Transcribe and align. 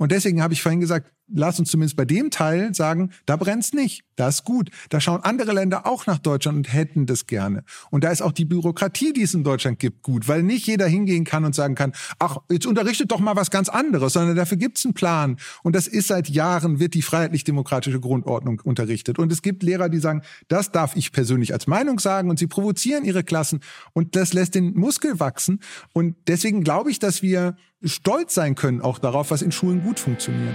Und 0.00 0.12
deswegen 0.12 0.42
habe 0.42 0.54
ich 0.54 0.62
vorhin 0.62 0.80
gesagt, 0.80 1.12
lass 1.28 1.60
uns 1.60 1.70
zumindest 1.70 1.94
bei 1.94 2.06
dem 2.06 2.30
Teil 2.30 2.74
sagen, 2.74 3.10
da 3.26 3.36
brennt's 3.36 3.74
nicht. 3.74 4.02
Das 4.16 4.36
ist 4.36 4.44
gut. 4.44 4.70
Da 4.88 4.98
schauen 4.98 5.20
andere 5.22 5.52
Länder 5.52 5.86
auch 5.86 6.06
nach 6.06 6.18
Deutschland 6.18 6.56
und 6.56 6.72
hätten 6.72 7.04
das 7.04 7.26
gerne. 7.26 7.64
Und 7.90 8.02
da 8.02 8.10
ist 8.10 8.22
auch 8.22 8.32
die 8.32 8.46
Bürokratie, 8.46 9.12
die 9.12 9.20
es 9.20 9.34
in 9.34 9.44
Deutschland 9.44 9.78
gibt, 9.78 10.02
gut, 10.02 10.26
weil 10.26 10.42
nicht 10.42 10.66
jeder 10.66 10.86
hingehen 10.86 11.24
kann 11.24 11.44
und 11.44 11.54
sagen 11.54 11.74
kann, 11.74 11.92
ach, 12.18 12.38
jetzt 12.48 12.64
unterrichtet 12.64 13.12
doch 13.12 13.20
mal 13.20 13.36
was 13.36 13.50
ganz 13.50 13.68
anderes, 13.68 14.14
sondern 14.14 14.36
dafür 14.36 14.56
gibt's 14.56 14.86
einen 14.86 14.94
Plan. 14.94 15.36
Und 15.62 15.76
das 15.76 15.86
ist 15.86 16.08
seit 16.08 16.30
Jahren, 16.30 16.80
wird 16.80 16.94
die 16.94 17.02
freiheitlich-demokratische 17.02 18.00
Grundordnung 18.00 18.58
unterrichtet. 18.64 19.18
Und 19.18 19.30
es 19.30 19.42
gibt 19.42 19.62
Lehrer, 19.62 19.90
die 19.90 19.98
sagen, 19.98 20.22
das 20.48 20.72
darf 20.72 20.96
ich 20.96 21.12
persönlich 21.12 21.52
als 21.52 21.66
Meinung 21.66 21.98
sagen 21.98 22.30
und 22.30 22.38
sie 22.38 22.46
provozieren 22.46 23.04
ihre 23.04 23.22
Klassen 23.22 23.60
und 23.92 24.16
das 24.16 24.32
lässt 24.32 24.54
den 24.54 24.72
Muskel 24.72 25.20
wachsen. 25.20 25.60
Und 25.92 26.16
deswegen 26.26 26.64
glaube 26.64 26.90
ich, 26.90 26.98
dass 26.98 27.20
wir 27.20 27.56
stolz 27.84 28.34
sein 28.34 28.54
können 28.54 28.80
auch 28.80 28.98
darauf, 28.98 29.30
was 29.30 29.42
in 29.42 29.52
Schulen 29.52 29.82
gut 29.82 29.98
funktioniert. 29.98 30.54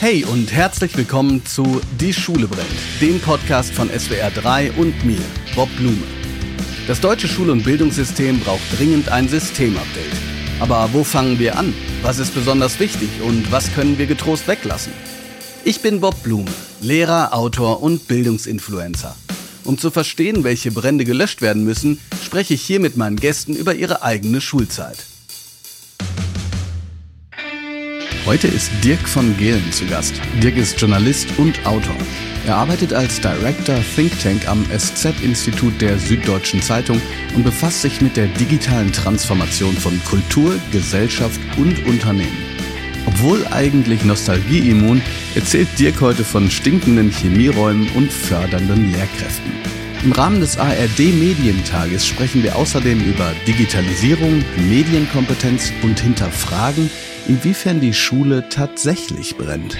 Hey 0.00 0.24
und 0.24 0.52
herzlich 0.52 0.96
willkommen 0.96 1.44
zu 1.44 1.80
Die 2.00 2.12
Schule 2.12 2.46
brennt, 2.46 2.66
dem 3.00 3.20
Podcast 3.20 3.72
von 3.72 3.88
SWR 3.88 4.30
3 4.30 4.72
und 4.72 5.04
mir, 5.04 5.20
Bob 5.54 5.68
Blume. 5.76 6.02
Das 6.86 7.00
deutsche 7.00 7.28
Schul- 7.28 7.50
und 7.50 7.64
Bildungssystem 7.64 8.40
braucht 8.40 8.78
dringend 8.78 9.10
ein 9.10 9.28
Systemupdate. 9.28 10.16
Aber 10.60 10.88
wo 10.92 11.04
fangen 11.04 11.38
wir 11.38 11.56
an? 11.56 11.74
Was 12.02 12.18
ist 12.18 12.34
besonders 12.34 12.80
wichtig 12.80 13.10
und 13.22 13.52
was 13.52 13.72
können 13.74 13.98
wir 13.98 14.06
getrost 14.06 14.48
weglassen? 14.48 14.92
Ich 15.64 15.82
bin 15.82 16.00
Bob 16.00 16.22
Blume, 16.22 16.50
Lehrer, 16.80 17.34
Autor 17.34 17.82
und 17.82 18.08
Bildungsinfluencer. 18.08 19.14
Um 19.64 19.76
zu 19.76 19.90
verstehen, 19.90 20.44
welche 20.44 20.72
Brände 20.72 21.04
gelöscht 21.04 21.42
werden 21.42 21.62
müssen, 21.64 22.00
spreche 22.24 22.54
ich 22.54 22.62
hier 22.62 22.80
mit 22.80 22.96
meinen 22.96 23.16
Gästen 23.16 23.54
über 23.54 23.74
ihre 23.74 24.02
eigene 24.02 24.40
Schulzeit. 24.40 25.07
Heute 28.28 28.46
ist 28.46 28.70
Dirk 28.84 29.08
von 29.08 29.34
Gehlen 29.38 29.72
zu 29.72 29.86
Gast. 29.86 30.20
Dirk 30.42 30.58
ist 30.58 30.78
Journalist 30.78 31.26
und 31.38 31.64
Autor. 31.64 31.96
Er 32.46 32.56
arbeitet 32.56 32.92
als 32.92 33.22
Director 33.22 33.76
Think 33.96 34.12
Tank 34.20 34.46
am 34.46 34.66
SZ-Institut 34.66 35.80
der 35.80 35.98
Süddeutschen 35.98 36.60
Zeitung 36.60 37.00
und 37.34 37.42
befasst 37.42 37.80
sich 37.80 38.02
mit 38.02 38.18
der 38.18 38.26
digitalen 38.26 38.92
Transformation 38.92 39.74
von 39.74 39.98
Kultur, 40.04 40.54
Gesellschaft 40.72 41.40
und 41.56 41.86
Unternehmen. 41.86 42.36
Obwohl 43.06 43.46
eigentlich 43.46 44.04
nostalgieimmun, 44.04 45.00
erzählt 45.34 45.68
Dirk 45.78 46.02
heute 46.02 46.22
von 46.22 46.50
stinkenden 46.50 47.10
Chemieräumen 47.10 47.88
und 47.94 48.12
fördernden 48.12 48.92
Lehrkräften. 48.92 49.67
Im 50.04 50.12
Rahmen 50.12 50.38
des 50.38 50.56
ARD 50.56 50.98
Medientages 50.98 52.06
sprechen 52.06 52.44
wir 52.44 52.54
außerdem 52.54 53.00
über 53.00 53.34
Digitalisierung, 53.48 54.44
Medienkompetenz 54.68 55.72
und 55.82 55.98
hinterfragen, 55.98 56.88
inwiefern 57.26 57.80
die 57.80 57.92
Schule 57.92 58.48
tatsächlich 58.48 59.36
brennt. 59.36 59.76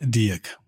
Dirk, 0.00 0.58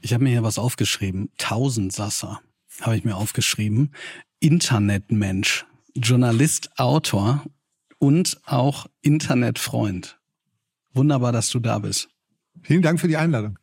ich 0.00 0.12
habe 0.12 0.24
mir 0.24 0.30
hier 0.30 0.42
was 0.42 0.58
aufgeschrieben. 0.58 1.30
Tausendsasser 1.38 2.40
habe 2.80 2.96
ich 2.96 3.04
mir 3.04 3.14
aufgeschrieben. 3.14 3.94
Internetmensch, 4.40 5.66
Journalist, 5.94 6.80
Autor 6.80 7.44
und 7.98 8.40
auch 8.44 8.86
Internetfreund. 9.02 10.18
Wunderbar, 10.94 11.30
dass 11.30 11.48
du 11.50 11.60
da 11.60 11.78
bist. 11.78 12.08
Vielen 12.62 12.82
Dank 12.82 12.98
für 12.98 13.08
die 13.08 13.16
Einladung. 13.16 13.56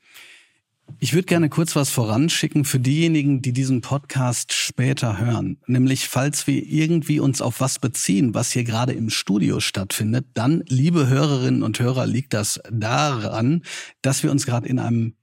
Ich 0.99 1.13
würde 1.13 1.25
gerne 1.25 1.49
kurz 1.49 1.75
was 1.75 1.89
voranschicken 1.89 2.63
für 2.63 2.79
diejenigen, 2.79 3.41
die 3.41 3.53
diesen 3.53 3.81
Podcast 3.81 4.53
später 4.53 5.17
hören. 5.17 5.57
Nämlich, 5.67 6.07
falls 6.07 6.47
wir 6.47 6.65
irgendwie 6.65 7.19
uns 7.19 7.41
auf 7.41 7.59
was 7.59 7.79
beziehen, 7.79 8.33
was 8.33 8.51
hier 8.51 8.63
gerade 8.63 8.93
im 8.93 9.09
Studio 9.09 9.59
stattfindet, 9.59 10.27
dann, 10.33 10.63
liebe 10.67 11.07
Hörerinnen 11.07 11.63
und 11.63 11.79
Hörer, 11.79 12.05
liegt 12.05 12.33
das 12.33 12.61
daran, 12.71 13.63
dass 14.01 14.23
wir 14.23 14.31
uns 14.31 14.45
gerade 14.45 14.67
in 14.67 14.79
einem 14.79 15.15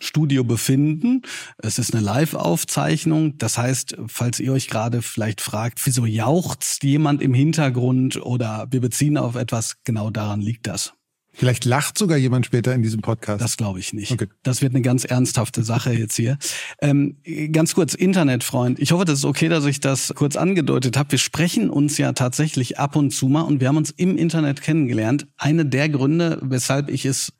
Studio 0.00 0.44
befinden. 0.44 1.22
Es 1.58 1.78
ist 1.78 1.94
eine 1.94 2.02
Live-Aufzeichnung. 2.02 3.38
Das 3.38 3.56
heißt, 3.56 3.96
falls 4.06 4.40
ihr 4.40 4.52
euch 4.52 4.68
gerade 4.68 5.02
vielleicht 5.02 5.40
fragt, 5.40 5.84
wieso 5.86 6.06
jauchzt 6.06 6.82
jemand 6.82 7.22
im 7.22 7.34
Hintergrund 7.34 8.20
oder 8.20 8.66
wir 8.70 8.80
beziehen 8.80 9.16
auf 9.16 9.36
etwas, 9.36 9.76
genau 9.84 10.10
daran 10.10 10.40
liegt 10.40 10.66
das. 10.66 10.94
Vielleicht 11.36 11.64
lacht 11.64 11.98
sogar 11.98 12.16
jemand 12.16 12.46
später 12.46 12.72
in 12.74 12.82
diesem 12.82 13.00
Podcast. 13.00 13.42
Das 13.42 13.56
glaube 13.56 13.80
ich 13.80 13.92
nicht. 13.92 14.12
Okay. 14.12 14.28
Das 14.44 14.62
wird 14.62 14.72
eine 14.72 14.82
ganz 14.82 15.04
ernsthafte 15.04 15.64
Sache 15.64 15.92
jetzt 15.92 16.14
hier. 16.14 16.38
Ähm, 16.80 17.16
ganz 17.50 17.74
kurz, 17.74 17.94
Internetfreund. 17.94 18.78
Ich 18.78 18.92
hoffe, 18.92 19.04
das 19.04 19.18
ist 19.18 19.24
okay, 19.24 19.48
dass 19.48 19.64
ich 19.64 19.80
das 19.80 20.14
kurz 20.14 20.36
angedeutet 20.36 20.96
habe. 20.96 21.10
Wir 21.12 21.18
sprechen 21.18 21.70
uns 21.70 21.98
ja 21.98 22.12
tatsächlich 22.12 22.78
ab 22.78 22.94
und 22.94 23.10
zu 23.10 23.28
mal 23.28 23.42
und 23.42 23.60
wir 23.60 23.66
haben 23.66 23.76
uns 23.76 23.90
im 23.90 24.16
Internet 24.16 24.62
kennengelernt. 24.62 25.26
Eine 25.36 25.66
der 25.66 25.88
Gründe, 25.88 26.38
weshalb 26.40 26.88
ich 26.88 27.04
es 27.04 27.32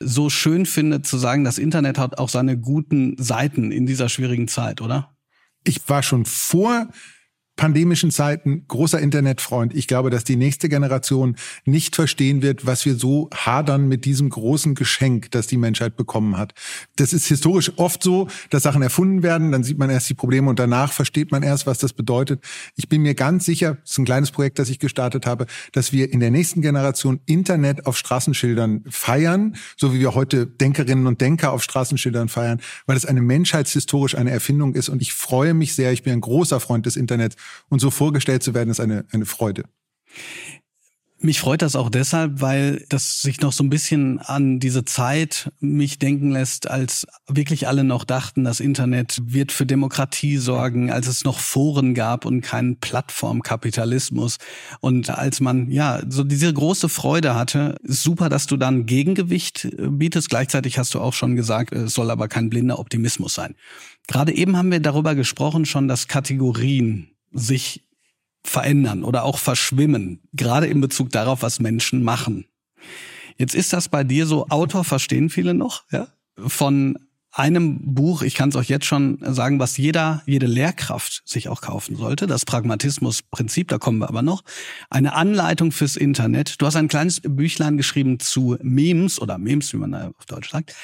so 0.00 0.28
schön 0.28 0.66
finde, 0.66 1.02
zu 1.02 1.16
sagen, 1.16 1.44
das 1.44 1.58
Internet 1.58 1.98
hat 1.98 2.18
auch 2.18 2.28
seine 2.28 2.58
guten 2.58 3.16
Seiten 3.16 3.70
in 3.70 3.86
dieser 3.86 4.08
schwierigen 4.08 4.48
Zeit, 4.48 4.80
oder? 4.80 5.16
Ich 5.64 5.88
war 5.88 6.02
schon 6.02 6.24
vor 6.24 6.88
pandemischen 7.56 8.10
Zeiten 8.10 8.64
großer 8.68 9.00
Internetfreund. 9.00 9.74
Ich 9.74 9.86
glaube, 9.86 10.10
dass 10.10 10.24
die 10.24 10.36
nächste 10.36 10.68
Generation 10.68 11.36
nicht 11.64 11.96
verstehen 11.96 12.42
wird, 12.42 12.66
was 12.66 12.84
wir 12.84 12.96
so 12.96 13.30
hadern 13.34 13.88
mit 13.88 14.04
diesem 14.04 14.28
großen 14.28 14.74
Geschenk, 14.74 15.30
das 15.30 15.46
die 15.46 15.56
Menschheit 15.56 15.96
bekommen 15.96 16.36
hat. 16.36 16.52
Das 16.96 17.14
ist 17.14 17.26
historisch 17.26 17.72
oft 17.76 18.02
so, 18.02 18.28
dass 18.50 18.62
Sachen 18.62 18.82
erfunden 18.82 19.22
werden, 19.22 19.52
dann 19.52 19.64
sieht 19.64 19.78
man 19.78 19.88
erst 19.88 20.08
die 20.10 20.14
Probleme 20.14 20.50
und 20.50 20.58
danach 20.58 20.92
versteht 20.92 21.32
man 21.32 21.42
erst, 21.42 21.66
was 21.66 21.78
das 21.78 21.94
bedeutet. 21.94 22.44
Ich 22.76 22.88
bin 22.88 23.02
mir 23.02 23.14
ganz 23.14 23.46
sicher, 23.46 23.78
das 23.82 23.92
ist 23.92 23.98
ein 23.98 24.04
kleines 24.04 24.30
Projekt, 24.30 24.58
das 24.58 24.68
ich 24.68 24.78
gestartet 24.78 25.26
habe, 25.26 25.46
dass 25.72 25.92
wir 25.92 26.12
in 26.12 26.20
der 26.20 26.30
nächsten 26.30 26.60
Generation 26.60 27.20
Internet 27.24 27.86
auf 27.86 27.96
Straßenschildern 27.96 28.84
feiern, 28.90 29.56
so 29.76 29.94
wie 29.94 30.00
wir 30.00 30.14
heute 30.14 30.46
Denkerinnen 30.46 31.06
und 31.06 31.22
Denker 31.22 31.52
auf 31.52 31.62
Straßenschildern 31.62 32.28
feiern, 32.28 32.60
weil 32.84 32.96
es 32.96 33.06
eine 33.06 33.22
menschheitshistorisch 33.22 34.14
eine 34.14 34.30
Erfindung 34.30 34.74
ist 34.74 34.90
und 34.90 35.00
ich 35.00 35.14
freue 35.14 35.54
mich 35.54 35.74
sehr, 35.74 35.92
ich 35.92 36.02
bin 36.02 36.12
ein 36.12 36.20
großer 36.20 36.60
Freund 36.60 36.84
des 36.84 36.96
Internets 36.96 37.36
und 37.68 37.80
so 37.80 37.90
vorgestellt 37.90 38.42
zu 38.42 38.54
werden, 38.54 38.70
ist 38.70 38.80
eine, 38.80 39.04
eine 39.12 39.26
Freude. 39.26 39.64
Mich 41.18 41.40
freut 41.40 41.62
das 41.62 41.76
auch 41.76 41.88
deshalb, 41.88 42.42
weil 42.42 42.84
das 42.90 43.22
sich 43.22 43.40
noch 43.40 43.52
so 43.52 43.64
ein 43.64 43.70
bisschen 43.70 44.18
an 44.18 44.60
diese 44.60 44.84
Zeit 44.84 45.50
mich 45.60 45.98
denken 45.98 46.30
lässt, 46.30 46.68
als 46.68 47.06
wirklich 47.26 47.66
alle 47.66 47.84
noch 47.84 48.04
dachten, 48.04 48.44
das 48.44 48.60
Internet 48.60 49.18
wird 49.24 49.50
für 49.50 49.64
Demokratie 49.64 50.36
sorgen, 50.36 50.92
als 50.92 51.06
es 51.06 51.24
noch 51.24 51.38
Foren 51.38 51.94
gab 51.94 52.26
und 52.26 52.42
keinen 52.42 52.80
Plattformkapitalismus. 52.80 54.36
Und 54.80 55.08
als 55.08 55.40
man 55.40 55.70
ja 55.70 56.02
so 56.06 56.22
diese 56.22 56.52
große 56.52 56.90
Freude 56.90 57.34
hatte, 57.34 57.76
super, 57.82 58.28
dass 58.28 58.46
du 58.46 58.58
dann 58.58 58.84
Gegengewicht 58.84 59.68
bietest. 59.78 60.28
Gleichzeitig 60.28 60.78
hast 60.78 60.92
du 60.92 61.00
auch 61.00 61.14
schon 61.14 61.34
gesagt, 61.34 61.72
es 61.72 61.94
soll 61.94 62.10
aber 62.10 62.28
kein 62.28 62.50
blinder 62.50 62.78
Optimismus 62.78 63.32
sein. 63.32 63.54
Gerade 64.06 64.34
eben 64.34 64.58
haben 64.58 64.70
wir 64.70 64.80
darüber 64.80 65.14
gesprochen 65.14 65.64
schon, 65.64 65.88
dass 65.88 66.08
Kategorien 66.08 67.15
sich 67.36 67.84
verändern 68.42 69.04
oder 69.04 69.24
auch 69.24 69.38
verschwimmen, 69.38 70.20
gerade 70.32 70.66
in 70.66 70.80
Bezug 70.80 71.10
darauf, 71.10 71.42
was 71.42 71.60
Menschen 71.60 72.02
machen. 72.02 72.46
Jetzt 73.38 73.54
ist 73.54 73.72
das 73.72 73.88
bei 73.88 74.04
dir 74.04 74.26
so, 74.26 74.48
Autor 74.48 74.84
verstehen 74.84 75.30
viele 75.30 75.54
noch, 75.54 75.84
ja? 75.90 76.08
Von 76.38 76.98
einem 77.36 77.94
Buch, 77.94 78.22
ich 78.22 78.34
kann 78.34 78.48
es 78.48 78.56
euch 78.56 78.68
jetzt 78.68 78.86
schon 78.86 79.18
sagen, 79.20 79.58
was 79.58 79.76
jeder, 79.76 80.22
jede 80.24 80.46
Lehrkraft 80.46 81.22
sich 81.26 81.48
auch 81.48 81.60
kaufen 81.60 81.94
sollte, 81.94 82.26
das 82.26 82.46
Pragmatismusprinzip, 82.46 83.68
da 83.68 83.76
kommen 83.76 83.98
wir 83.98 84.08
aber 84.08 84.22
noch, 84.22 84.42
eine 84.88 85.12
Anleitung 85.14 85.70
fürs 85.70 85.96
Internet. 85.96 86.60
Du 86.60 86.66
hast 86.66 86.76
ein 86.76 86.88
kleines 86.88 87.20
Büchlein 87.20 87.76
geschrieben 87.76 88.20
zu 88.20 88.56
Memes 88.62 89.20
oder 89.20 89.36
Memes, 89.36 89.72
wie 89.74 89.76
man 89.76 89.94
auf 89.94 90.24
Deutsch 90.26 90.50
sagt. 90.50 90.74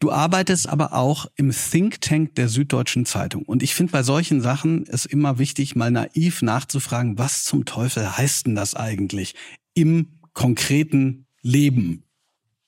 Du 0.00 0.10
arbeitest 0.10 0.68
aber 0.68 0.94
auch 0.94 1.26
im 1.36 1.52
Think 1.52 2.00
Tank 2.00 2.34
der 2.34 2.48
Süddeutschen 2.48 3.06
Zeitung. 3.06 3.44
Und 3.44 3.62
ich 3.62 3.76
finde 3.76 3.92
bei 3.92 4.02
solchen 4.02 4.40
Sachen 4.40 4.86
es 4.88 5.06
immer 5.06 5.38
wichtig, 5.38 5.76
mal 5.76 5.92
naiv 5.92 6.42
nachzufragen, 6.42 7.18
was 7.18 7.44
zum 7.44 7.64
Teufel 7.64 8.16
heißt 8.16 8.46
denn 8.46 8.56
das 8.56 8.74
eigentlich 8.74 9.36
im 9.74 10.18
konkreten 10.32 11.26
Leben? 11.42 12.04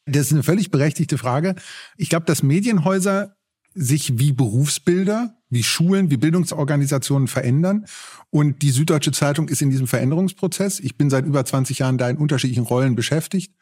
Das 0.06 0.26
ist 0.26 0.32
eine 0.32 0.42
völlig 0.42 0.70
berechtigte 0.70 1.18
Frage. 1.18 1.54
Ich 1.96 2.08
glaube, 2.08 2.26
dass 2.26 2.42
Medienhäuser 2.42 3.36
sich 3.74 4.18
wie 4.18 4.32
Berufsbilder, 4.32 5.34
wie 5.48 5.62
Schulen, 5.62 6.10
wie 6.10 6.16
Bildungsorganisationen 6.16 7.28
verändern. 7.28 7.86
Und 8.30 8.62
die 8.62 8.70
Süddeutsche 8.70 9.12
Zeitung 9.12 9.48
ist 9.48 9.62
in 9.62 9.70
diesem 9.70 9.86
Veränderungsprozess. 9.86 10.80
Ich 10.80 10.96
bin 10.96 11.10
seit 11.10 11.24
über 11.24 11.44
20 11.44 11.78
Jahren 11.78 11.98
da 11.98 12.08
in 12.08 12.16
unterschiedlichen 12.16 12.64
Rollen 12.64 12.94
beschäftigt. 12.94 13.54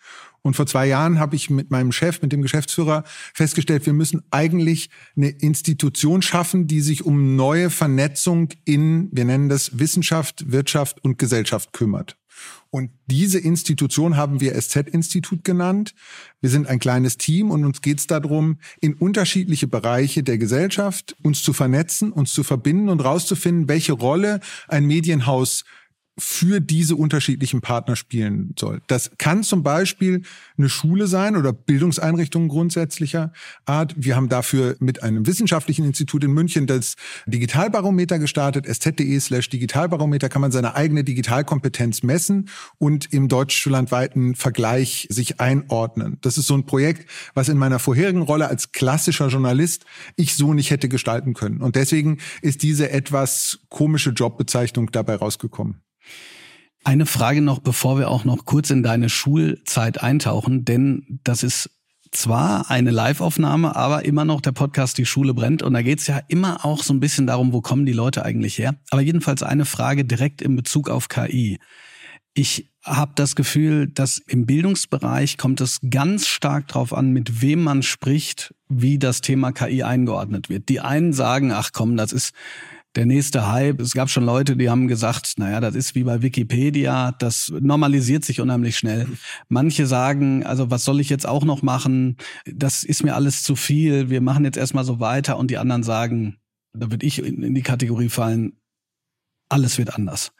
Und 0.42 0.56
vor 0.56 0.66
zwei 0.66 0.86
Jahren 0.86 1.18
habe 1.18 1.36
ich 1.36 1.50
mit 1.50 1.70
meinem 1.70 1.92
Chef, 1.92 2.22
mit 2.22 2.32
dem 2.32 2.42
Geschäftsführer 2.42 3.04
festgestellt, 3.34 3.86
wir 3.86 3.92
müssen 3.92 4.22
eigentlich 4.30 4.90
eine 5.16 5.28
Institution 5.28 6.22
schaffen, 6.22 6.66
die 6.66 6.80
sich 6.80 7.04
um 7.04 7.36
neue 7.36 7.70
Vernetzung 7.70 8.48
in, 8.64 9.10
wir 9.12 9.24
nennen 9.24 9.48
das 9.48 9.78
Wissenschaft, 9.78 10.50
Wirtschaft 10.50 11.04
und 11.04 11.18
Gesellschaft 11.18 11.72
kümmert. 11.72 12.19
Und 12.70 12.90
diese 13.06 13.40
Institution 13.40 14.16
haben 14.16 14.40
wir 14.40 14.54
SZ-Institut 14.54 15.42
genannt. 15.42 15.92
Wir 16.40 16.50
sind 16.50 16.68
ein 16.68 16.78
kleines 16.78 17.16
Team 17.16 17.50
und 17.50 17.64
uns 17.64 17.82
geht 17.82 17.98
es 17.98 18.06
darum, 18.06 18.58
in 18.80 18.94
unterschiedliche 18.94 19.66
Bereiche 19.66 20.22
der 20.22 20.38
Gesellschaft 20.38 21.16
uns 21.22 21.42
zu 21.42 21.52
vernetzen, 21.52 22.12
uns 22.12 22.32
zu 22.32 22.44
verbinden 22.44 22.88
und 22.88 23.00
rauszufinden, 23.00 23.68
welche 23.68 23.92
Rolle 23.92 24.38
ein 24.68 24.86
Medienhaus 24.86 25.64
für 26.20 26.60
diese 26.60 26.96
unterschiedlichen 26.96 27.62
Partner 27.62 27.96
spielen 27.96 28.54
soll. 28.58 28.82
Das 28.86 29.10
kann 29.18 29.42
zum 29.42 29.62
Beispiel 29.62 30.22
eine 30.58 30.68
Schule 30.68 31.06
sein 31.06 31.34
oder 31.34 31.52
Bildungseinrichtungen 31.52 32.48
grundsätzlicher 32.48 33.32
Art. 33.64 33.94
Wir 33.96 34.16
haben 34.16 34.28
dafür 34.28 34.76
mit 34.80 35.02
einem 35.02 35.26
wissenschaftlichen 35.26 35.84
Institut 35.84 36.22
in 36.22 36.32
München 36.32 36.66
das 36.66 36.96
Digitalbarometer 37.26 38.18
gestartet. 38.18 38.66
sz.de 38.66 39.18
slash 39.18 39.48
Digitalbarometer 39.48 40.28
kann 40.28 40.42
man 40.42 40.52
seine 40.52 40.74
eigene 40.74 41.04
Digitalkompetenz 41.04 42.02
messen 42.02 42.50
und 42.78 43.12
im 43.12 43.28
deutschlandweiten 43.28 44.34
Vergleich 44.34 45.06
sich 45.10 45.40
einordnen. 45.40 46.18
Das 46.20 46.36
ist 46.36 46.46
so 46.46 46.54
ein 46.54 46.66
Projekt, 46.66 47.08
was 47.34 47.48
in 47.48 47.56
meiner 47.56 47.78
vorherigen 47.78 48.22
Rolle 48.22 48.48
als 48.48 48.72
klassischer 48.72 49.28
Journalist 49.28 49.86
ich 50.16 50.34
so 50.34 50.52
nicht 50.52 50.70
hätte 50.70 50.88
gestalten 50.88 51.32
können. 51.32 51.62
Und 51.62 51.76
deswegen 51.76 52.18
ist 52.42 52.62
diese 52.62 52.90
etwas 52.90 53.60
komische 53.70 54.10
Jobbezeichnung 54.10 54.90
dabei 54.92 55.16
rausgekommen. 55.16 55.80
Eine 56.82 57.06
Frage 57.06 57.42
noch, 57.42 57.58
bevor 57.58 57.98
wir 57.98 58.08
auch 58.08 58.24
noch 58.24 58.44
kurz 58.44 58.70
in 58.70 58.82
deine 58.82 59.08
Schulzeit 59.08 60.02
eintauchen, 60.02 60.64
denn 60.64 61.20
das 61.24 61.42
ist 61.42 61.70
zwar 62.10 62.70
eine 62.70 62.90
Live-Aufnahme, 62.90 63.76
aber 63.76 64.04
immer 64.04 64.24
noch 64.24 64.40
der 64.40 64.52
Podcast 64.52 64.98
Die 64.98 65.06
Schule 65.06 65.34
brennt. 65.34 65.62
Und 65.62 65.74
da 65.74 65.82
geht's 65.82 66.06
ja 66.06 66.20
immer 66.28 66.64
auch 66.64 66.82
so 66.82 66.92
ein 66.92 67.00
bisschen 67.00 67.26
darum, 67.26 67.52
wo 67.52 67.60
kommen 67.60 67.86
die 67.86 67.92
Leute 67.92 68.24
eigentlich 68.24 68.58
her. 68.58 68.74
Aber 68.90 69.02
jedenfalls 69.02 69.42
eine 69.42 69.64
Frage 69.64 70.04
direkt 70.04 70.42
in 70.42 70.56
Bezug 70.56 70.88
auf 70.88 71.08
KI. 71.08 71.58
Ich 72.34 72.70
habe 72.82 73.12
das 73.14 73.36
Gefühl, 73.36 73.86
dass 73.88 74.18
im 74.18 74.46
Bildungsbereich 74.46 75.36
kommt 75.36 75.60
es 75.60 75.80
ganz 75.88 76.26
stark 76.26 76.68
darauf 76.68 76.94
an, 76.94 77.10
mit 77.10 77.42
wem 77.42 77.62
man 77.62 77.82
spricht, 77.82 78.54
wie 78.68 78.98
das 78.98 79.20
Thema 79.20 79.52
KI 79.52 79.82
eingeordnet 79.82 80.48
wird. 80.48 80.68
Die 80.68 80.80
einen 80.80 81.12
sagen, 81.12 81.52
ach 81.52 81.70
komm, 81.72 81.96
das 81.96 82.12
ist 82.12 82.32
der 82.96 83.06
nächste 83.06 83.50
Hype. 83.50 83.80
Es 83.80 83.94
gab 83.94 84.10
schon 84.10 84.24
Leute, 84.24 84.56
die 84.56 84.68
haben 84.68 84.88
gesagt, 84.88 85.34
naja, 85.36 85.60
das 85.60 85.74
ist 85.74 85.94
wie 85.94 86.04
bei 86.04 86.22
Wikipedia, 86.22 87.12
das 87.12 87.52
normalisiert 87.60 88.24
sich 88.24 88.40
unheimlich 88.40 88.76
schnell. 88.76 89.06
Manche 89.48 89.86
sagen, 89.86 90.44
also 90.44 90.70
was 90.70 90.84
soll 90.84 91.00
ich 91.00 91.08
jetzt 91.08 91.26
auch 91.26 91.44
noch 91.44 91.62
machen? 91.62 92.16
Das 92.46 92.82
ist 92.82 93.04
mir 93.04 93.14
alles 93.14 93.42
zu 93.42 93.54
viel. 93.56 94.10
Wir 94.10 94.20
machen 94.20 94.44
jetzt 94.44 94.58
erstmal 94.58 94.84
so 94.84 95.00
weiter. 95.00 95.38
Und 95.38 95.50
die 95.50 95.58
anderen 95.58 95.82
sagen, 95.82 96.38
da 96.72 96.90
würde 96.90 97.06
ich 97.06 97.22
in 97.22 97.54
die 97.54 97.62
Kategorie 97.62 98.08
fallen, 98.08 98.54
alles 99.48 99.78
wird 99.78 99.94
anders. 99.94 100.32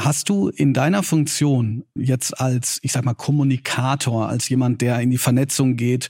Hast 0.00 0.28
du 0.28 0.48
in 0.48 0.74
deiner 0.74 1.02
Funktion 1.02 1.84
jetzt 1.96 2.40
als, 2.40 2.78
ich 2.82 2.92
sag 2.92 3.04
mal, 3.04 3.14
Kommunikator, 3.14 4.28
als 4.28 4.48
jemand, 4.48 4.80
der 4.80 5.00
in 5.00 5.10
die 5.10 5.18
Vernetzung 5.18 5.76
geht, 5.76 6.08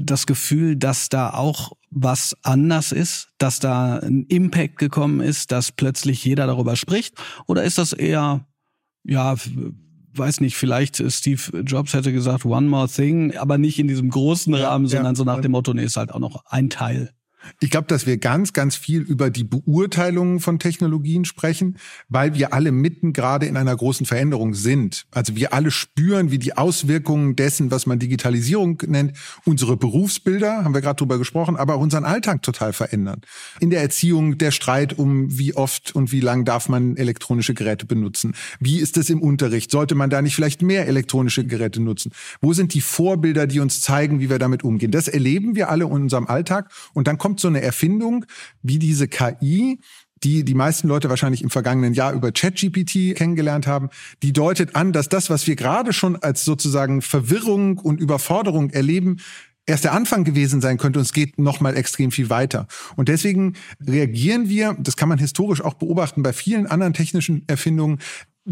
das 0.00 0.26
Gefühl, 0.26 0.76
dass 0.76 1.08
da 1.08 1.30
auch 1.30 1.72
was 1.90 2.36
anders 2.42 2.92
ist, 2.92 3.28
dass 3.38 3.58
da 3.58 3.96
ein 3.98 4.24
Impact 4.28 4.78
gekommen 4.78 5.20
ist, 5.20 5.52
dass 5.52 5.72
plötzlich 5.72 6.24
jeder 6.24 6.46
darüber 6.46 6.76
spricht? 6.76 7.14
Oder 7.46 7.64
ist 7.64 7.78
das 7.78 7.92
eher, 7.92 8.46
ja, 9.04 9.34
weiß 10.14 10.40
nicht, 10.40 10.56
vielleicht 10.56 11.02
Steve 11.12 11.62
Jobs 11.62 11.94
hätte 11.94 12.12
gesagt, 12.12 12.44
one 12.44 12.68
more 12.68 12.88
thing, 12.88 13.36
aber 13.36 13.58
nicht 13.58 13.78
in 13.78 13.88
diesem 13.88 14.10
großen 14.10 14.54
Rahmen, 14.54 14.86
ja, 14.86 14.90
sondern 14.90 15.14
ja. 15.14 15.16
so 15.16 15.24
nach 15.24 15.40
dem 15.40 15.52
Motto, 15.52 15.74
nee, 15.74 15.84
ist 15.84 15.96
halt 15.96 16.12
auch 16.12 16.18
noch 16.18 16.44
ein 16.46 16.70
Teil. 16.70 17.12
Ich 17.60 17.70
glaube, 17.70 17.86
dass 17.88 18.06
wir 18.06 18.18
ganz, 18.18 18.52
ganz 18.52 18.76
viel 18.76 19.02
über 19.02 19.30
die 19.30 19.44
Beurteilungen 19.44 20.40
von 20.40 20.58
Technologien 20.58 21.24
sprechen, 21.24 21.76
weil 22.08 22.34
wir 22.34 22.52
alle 22.52 22.72
mitten 22.72 23.12
gerade 23.12 23.46
in 23.46 23.56
einer 23.56 23.76
großen 23.76 24.06
Veränderung 24.06 24.54
sind. 24.54 25.06
Also 25.10 25.36
wir 25.36 25.52
alle 25.52 25.70
spüren, 25.70 26.30
wie 26.30 26.38
die 26.38 26.56
Auswirkungen 26.56 27.36
dessen, 27.36 27.70
was 27.70 27.86
man 27.86 27.98
Digitalisierung 27.98 28.82
nennt, 28.86 29.16
unsere 29.44 29.76
Berufsbilder, 29.76 30.64
haben 30.64 30.74
wir 30.74 30.80
gerade 30.80 30.96
drüber 30.96 31.18
gesprochen, 31.18 31.56
aber 31.56 31.74
auch 31.74 31.80
unseren 31.80 32.04
Alltag 32.04 32.42
total 32.42 32.72
verändern. 32.72 33.22
In 33.58 33.70
der 33.70 33.80
Erziehung 33.80 34.38
der 34.38 34.50
Streit 34.50 34.98
um, 34.98 35.38
wie 35.38 35.54
oft 35.54 35.94
und 35.94 36.12
wie 36.12 36.20
lang 36.20 36.44
darf 36.44 36.68
man 36.68 36.96
elektronische 36.96 37.54
Geräte 37.54 37.86
benutzen. 37.86 38.34
Wie 38.60 38.78
ist 38.78 38.96
es 38.96 39.10
im 39.10 39.22
Unterricht? 39.22 39.70
Sollte 39.70 39.94
man 39.94 40.10
da 40.10 40.22
nicht 40.22 40.34
vielleicht 40.34 40.62
mehr 40.62 40.86
elektronische 40.86 41.44
Geräte 41.44 41.80
nutzen? 41.80 42.12
Wo 42.40 42.52
sind 42.52 42.74
die 42.74 42.80
Vorbilder, 42.80 43.46
die 43.46 43.60
uns 43.60 43.80
zeigen, 43.80 44.20
wie 44.20 44.30
wir 44.30 44.38
damit 44.38 44.64
umgehen? 44.64 44.90
Das 44.90 45.08
erleben 45.08 45.54
wir 45.56 45.70
alle 45.70 45.84
in 45.84 45.90
unserem 45.90 46.26
Alltag 46.26 46.70
und 46.94 47.08
dann 47.08 47.18
kommt 47.18 47.39
so 47.40 47.48
eine 47.48 47.62
Erfindung 47.62 48.24
wie 48.62 48.78
diese 48.78 49.08
KI, 49.08 49.80
die 50.22 50.44
die 50.44 50.54
meisten 50.54 50.88
Leute 50.88 51.08
wahrscheinlich 51.08 51.42
im 51.42 51.50
vergangenen 51.50 51.94
Jahr 51.94 52.12
über 52.12 52.32
ChatGPT 52.32 53.16
kennengelernt 53.16 53.66
haben, 53.66 53.88
die 54.22 54.32
deutet 54.32 54.76
an, 54.76 54.92
dass 54.92 55.08
das, 55.08 55.30
was 55.30 55.46
wir 55.46 55.56
gerade 55.56 55.92
schon 55.92 56.16
als 56.16 56.44
sozusagen 56.44 57.02
Verwirrung 57.02 57.78
und 57.78 58.00
Überforderung 58.00 58.70
erleben, 58.70 59.18
erst 59.66 59.84
der 59.84 59.92
Anfang 59.92 60.24
gewesen 60.24 60.60
sein 60.60 60.78
könnte 60.78 60.98
und 60.98 61.04
es 61.04 61.12
geht 61.12 61.38
noch 61.38 61.60
mal 61.60 61.76
extrem 61.76 62.10
viel 62.10 62.28
weiter. 62.28 62.66
Und 62.96 63.08
deswegen 63.08 63.54
reagieren 63.86 64.48
wir, 64.48 64.76
das 64.78 64.96
kann 64.96 65.08
man 65.08 65.18
historisch 65.18 65.62
auch 65.62 65.74
beobachten 65.74 66.22
bei 66.22 66.32
vielen 66.32 66.66
anderen 66.66 66.92
technischen 66.92 67.44
Erfindungen, 67.46 67.98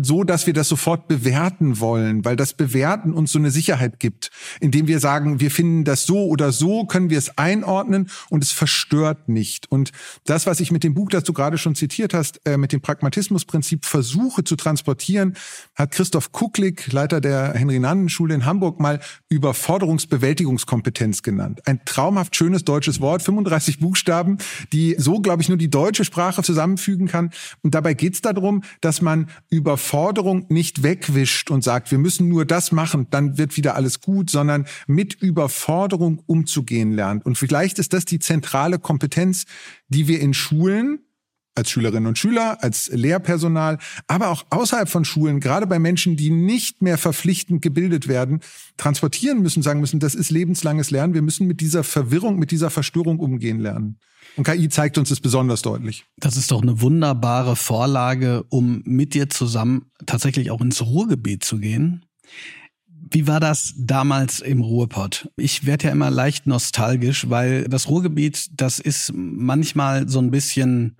so, 0.00 0.25
dass 0.25 0.47
wir 0.47 0.55
das 0.55 0.69
sofort 0.69 1.09
bewerten 1.09 1.81
wollen, 1.81 2.25
weil 2.25 2.37
das 2.37 2.55
Bewerten 2.55 3.12
uns 3.12 3.33
so 3.33 3.39
eine 3.39 3.50
Sicherheit 3.50 4.00
gibt, 4.00 4.31
indem 4.61 4.87
wir 4.87 5.00
sagen, 5.00 5.41
wir 5.41 5.50
finden 5.50 5.85
das 5.85 6.05
so 6.06 6.27
oder 6.27 6.53
so, 6.53 6.85
können 6.85 7.11
wir 7.11 7.19
es 7.19 7.37
einordnen 7.37 8.09
und 8.31 8.45
es 8.45 8.53
verstört 8.53 9.29
nicht. 9.29 9.71
Und 9.71 9.93
das, 10.25 10.47
was 10.47 10.61
ich 10.61 10.71
mit 10.71 10.85
dem 10.85 10.95
Buch, 10.95 11.11
das 11.11 11.25
du 11.25 11.33
gerade 11.33 11.59
schon 11.59 11.75
zitiert 11.75 12.15
hast, 12.15 12.41
äh, 12.47 12.56
mit 12.56 12.73
dem 12.73 12.81
Pragmatismusprinzip 12.81 13.85
versuche 13.85 14.45
zu 14.45 14.56
transportieren, 14.56 15.35
hat 15.75 15.91
Christoph 15.91 16.33
Kucklick, 16.33 16.93
Leiter 16.93 17.21
der 17.21 17.55
Henry-Nannen-Schule 17.55 18.35
in 18.35 18.45
Hamburg, 18.45 18.81
mal 18.81 19.00
Überforderungsbewältigungskompetenz 19.29 21.23
genannt. 21.23 21.61
Ein 21.67 21.81
traumhaft 21.85 22.37
schönes 22.37 22.65
deutsches 22.65 23.00
Wort, 23.00 23.23
35 23.23 23.81
Buchstaben, 23.81 24.39
die 24.73 24.95
so, 24.99 25.21
glaube 25.21 25.43
ich, 25.43 25.49
nur 25.49 25.59
die 25.59 25.71
deutsche 25.71 26.05
Sprache 26.05 26.43
zusammenfügen 26.43 27.09
kann. 27.09 27.31
Und 27.62 27.75
dabei 27.75 27.95
geht 27.95 28.15
es 28.15 28.21
darum, 28.21 28.62
dass 28.81 29.03
man 29.03 29.29
über 29.50 29.77
Überforderung 29.88 30.44
nicht 30.50 30.82
wegwischt 30.82 31.50
und 31.50 31.64
sagt, 31.64 31.90
wir 31.90 31.96
müssen 31.96 32.29
nur 32.29 32.44
das 32.44 32.73
machen, 32.73 33.06
dann 33.08 33.38
wird 33.38 33.56
wieder 33.56 33.75
alles 33.75 34.02
gut, 34.02 34.29
sondern 34.29 34.67
mit 34.87 35.14
Überforderung 35.14 36.23
umzugehen 36.26 36.93
lernt. 36.93 37.25
Und 37.25 37.38
vielleicht 37.38 37.79
ist 37.79 37.94
das 37.94 38.05
die 38.05 38.19
zentrale 38.19 38.79
Kompetenz, 38.79 39.46
die 39.88 40.06
wir 40.06 40.20
in 40.20 40.35
Schulen 40.35 41.07
als 41.58 41.70
Schülerinnen 41.70 42.06
und 42.06 42.19
Schüler, 42.19 42.62
als 42.62 42.88
Lehrpersonal, 42.93 43.78
aber 44.06 44.31
auch 44.31 44.46
außerhalb 44.50 44.88
von 44.88 45.05
Schulen, 45.05 45.40
gerade 45.40 45.66
bei 45.66 45.78
Menschen, 45.78 46.16
die 46.16 46.31
nicht 46.31 46.81
mehr 46.81 46.96
verpflichtend 46.96 47.60
gebildet 47.60 48.08
werden, 48.08 48.40
transportieren 48.76 49.43
müssen, 49.43 49.62
sagen 49.62 49.81
müssen, 49.81 50.00
das 50.00 50.14
ist 50.14 50.31
lebenslanges 50.31 50.90
Lernen. 50.90 51.14
Wir 51.14 51.22
müssen 51.22 51.46
mit 51.46 51.60
dieser 51.60 51.84
Verwirrung, 51.84 52.38
mit 52.38 52.50
dieser 52.50 52.70
Verstörung 52.70 53.19
umgehen 53.19 53.58
lernen. 53.58 53.99
Und 54.37 54.44
KI 54.44 54.69
zeigt 54.69 54.99
uns 54.99 55.08
das 55.08 55.20
besonders 55.20 55.62
deutlich. 55.62 56.05
Das 56.16 56.37
ist 56.37 56.50
doch 56.50 56.62
eine 56.62 56.81
wunderbare 56.81 57.56
Vorlage, 57.56 58.44
um 58.50 58.82
mit 58.84 59.14
dir 59.14 59.28
zusammen 59.28 59.90
tatsächlich 60.06 60.50
auch 60.50 60.61
ins 60.61 60.81
Ruhrgebiet 60.81 61.44
zu 61.44 61.58
gehen. 61.58 62.04
Wie 63.11 63.26
war 63.26 63.40
das 63.40 63.75
damals 63.76 64.40
im 64.40 64.61
Ruhrpott? 64.61 65.31
Ich 65.37 65.66
werde 65.66 65.87
ja 65.87 65.92
immer 65.92 66.11
leicht 66.11 66.47
nostalgisch, 66.47 67.28
weil 67.30 67.64
das 67.64 67.88
Ruhrgebiet, 67.88 68.50
das 68.52 68.78
ist 68.78 69.12
manchmal 69.14 70.09
so 70.09 70.18
ein 70.18 70.30
bisschen 70.30 70.99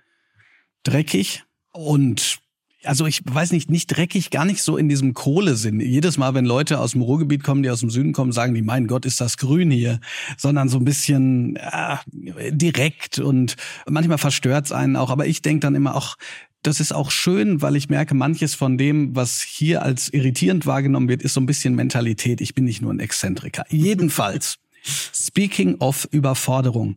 dreckig 0.85 1.45
und 1.73 2.41
also 2.85 3.07
ich 3.07 3.23
weiß 3.25 3.53
nicht, 3.53 3.71
nicht 3.71 3.89
dreckig, 3.89 4.31
gar 4.31 4.45
nicht 4.45 4.63
so 4.63 4.77
in 4.77 4.89
diesem 4.89 5.13
Kohlesinn. 5.13 5.81
Jedes 5.81 6.17
Mal, 6.17 6.35
wenn 6.35 6.45
Leute 6.45 6.79
aus 6.79 6.93
dem 6.93 7.03
Ruhrgebiet 7.03 7.43
kommen, 7.43 7.63
die 7.63 7.71
aus 7.71 7.81
dem 7.81 7.91
Süden 7.91 8.13
kommen, 8.13 8.33
sagen 8.33 8.55
die, 8.55 8.63
mein 8.63 8.87
Gott, 8.87 9.05
ist 9.05 9.21
das 9.21 9.37
grün 9.37 9.71
hier, 9.71 10.01
sondern 10.37 10.69
so 10.69 10.79
ein 10.79 10.85
bisschen 10.85 11.57
ja, 11.57 12.01
direkt 12.13 13.19
und 13.19 13.57
manchmal 13.89 14.19
verstört's 14.19 14.71
einen 14.71 14.97
auch. 14.97 15.11
Aber 15.11 15.27
ich 15.27 15.43
denke 15.43 15.61
dann 15.61 15.75
immer 15.75 15.97
auch, 15.97 16.17
das 16.63 16.81
ist 16.81 16.93
auch 16.93 17.11
schön, 17.11 17.63
weil 17.63 17.77
ich 17.77 17.89
merke, 17.89 18.15
manches 18.15 18.55
von 18.55 18.79
dem, 18.79 19.15
was 19.15 19.41
hier 19.43 19.83
als 19.83 20.09
irritierend 20.09 20.67
wahrgenommen 20.67 21.09
wird, 21.09 21.23
ist 21.23 21.35
so 21.35 21.41
ein 21.41 21.47
bisschen 21.47 21.75
Mentalität. 21.75 22.41
Ich 22.41 22.55
bin 22.55 22.65
nicht 22.65 22.83
nur 22.83 22.93
ein 22.93 23.01
Exzentriker. 23.01 23.65
Jedenfalls, 23.71 24.59
speaking 25.13 25.77
of 25.81 26.09
Überforderung. 26.11 26.97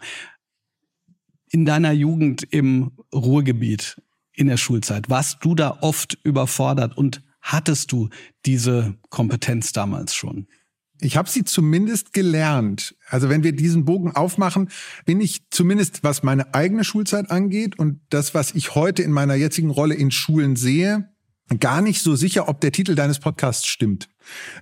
In 1.51 1.65
deiner 1.65 1.91
Jugend 1.91 2.43
im 2.43 2.91
Ruhrgebiet, 3.13 4.01
in 4.33 4.47
der 4.47 4.57
Schulzeit? 4.57 5.09
Warst 5.09 5.39
du 5.41 5.53
da 5.53 5.79
oft 5.81 6.17
überfordert 6.23 6.97
und 6.97 7.21
hattest 7.41 7.91
du 7.91 8.09
diese 8.45 8.95
Kompetenz 9.09 9.73
damals 9.73 10.15
schon? 10.15 10.47
Ich 11.01 11.17
habe 11.17 11.29
sie 11.29 11.43
zumindest 11.43 12.13
gelernt. 12.13 12.95
Also 13.09 13.27
wenn 13.27 13.43
wir 13.43 13.53
diesen 13.53 13.85
Bogen 13.85 14.15
aufmachen, 14.15 14.69
bin 15.05 15.19
ich 15.19 15.49
zumindest, 15.49 16.03
was 16.03 16.23
meine 16.23 16.53
eigene 16.53 16.83
Schulzeit 16.83 17.31
angeht 17.31 17.77
und 17.77 17.99
das, 18.09 18.33
was 18.33 18.53
ich 18.53 18.75
heute 18.75 19.01
in 19.01 19.11
meiner 19.11 19.33
jetzigen 19.35 19.71
Rolle 19.71 19.95
in 19.95 20.11
Schulen 20.11 20.55
sehe, 20.55 21.09
gar 21.59 21.81
nicht 21.81 22.01
so 22.01 22.15
sicher, 22.15 22.47
ob 22.47 22.61
der 22.61 22.71
Titel 22.71 22.95
deines 22.95 23.19
Podcasts 23.19 23.65
stimmt. 23.65 24.09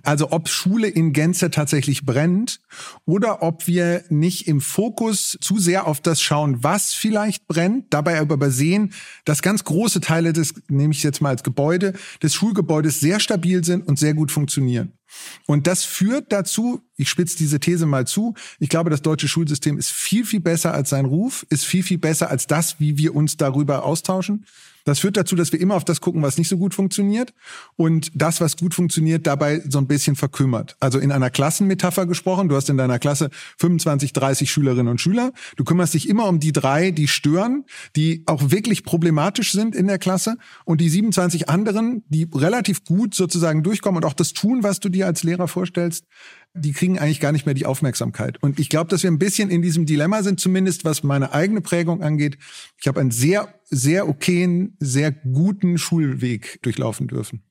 Also 0.02 0.32
ob 0.32 0.48
Schule 0.48 0.88
in 0.88 1.12
Gänze 1.12 1.50
tatsächlich 1.50 2.04
brennt 2.04 2.60
oder 3.04 3.42
ob 3.42 3.66
wir 3.66 4.04
nicht 4.08 4.48
im 4.48 4.60
Fokus 4.60 5.38
zu 5.40 5.58
sehr 5.58 5.86
auf 5.86 6.00
das 6.00 6.22
schauen, 6.22 6.64
was 6.64 6.94
vielleicht 6.94 7.46
brennt, 7.46 7.86
dabei 7.90 8.18
aber 8.18 8.34
übersehen, 8.34 8.92
dass 9.24 9.42
ganz 9.42 9.64
große 9.64 10.00
Teile 10.00 10.32
des, 10.32 10.54
nehme 10.68 10.92
ich 10.92 11.02
jetzt 11.02 11.20
mal 11.20 11.30
als 11.30 11.42
Gebäude, 11.42 11.92
des 12.22 12.34
Schulgebäudes 12.34 13.00
sehr 13.00 13.20
stabil 13.20 13.64
sind 13.64 13.86
und 13.86 13.98
sehr 13.98 14.14
gut 14.14 14.32
funktionieren. 14.32 14.92
Und 15.46 15.66
das 15.66 15.84
führt 15.84 16.32
dazu, 16.32 16.82
ich 16.96 17.08
spitze 17.08 17.36
diese 17.36 17.60
These 17.60 17.84
mal 17.84 18.06
zu, 18.06 18.34
ich 18.58 18.68
glaube, 18.68 18.90
das 18.90 19.02
deutsche 19.02 19.28
Schulsystem 19.28 19.76
ist 19.76 19.90
viel, 19.90 20.24
viel 20.24 20.40
besser 20.40 20.72
als 20.72 20.90
sein 20.90 21.04
Ruf, 21.04 21.44
ist 21.50 21.64
viel, 21.64 21.82
viel 21.82 21.98
besser 21.98 22.30
als 22.30 22.46
das, 22.46 22.78
wie 22.78 22.96
wir 22.96 23.14
uns 23.14 23.36
darüber 23.36 23.84
austauschen. 23.84 24.46
Das 24.84 25.00
führt 25.00 25.16
dazu, 25.16 25.36
dass 25.36 25.52
wir 25.52 25.60
immer 25.60 25.74
auf 25.74 25.84
das 25.84 26.00
gucken, 26.00 26.22
was 26.22 26.38
nicht 26.38 26.48
so 26.48 26.56
gut 26.56 26.74
funktioniert 26.74 27.32
und 27.76 28.10
das, 28.14 28.40
was 28.40 28.56
gut 28.56 28.74
funktioniert, 28.74 29.26
dabei 29.26 29.62
so 29.68 29.78
ein 29.78 29.86
bisschen 29.86 30.16
verkümmert. 30.16 30.76
Also 30.80 30.98
in 30.98 31.12
einer 31.12 31.30
Klassenmetapher 31.30 32.06
gesprochen, 32.06 32.48
du 32.48 32.56
hast 32.56 32.70
in 32.70 32.76
deiner 32.76 32.98
Klasse 32.98 33.30
25, 33.58 34.12
30 34.12 34.50
Schülerinnen 34.50 34.88
und 34.88 35.00
Schüler. 35.00 35.32
Du 35.56 35.64
kümmerst 35.64 35.94
dich 35.94 36.08
immer 36.08 36.26
um 36.26 36.40
die 36.40 36.52
drei, 36.52 36.90
die 36.90 37.08
stören, 37.08 37.64
die 37.96 38.22
auch 38.26 38.50
wirklich 38.50 38.84
problematisch 38.84 39.52
sind 39.52 39.74
in 39.74 39.86
der 39.86 39.98
Klasse 39.98 40.36
und 40.64 40.80
die 40.80 40.88
27 40.88 41.48
anderen, 41.48 42.04
die 42.08 42.28
relativ 42.34 42.84
gut 42.84 43.14
sozusagen 43.14 43.62
durchkommen 43.62 44.02
und 44.02 44.08
auch 44.08 44.14
das 44.14 44.32
tun, 44.32 44.62
was 44.62 44.80
du 44.80 44.88
dir 44.88 45.06
als 45.06 45.22
Lehrer 45.22 45.48
vorstellst, 45.48 46.04
die 46.54 46.72
kriegen 46.72 46.98
eigentlich 46.98 47.20
gar 47.20 47.32
nicht 47.32 47.46
mehr 47.46 47.54
die 47.54 47.66
Aufmerksamkeit. 47.66 48.42
Und 48.42 48.58
ich 48.58 48.68
glaube, 48.68 48.90
dass 48.90 49.02
wir 49.02 49.10
ein 49.10 49.18
bisschen 49.18 49.50
in 49.50 49.62
diesem 49.62 49.86
Dilemma 49.86 50.22
sind, 50.22 50.40
zumindest 50.40 50.84
was 50.84 51.02
meine 51.02 51.32
eigene 51.32 51.60
Prägung 51.60 52.02
angeht. 52.02 52.38
Ich 52.80 52.88
habe 52.88 53.00
einen 53.00 53.10
sehr, 53.10 53.54
sehr 53.66 54.08
okayen, 54.08 54.76
sehr 54.80 55.12
guten 55.12 55.78
Schulweg 55.78 56.60
durchlaufen 56.62 57.06
dürfen. 57.06 57.42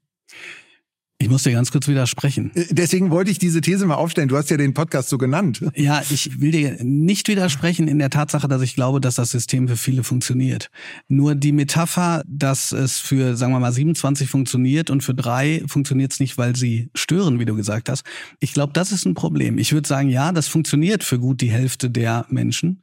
Ich 1.21 1.27
muss 1.27 1.43
dir 1.43 1.51
ganz 1.51 1.69
kurz 1.69 1.89
widersprechen. 1.89 2.51
Äh, 2.55 2.67
deswegen 2.69 3.11
wollte 3.11 3.29
ich 3.29 3.39
diese 3.39 3.59
These 3.59 3.85
mal 3.85 3.95
aufstellen. 3.95 4.29
Du 4.29 4.38
hast 4.38 4.49
ja 4.49 4.55
den 4.55 4.73
Podcast 4.73 5.09
so 5.09 5.17
genannt. 5.17 5.61
Ja, 5.75 6.01
ich 6.09 6.39
will 6.39 6.51
dir 6.51 6.77
nicht 6.81 7.27
widersprechen 7.27 7.89
in 7.89 7.99
der 7.99 8.09
Tatsache, 8.09 8.47
dass 8.47 8.61
ich 8.61 8.73
glaube, 8.73 9.01
dass 9.01 9.15
das 9.15 9.31
System 9.31 9.67
für 9.67 9.75
viele 9.75 10.05
funktioniert. 10.05 10.71
Nur 11.09 11.35
die 11.35 11.51
Metapher, 11.51 12.23
dass 12.25 12.71
es 12.71 12.99
für, 12.99 13.35
sagen 13.35 13.51
wir 13.51 13.59
mal, 13.59 13.73
27 13.73 14.29
funktioniert 14.29 14.89
und 14.89 15.03
für 15.03 15.13
drei 15.13 15.61
funktioniert 15.67 16.13
es 16.13 16.21
nicht, 16.21 16.38
weil 16.38 16.55
sie 16.55 16.89
stören, 16.95 17.38
wie 17.38 17.45
du 17.45 17.55
gesagt 17.55 17.89
hast. 17.89 18.03
Ich 18.39 18.53
glaube, 18.53 18.71
das 18.71 18.93
ist 18.93 19.05
ein 19.05 19.13
Problem. 19.13 19.57
Ich 19.57 19.73
würde 19.73 19.88
sagen, 19.88 20.07
ja, 20.07 20.31
das 20.31 20.47
funktioniert 20.47 21.03
für 21.03 21.19
gut 21.19 21.41
die 21.41 21.51
Hälfte 21.51 21.89
der 21.89 22.27
Menschen 22.29 22.81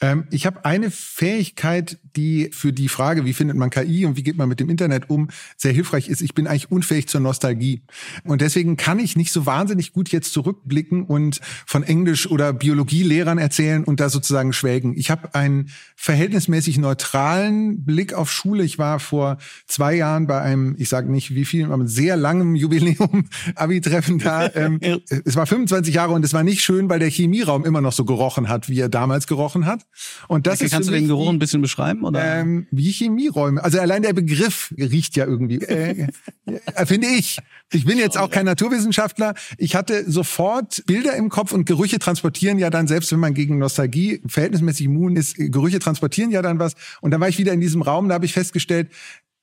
Ähm, 0.00 0.26
ich 0.30 0.46
habe 0.46 0.64
eine 0.64 0.90
Fähigkeit, 0.90 1.98
die 2.16 2.50
für 2.52 2.72
die 2.72 2.88
Frage, 2.88 3.24
wie 3.24 3.32
findet 3.32 3.56
man 3.56 3.70
KI 3.70 4.04
und 4.04 4.16
wie 4.16 4.22
geht 4.22 4.36
man 4.36 4.48
mit 4.48 4.60
dem 4.60 4.68
Internet 4.68 5.08
um, 5.08 5.28
sehr 5.56 5.72
hilfreich 5.72 6.08
ist. 6.08 6.20
Ich 6.20 6.34
bin 6.34 6.46
eigentlich 6.46 6.70
unfähig 6.70 7.08
zur 7.08 7.20
Nostalgie. 7.20 7.82
Und 8.24 8.40
deswegen 8.42 8.76
kann 8.76 8.98
ich 8.98 9.16
nicht 9.16 9.32
so 9.32 9.46
wahnsinnig 9.46 9.92
gut 9.92 10.10
jetzt 10.10 10.32
zurückblicken 10.32 11.04
und 11.04 11.40
von 11.66 11.82
Englisch- 11.82 12.30
oder 12.30 12.52
Biologielehrern 12.52 13.38
erzählen 13.38 13.84
und 13.84 14.00
da 14.00 14.10
sozusagen 14.10 14.52
schwelgen. 14.52 14.96
Ich 14.96 15.10
habe 15.10 15.34
einen 15.34 15.70
verhältnismäßig 15.94 16.78
neutralen 16.78 17.84
Blick 17.84 18.12
auf 18.12 18.30
Schule. 18.30 18.64
Ich 18.64 18.78
war 18.78 19.00
vor 19.00 19.38
zwei 19.66 19.94
Jahren 19.94 20.26
bei 20.26 20.40
einem, 20.40 20.74
ich 20.78 20.88
sage 20.88 21.10
nicht 21.10 21.34
wie 21.34 21.44
viel, 21.44 21.70
aber 21.72 21.86
sehr 21.86 22.16
langem 22.16 22.54
Jubiläum 22.54 23.28
Abi-Treffen 23.54 24.18
da. 24.18 24.36
Ähm, 24.56 24.80
es 25.24 25.36
war 25.36 25.44
25 25.44 25.94
Jahre 25.94 26.12
und 26.12 26.24
es 26.24 26.32
war 26.32 26.42
nicht 26.42 26.62
schön, 26.62 26.88
weil 26.88 26.98
der 26.98 27.10
Chemieraum 27.10 27.64
immer 27.64 27.80
noch 27.80 27.92
so 27.92 28.04
gerochen 28.04 28.48
hat, 28.48 28.68
wie 28.68 28.80
er 28.80 28.88
damals 28.88 29.26
gerochen 29.26 29.66
hat. 29.66 29.86
Und 30.28 30.47
das 30.47 30.57
okay, 30.57 30.66
ist 30.66 30.73
kannst 30.73 30.88
du 30.88 30.93
den 30.93 31.09
Geruch 31.09 31.31
ein 31.31 31.38
bisschen 31.38 31.62
beschreiben 31.62 32.05
oder? 32.05 32.23
Ähm, 32.23 32.66
wie 32.71 32.90
Chemieräume. 32.90 33.62
Also 33.62 33.81
allein 33.81 34.02
der 34.02 34.12
Begriff 34.12 34.75
riecht 34.76 35.16
ja 35.16 35.26
irgendwie. 35.26 35.57
Äh, 35.62 36.09
äh, 36.47 36.87
finde 36.87 37.09
ich. 37.09 37.38
Ich 37.73 37.85
bin 37.85 37.99
jetzt 37.99 38.19
auch 38.19 38.31
kein 38.31 38.45
Naturwissenschaftler. 38.45 39.35
Ich 39.59 39.75
hatte 39.75 40.11
sofort 40.11 40.85
Bilder 40.87 41.14
im 41.16 41.28
Kopf 41.28 41.52
und 41.52 41.64
Gerüche 41.64 41.99
transportieren 41.99 42.59
ja 42.59 42.71
dann, 42.71 42.87
selbst 42.87 43.11
wenn 43.12 43.21
man 43.21 43.35
gegen 43.35 43.59
Nostalgie 43.59 44.23
verhältnismäßig 44.26 44.87
immun 44.87 45.16
ist, 45.16 45.37
Gerüche 45.37 45.78
transportieren 45.78 46.31
ja 46.31 46.43
dann 46.43 46.59
was. 46.59 46.75
Und 47.00 47.11
dann 47.11 47.21
war 47.21 47.28
ich 47.28 47.38
wieder 47.38 47.52
in 47.52 47.61
diesem 47.61 47.83
Raum, 47.83 48.09
da 48.09 48.14
habe 48.14 48.26
ich 48.26 48.33
festgestellt, 48.33 48.90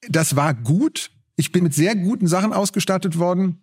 das 0.10 0.36
war 0.36 0.54
gut. 0.54 1.12
Ich 1.36 1.52
bin 1.52 1.64
mit 1.64 1.74
sehr 1.74 1.96
guten 1.96 2.28
Sachen 2.28 2.54
ausgestattet 2.54 3.18
worden. 3.18 3.60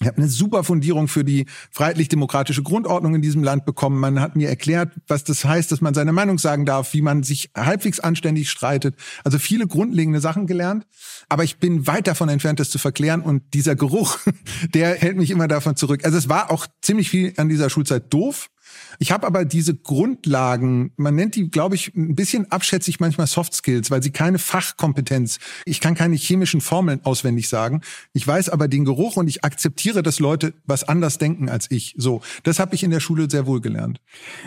Ich 0.00 0.08
habe 0.08 0.18
eine 0.18 0.28
super 0.28 0.64
Fundierung 0.64 1.08
für 1.08 1.24
die 1.24 1.46
freiheitlich-demokratische 1.70 2.62
Grundordnung 2.62 3.14
in 3.14 3.22
diesem 3.22 3.44
Land 3.44 3.64
bekommen. 3.64 4.00
Man 4.00 4.20
hat 4.20 4.34
mir 4.36 4.48
erklärt, 4.48 4.92
was 5.06 5.24
das 5.24 5.44
heißt, 5.44 5.70
dass 5.70 5.80
man 5.80 5.94
seine 5.94 6.12
Meinung 6.12 6.38
sagen 6.38 6.66
darf, 6.66 6.92
wie 6.94 7.00
man 7.00 7.22
sich 7.22 7.50
halbwegs 7.56 8.00
anständig 8.00 8.50
streitet. 8.50 8.96
Also 9.22 9.38
viele 9.38 9.66
grundlegende 9.66 10.20
Sachen 10.20 10.46
gelernt. 10.46 10.86
Aber 11.28 11.44
ich 11.44 11.58
bin 11.58 11.86
weit 11.86 12.06
davon 12.08 12.28
entfernt, 12.28 12.60
das 12.60 12.70
zu 12.70 12.78
verklären. 12.78 13.22
Und 13.22 13.54
dieser 13.54 13.76
Geruch, 13.76 14.18
der 14.74 14.94
hält 14.96 15.16
mich 15.16 15.30
immer 15.30 15.48
davon 15.48 15.76
zurück. 15.76 16.04
Also 16.04 16.18
es 16.18 16.28
war 16.28 16.50
auch 16.50 16.66
ziemlich 16.82 17.08
viel 17.08 17.32
an 17.36 17.48
dieser 17.48 17.70
Schulzeit 17.70 18.12
doof. 18.12 18.50
Ich 18.98 19.12
habe 19.12 19.26
aber 19.26 19.44
diese 19.44 19.74
Grundlagen, 19.74 20.92
man 20.96 21.14
nennt 21.14 21.34
die, 21.34 21.50
glaube 21.50 21.74
ich, 21.74 21.94
ein 21.94 22.14
bisschen 22.14 22.50
abschätzig 22.50 23.00
manchmal 23.00 23.26
Soft 23.26 23.54
Skills, 23.54 23.90
weil 23.90 24.02
sie 24.02 24.10
keine 24.10 24.38
Fachkompetenz, 24.38 25.38
ich 25.64 25.80
kann 25.80 25.94
keine 25.94 26.16
chemischen 26.16 26.60
Formeln 26.60 27.00
auswendig 27.04 27.48
sagen. 27.48 27.80
Ich 28.12 28.26
weiß 28.26 28.48
aber 28.48 28.68
den 28.68 28.84
Geruch 28.84 29.16
und 29.16 29.28
ich 29.28 29.44
akzeptiere, 29.44 30.02
dass 30.02 30.20
Leute 30.20 30.54
was 30.66 30.84
anders 30.84 31.18
denken 31.18 31.48
als 31.48 31.70
ich. 31.70 31.94
So, 31.96 32.22
das 32.42 32.58
habe 32.58 32.74
ich 32.74 32.82
in 32.82 32.90
der 32.90 33.00
Schule 33.00 33.28
sehr 33.30 33.46
wohl 33.46 33.60
gelernt. 33.60 34.00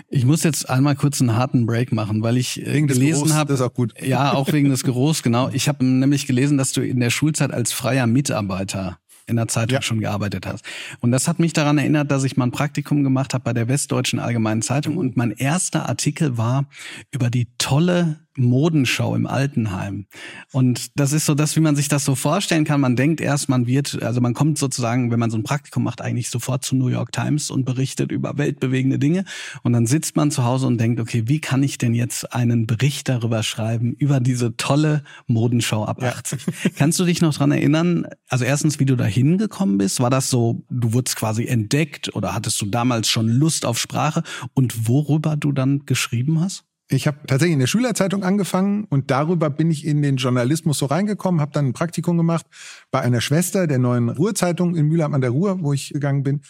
Ich 0.09 0.25
muss 0.25 0.43
jetzt 0.43 0.69
einmal 0.69 0.95
kurz 0.95 1.21
einen 1.21 1.35
harten 1.35 1.65
Break 1.65 1.91
machen, 1.91 2.23
weil 2.23 2.37
ich 2.37 2.65
äh, 2.65 2.73
wegen 2.73 2.87
gelesen 2.87 3.33
habe. 3.33 3.51
Das 3.51 3.59
ist 3.59 3.65
auch 3.65 3.73
gut. 3.73 3.93
Ja, 4.01 4.33
auch 4.33 4.51
wegen 4.51 4.69
des 4.69 4.83
Geruchs, 4.83 5.23
genau. 5.23 5.49
Ich 5.49 5.67
habe 5.67 5.85
nämlich 5.85 6.27
gelesen, 6.27 6.57
dass 6.57 6.71
du 6.71 6.81
in 6.81 6.99
der 6.99 7.09
Schulzeit 7.09 7.51
als 7.51 7.71
freier 7.71 8.07
Mitarbeiter 8.07 8.99
in 9.27 9.35
der 9.35 9.47
Zeitung 9.47 9.75
ja. 9.75 9.81
schon 9.81 9.99
gearbeitet 9.99 10.47
hast. 10.47 10.65
Und 10.99 11.11
das 11.11 11.27
hat 11.27 11.39
mich 11.39 11.53
daran 11.53 11.77
erinnert, 11.77 12.09
dass 12.09 12.23
ich 12.23 12.37
mal 12.37 12.45
ein 12.45 12.51
Praktikum 12.51 13.03
gemacht 13.03 13.33
habe 13.33 13.43
bei 13.43 13.53
der 13.53 13.67
Westdeutschen 13.67 14.19
Allgemeinen 14.19 14.61
Zeitung 14.61 14.97
und 14.97 15.17
mein 15.17 15.31
erster 15.31 15.87
Artikel 15.87 16.37
war 16.37 16.65
über 17.11 17.29
die 17.29 17.47
tolle 17.57 18.26
Modenschau 18.37 19.15
im 19.15 19.25
Altenheim. 19.27 20.05
Und 20.51 20.91
das 20.99 21.13
ist 21.13 21.25
so 21.25 21.35
das, 21.35 21.55
wie 21.55 21.59
man 21.59 21.75
sich 21.75 21.87
das 21.87 22.05
so 22.05 22.15
vorstellen 22.15 22.63
kann. 22.63 22.81
Man 22.81 22.95
denkt 22.95 23.21
erst, 23.21 23.49
man 23.49 23.67
wird, 23.67 24.01
also 24.01 24.21
man 24.21 24.33
kommt 24.33 24.57
sozusagen, 24.57 25.11
wenn 25.11 25.19
man 25.19 25.29
so 25.29 25.37
ein 25.37 25.43
Praktikum 25.43 25.83
macht, 25.83 26.01
eigentlich 26.01 26.29
sofort 26.29 26.63
zu 26.63 26.75
New 26.75 26.87
York 26.87 27.11
Times 27.11 27.49
und 27.49 27.65
berichtet 27.65 28.11
über 28.11 28.37
weltbewegende 28.37 28.99
Dinge. 28.99 29.25
Und 29.63 29.73
dann 29.73 29.85
sitzt 29.85 30.15
man 30.15 30.31
zu 30.31 30.43
Hause 30.43 30.67
und 30.67 30.79
denkt, 30.79 30.99
okay, 30.99 31.23
wie 31.27 31.39
kann 31.39 31.63
ich 31.63 31.77
denn 31.77 31.93
jetzt 31.93 32.33
einen 32.33 32.67
Bericht 32.67 33.09
darüber 33.09 33.43
schreiben, 33.43 33.93
über 33.93 34.19
diese 34.19 34.55
tolle 34.57 35.03
Modenschau 35.27 35.85
ab 35.85 36.01
80? 36.01 36.45
Ja. 36.45 36.69
Kannst 36.75 36.99
du 36.99 37.05
dich 37.05 37.21
noch 37.21 37.33
dran 37.33 37.51
erinnern? 37.51 38.07
Also 38.29 38.45
erstens, 38.45 38.79
wie 38.79 38.85
du 38.85 38.95
da 38.95 39.05
hingekommen 39.05 39.77
bist? 39.77 39.99
War 39.99 40.09
das 40.09 40.29
so, 40.29 40.63
du 40.69 40.93
wurdest 40.93 41.15
quasi 41.15 41.45
entdeckt 41.45 42.15
oder 42.15 42.33
hattest 42.33 42.61
du 42.61 42.65
damals 42.65 43.09
schon 43.09 43.27
Lust 43.27 43.65
auf 43.65 43.79
Sprache 43.79 44.23
und 44.53 44.87
worüber 44.87 45.35
du 45.35 45.51
dann 45.51 45.85
geschrieben 45.85 46.41
hast? 46.41 46.66
Ich 46.89 47.05
habe 47.05 47.17
tatsächlich 47.27 47.53
in 47.53 47.59
der 47.59 47.67
Schülerzeitung 47.67 48.23
angefangen 48.23 48.85
und 48.85 49.11
darüber 49.11 49.49
bin 49.49 49.69
ich 49.69 49.85
in 49.85 50.01
den 50.01 50.15
Journalismus 50.15 50.77
so 50.77 50.85
reingekommen, 50.85 51.41
habe 51.41 51.51
dann 51.51 51.67
ein 51.67 51.73
Praktikum 51.73 52.15
gemacht 52.15 52.45
bei 52.91 53.01
einer 53.01 53.19
Schwester 53.19 53.67
der 53.67 53.77
neuen 53.77 54.09
Ruhrzeitung 54.09 54.75
in 54.75 54.87
Mühlheim 54.87 55.13
an 55.13 55.21
der 55.21 55.31
Ruhr, 55.31 55.61
wo 55.61 55.73
ich 55.73 55.89
gegangen 55.89 56.23
bin 56.23 56.41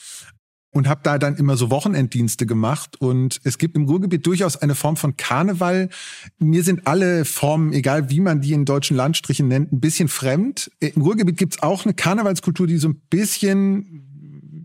und 0.78 0.88
habe 0.88 1.02
da 1.04 1.18
dann 1.18 1.36
immer 1.38 1.58
so 1.58 1.72
Wochenenddienste 1.72 2.46
gemacht 2.46 3.02
und 3.02 3.40
es 3.44 3.58
gibt 3.58 3.76
im 3.76 3.86
Ruhrgebiet 3.86 4.28
durchaus 4.28 4.58
eine 4.58 4.76
Form 4.76 4.96
von 4.96 5.18
Karneval. 5.18 5.90
Mir 6.38 6.64
sind 6.64 6.86
alle 6.86 7.26
Formen, 7.26 7.74
egal 7.74 8.12
wie 8.12 8.20
man 8.20 8.42
die 8.42 8.54
in 8.54 8.64
deutschen 8.64 8.96
Landstrichen 8.96 9.48
nennt, 9.48 9.72
ein 9.72 9.80
bisschen 9.80 10.08
fremd. 10.08 10.70
Im 10.80 11.02
Ruhrgebiet 11.02 11.38
gibt's 11.38 11.64
auch 11.64 11.86
eine 11.86 11.96
Karnevalskultur, 11.96 12.68
die 12.68 12.78
so 12.78 12.90
ein 12.90 13.02
bisschen 13.10 14.07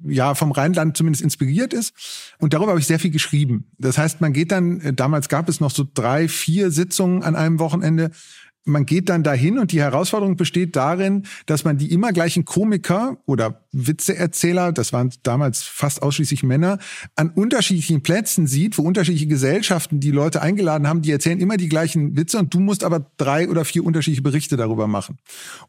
ja 0.05 0.35
vom 0.35 0.53
Rheinland 0.53 0.97
zumindest 0.97 1.23
inspiriert 1.23 1.73
ist. 1.73 1.95
Und 2.39 2.55
darüber 2.55 2.71
habe 2.71 2.81
ich 2.81 2.87
sehr 2.87 2.99
viel 2.99 3.11
geschrieben. 3.11 3.67
Das 3.79 3.99
heißt, 3.99 4.21
man 4.21 4.33
geht 4.33 4.53
dann, 4.53 4.81
äh, 4.81 4.93
damals 4.93 5.29
gab 5.29 5.49
es 5.49 5.61
noch 5.61 5.71
so 5.71 5.87
drei, 5.93 6.29
vier 6.29 6.71
Sitzungen 6.71 7.23
an 7.23 7.37
einem 7.37 7.59
Wochenende 7.59 8.11
man 8.65 8.87
geht 8.87 9.09
dann 9.09 9.23
dahin 9.23 9.59
und 9.59 9.73
die 9.73 9.81
Herausforderung 9.81 10.37
besteht 10.37 10.77
darin, 10.77 11.25
dass 11.47 11.65
man 11.65 11.79
die 11.79 11.93
immer 11.93 12.13
gleichen 12.13 12.45
Komiker 12.45 13.19
oder 13.27 13.65
Witzeerzähler, 13.73 14.73
das 14.73 14.93
waren 14.93 15.13
damals 15.23 15.63
fast 15.63 16.03
ausschließlich 16.03 16.43
Männer, 16.43 16.79
an 17.17 17.31
unterschiedlichen 17.31 18.03
Plätzen 18.03 18.47
sieht, 18.47 18.79
wo 18.79 18.83
unterschiedliche 18.83 19.27
Gesellschaften 19.27 19.99
die 19.99 20.11
Leute 20.11 20.43
eingeladen 20.43 20.87
haben, 20.87 21.03
die 21.03 21.11
erzählen 21.11 21.41
immer 21.41 21.57
die 21.57 21.69
gleichen 21.69 22.17
Witze 22.17 22.39
und 22.39 22.55
du 22.55 22.61
musst 22.61 22.85
aber 22.85 23.11
drei 23.17 23.49
oder 23.49 23.65
vier 23.65 23.85
unterschiedliche 23.85 24.23
Berichte 24.23 24.57
darüber 24.57 24.87
machen. 24.87 25.19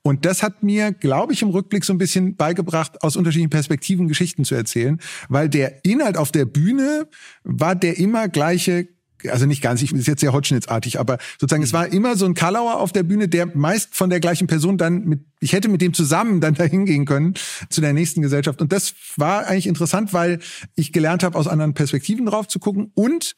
Und 0.01 0.25
das 0.25 0.43
hat 0.43 0.63
mir, 0.63 0.91
glaube 0.91 1.33
ich, 1.33 1.41
im 1.41 1.49
Rückblick 1.49 1.85
so 1.85 1.93
ein 1.93 1.97
bisschen 1.97 2.35
beigebracht, 2.35 3.01
aus 3.01 3.15
unterschiedlichen 3.15 3.49
Perspektiven 3.49 4.07
Geschichten 4.07 4.45
zu 4.45 4.55
erzählen, 4.55 4.99
weil 5.29 5.49
der 5.49 5.83
Inhalt 5.85 6.17
auf 6.17 6.31
der 6.31 6.45
Bühne 6.45 7.07
war 7.43 7.75
der 7.75 7.97
immer 7.97 8.27
gleiche 8.27 8.87
also 9.29 9.45
nicht 9.45 9.61
ganz, 9.61 9.81
ich 9.81 9.93
ist 9.93 10.07
jetzt 10.07 10.21
sehr 10.21 10.33
holzschnittsartig, 10.33 10.99
aber 10.99 11.17
sozusagen, 11.39 11.63
es 11.63 11.73
war 11.73 11.87
immer 11.87 12.15
so 12.15 12.25
ein 12.25 12.33
Kalauer 12.33 12.79
auf 12.79 12.91
der 12.91 13.03
Bühne, 13.03 13.27
der 13.27 13.47
meist 13.55 13.95
von 13.95 14.09
der 14.09 14.19
gleichen 14.19 14.47
Person 14.47 14.77
dann 14.77 15.05
mit, 15.05 15.21
ich 15.39 15.53
hätte 15.53 15.69
mit 15.69 15.81
dem 15.81 15.93
zusammen 15.93 16.41
dann 16.41 16.53
dahin 16.55 16.85
gehen 16.85 17.05
können 17.05 17.33
zu 17.69 17.81
der 17.81 17.93
nächsten 17.93 18.21
Gesellschaft. 18.21 18.61
Und 18.61 18.71
das 18.71 18.93
war 19.17 19.47
eigentlich 19.47 19.67
interessant, 19.67 20.13
weil 20.13 20.39
ich 20.75 20.91
gelernt 20.91 21.23
habe, 21.23 21.37
aus 21.37 21.47
anderen 21.47 21.73
Perspektiven 21.73 22.25
drauf 22.25 22.47
zu 22.47 22.59
gucken 22.59 22.91
und 22.93 23.35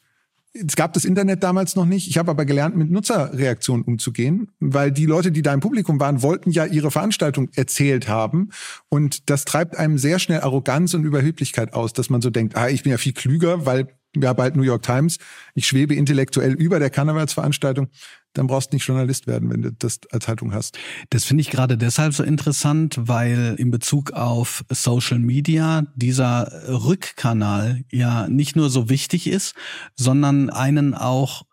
es 0.64 0.76
gab 0.76 0.92
das 0.92 1.04
Internet 1.04 1.42
damals 1.42 1.76
noch 1.76 1.84
nicht. 1.84 2.08
Ich 2.08 2.18
habe 2.18 2.30
aber 2.30 2.44
gelernt, 2.44 2.76
mit 2.76 2.90
Nutzerreaktionen 2.90 3.84
umzugehen, 3.84 4.48
weil 4.60 4.90
die 4.90 5.06
Leute, 5.06 5.32
die 5.32 5.42
da 5.42 5.52
im 5.52 5.60
Publikum 5.60 6.00
waren, 6.00 6.22
wollten 6.22 6.50
ja 6.50 6.64
ihre 6.64 6.90
Veranstaltung 6.90 7.50
erzählt 7.54 8.08
haben. 8.08 8.50
Und 8.88 9.28
das 9.30 9.44
treibt 9.44 9.76
einem 9.76 9.98
sehr 9.98 10.18
schnell 10.18 10.40
Arroganz 10.40 10.94
und 10.94 11.04
Überheblichkeit 11.04 11.74
aus, 11.74 11.92
dass 11.92 12.10
man 12.10 12.22
so 12.22 12.30
denkt, 12.30 12.56
ah, 12.56 12.68
ich 12.68 12.82
bin 12.82 12.92
ja 12.92 12.98
viel 12.98 13.12
klüger, 13.12 13.66
weil 13.66 13.88
ja 14.22 14.32
bald 14.32 14.56
New 14.56 14.62
York 14.62 14.82
Times, 14.82 15.18
ich 15.54 15.66
schwebe 15.66 15.94
intellektuell 15.94 16.52
über 16.52 16.78
der 16.78 16.90
Karnevalsveranstaltung, 16.90 17.88
dann 18.36 18.46
brauchst 18.46 18.72
du 18.72 18.76
nicht 18.76 18.86
Journalist 18.86 19.26
werden, 19.26 19.50
wenn 19.50 19.62
du 19.62 19.72
das 19.72 20.00
als 20.10 20.28
Haltung 20.28 20.52
hast. 20.52 20.78
Das 21.10 21.24
finde 21.24 21.40
ich 21.40 21.50
gerade 21.50 21.78
deshalb 21.78 22.12
so 22.12 22.22
interessant, 22.22 22.98
weil 22.98 23.56
in 23.58 23.70
Bezug 23.70 24.12
auf 24.12 24.64
Social 24.70 25.18
Media 25.18 25.86
dieser 25.94 26.50
Rückkanal 26.68 27.84
ja 27.90 28.28
nicht 28.28 28.56
nur 28.56 28.68
so 28.68 28.88
wichtig 28.88 29.26
ist, 29.26 29.54
sondern 29.96 30.50
einen 30.50 30.94
auch 30.94 31.45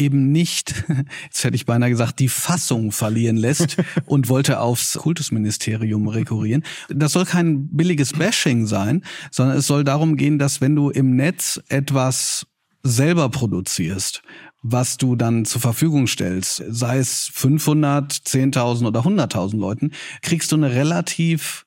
eben 0.00 0.32
nicht, 0.32 0.84
jetzt 1.24 1.44
hätte 1.44 1.54
ich 1.54 1.66
beinahe 1.66 1.90
gesagt, 1.90 2.18
die 2.18 2.28
Fassung 2.28 2.92
verlieren 2.92 3.36
lässt 3.36 3.76
und 4.06 4.28
wollte 4.28 4.60
aufs 4.60 4.94
Kultusministerium 4.94 6.08
rekurrieren. 6.08 6.64
Das 6.88 7.12
soll 7.12 7.24
kein 7.24 7.68
billiges 7.68 8.14
Bashing 8.14 8.66
sein, 8.66 9.04
sondern 9.30 9.58
es 9.58 9.66
soll 9.66 9.84
darum 9.84 10.16
gehen, 10.16 10.38
dass 10.38 10.60
wenn 10.60 10.74
du 10.74 10.90
im 10.90 11.16
Netz 11.16 11.60
etwas 11.68 12.46
selber 12.82 13.28
produzierst, 13.28 14.22
was 14.62 14.96
du 14.96 15.16
dann 15.16 15.44
zur 15.44 15.60
Verfügung 15.60 16.06
stellst, 16.06 16.62
sei 16.68 16.98
es 16.98 17.30
500, 17.32 18.12
10.000 18.12 18.86
oder 18.86 19.00
100.000 19.00 19.58
Leuten, 19.58 19.92
kriegst 20.22 20.52
du 20.52 20.56
eine 20.56 20.72
relativ 20.72 21.66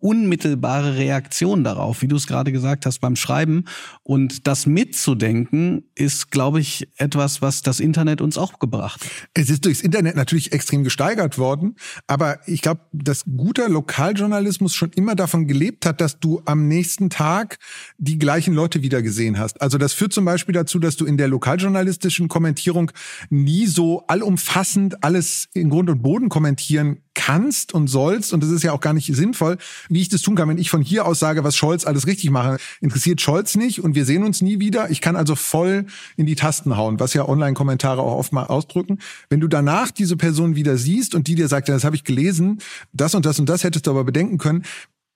unmittelbare 0.00 0.96
Reaktion 0.96 1.64
darauf, 1.64 2.02
wie 2.02 2.08
du 2.08 2.16
es 2.16 2.26
gerade 2.26 2.52
gesagt 2.52 2.86
hast 2.86 3.00
beim 3.00 3.16
Schreiben. 3.16 3.64
Und 4.02 4.46
das 4.46 4.66
mitzudenken 4.66 5.84
ist, 5.94 6.30
glaube 6.30 6.60
ich, 6.60 6.88
etwas, 6.96 7.42
was 7.42 7.62
das 7.62 7.80
Internet 7.80 8.20
uns 8.20 8.38
auch 8.38 8.58
gebracht. 8.58 9.04
Es 9.34 9.50
ist 9.50 9.64
durchs 9.64 9.80
Internet 9.80 10.16
natürlich 10.16 10.52
extrem 10.52 10.84
gesteigert 10.84 11.38
worden, 11.38 11.76
aber 12.06 12.38
ich 12.46 12.62
glaube, 12.62 12.82
dass 12.92 13.24
guter 13.24 13.68
Lokaljournalismus 13.68 14.74
schon 14.74 14.90
immer 14.92 15.14
davon 15.14 15.46
gelebt 15.46 15.84
hat, 15.84 16.00
dass 16.00 16.20
du 16.20 16.42
am 16.44 16.68
nächsten 16.68 17.10
Tag 17.10 17.58
die 17.98 18.18
gleichen 18.18 18.54
Leute 18.54 18.82
wieder 18.82 19.02
gesehen 19.02 19.38
hast. 19.38 19.60
Also 19.60 19.78
das 19.78 19.92
führt 19.92 20.12
zum 20.12 20.24
Beispiel 20.24 20.54
dazu, 20.54 20.78
dass 20.78 20.96
du 20.96 21.06
in 21.06 21.16
der 21.16 21.28
lokaljournalistischen 21.28 22.28
Kommentierung 22.28 22.92
nie 23.30 23.66
so 23.66 24.04
allumfassend 24.06 25.02
alles 25.02 25.48
in 25.54 25.70
Grund 25.70 25.90
und 25.90 26.02
Boden 26.02 26.28
kommentieren 26.28 26.98
kannst 27.18 27.74
und 27.74 27.88
sollst, 27.88 28.32
und 28.32 28.44
das 28.44 28.50
ist 28.50 28.62
ja 28.62 28.72
auch 28.72 28.80
gar 28.80 28.92
nicht 28.92 29.12
sinnvoll, 29.12 29.58
wie 29.88 30.00
ich 30.00 30.08
das 30.08 30.22
tun 30.22 30.36
kann, 30.36 30.48
wenn 30.48 30.56
ich 30.56 30.70
von 30.70 30.82
hier 30.82 31.04
aus 31.04 31.18
sage, 31.18 31.42
was 31.42 31.56
Scholz 31.56 31.84
alles 31.84 32.06
richtig 32.06 32.30
mache. 32.30 32.58
Interessiert 32.80 33.20
Scholz 33.20 33.56
nicht 33.56 33.82
und 33.82 33.96
wir 33.96 34.04
sehen 34.04 34.22
uns 34.22 34.40
nie 34.40 34.60
wieder. 34.60 34.88
Ich 34.90 35.00
kann 35.00 35.16
also 35.16 35.34
voll 35.34 35.86
in 36.16 36.26
die 36.26 36.36
Tasten 36.36 36.76
hauen, 36.76 37.00
was 37.00 37.14
ja 37.14 37.28
Online-Kommentare 37.28 38.00
auch 38.00 38.16
oft 38.16 38.32
mal 38.32 38.44
ausdrücken. 38.44 39.00
Wenn 39.28 39.40
du 39.40 39.48
danach 39.48 39.90
diese 39.90 40.16
Person 40.16 40.54
wieder 40.54 40.76
siehst 40.76 41.16
und 41.16 41.26
die 41.26 41.34
dir 41.34 41.48
sagt, 41.48 41.68
ja, 41.68 41.74
das 41.74 41.82
habe 41.82 41.96
ich 41.96 42.04
gelesen, 42.04 42.60
das 42.92 43.16
und 43.16 43.26
das 43.26 43.40
und 43.40 43.48
das 43.48 43.64
hättest 43.64 43.88
du 43.88 43.90
aber 43.90 44.04
bedenken 44.04 44.38
können, 44.38 44.64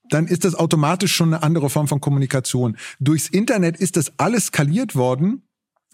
dann 0.08 0.26
ist 0.26 0.44
das 0.44 0.56
automatisch 0.56 1.14
schon 1.14 1.32
eine 1.32 1.44
andere 1.44 1.70
Form 1.70 1.86
von 1.86 2.00
Kommunikation. 2.00 2.76
Durchs 2.98 3.28
Internet 3.28 3.76
ist 3.76 3.96
das 3.96 4.12
alles 4.18 4.46
skaliert 4.46 4.96
worden 4.96 5.42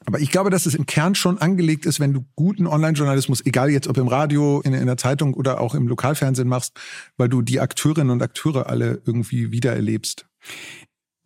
aber 0.07 0.21
ich 0.21 0.31
glaube, 0.31 0.51
dass 0.51 0.67
es 0.67 0.75
im 0.75 0.87
Kern 0.87 1.15
schon 1.15 1.39
angelegt 1.39 1.87
ist, 1.87 2.01
wenn 2.01 2.13
du 2.13 2.25
guten 2.35 2.67
Online-Journalismus, 2.67 3.45
egal 3.45 3.71
jetzt 3.71 3.89
ob 3.89 3.97
im 3.99 4.09
Radio, 4.09 4.61
in, 4.61 4.73
in 4.75 4.87
der 4.87 4.97
Zeitung 4.97 5.35
oder 5.35 5.61
auch 5.61 5.75
im 5.75 5.89
Lokalfernsehen 5.89 6.49
machst, 6.49 6.73
weil 7.17 7.29
du 7.29 7.43
die 7.43 7.61
Akteurinnen 7.61 8.11
und 8.11 8.23
Akteure 8.23 8.69
alle 8.69 9.03
irgendwie 9.05 9.51
wiedererlebst. 9.51 10.27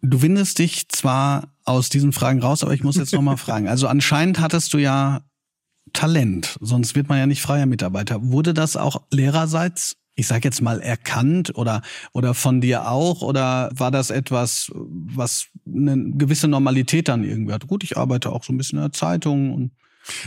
Du 0.01 0.23
windest 0.23 0.59
dich 0.59 0.89
zwar 0.89 1.55
aus 1.65 1.89
diesen 1.89 2.13
Fragen 2.13 2.41
raus, 2.43 2.65
aber 2.65 2.75
ich 2.75 2.83
muss 2.83 2.97
jetzt 2.97 3.13
nochmal 3.13 3.37
fragen. 3.39 3.69
Also 3.69 3.87
anscheinend 3.87 4.41
hattest 4.41 4.73
du 4.75 4.79
ja 4.79 5.23
Talent, 5.93 6.57
sonst 6.61 6.95
wird 6.95 7.09
man 7.09 7.19
ja 7.19 7.27
nicht 7.27 7.43
freier 7.43 7.67
Mitarbeiter. 7.67 8.23
Wurde 8.23 8.55
das 8.55 8.77
auch 8.77 9.03
lehrerseits 9.11 9.97
ich 10.15 10.27
sage 10.27 10.43
jetzt 10.45 10.61
mal, 10.61 10.81
erkannt 10.81 11.57
oder, 11.57 11.83
oder 12.13 12.35
von 12.35 12.61
dir 12.61 12.89
auch? 12.89 13.23
Oder 13.23 13.71
war 13.75 13.91
das 13.91 14.11
etwas, 14.11 14.71
was 14.75 15.47
eine 15.67 15.97
gewisse 16.13 16.49
Normalität 16.49 17.09
dann 17.09 17.25
irgendwie 17.25 17.53
hat? 17.53 17.67
Gut, 17.67 17.83
ich 17.85 17.97
arbeite 17.97 18.31
auch 18.31 18.45
so 18.45 18.53
ein 18.53 18.59
bisschen 18.59 18.79
in 18.79 18.85
der 18.85 18.93
Zeitung 18.93 19.55
und 19.55 19.71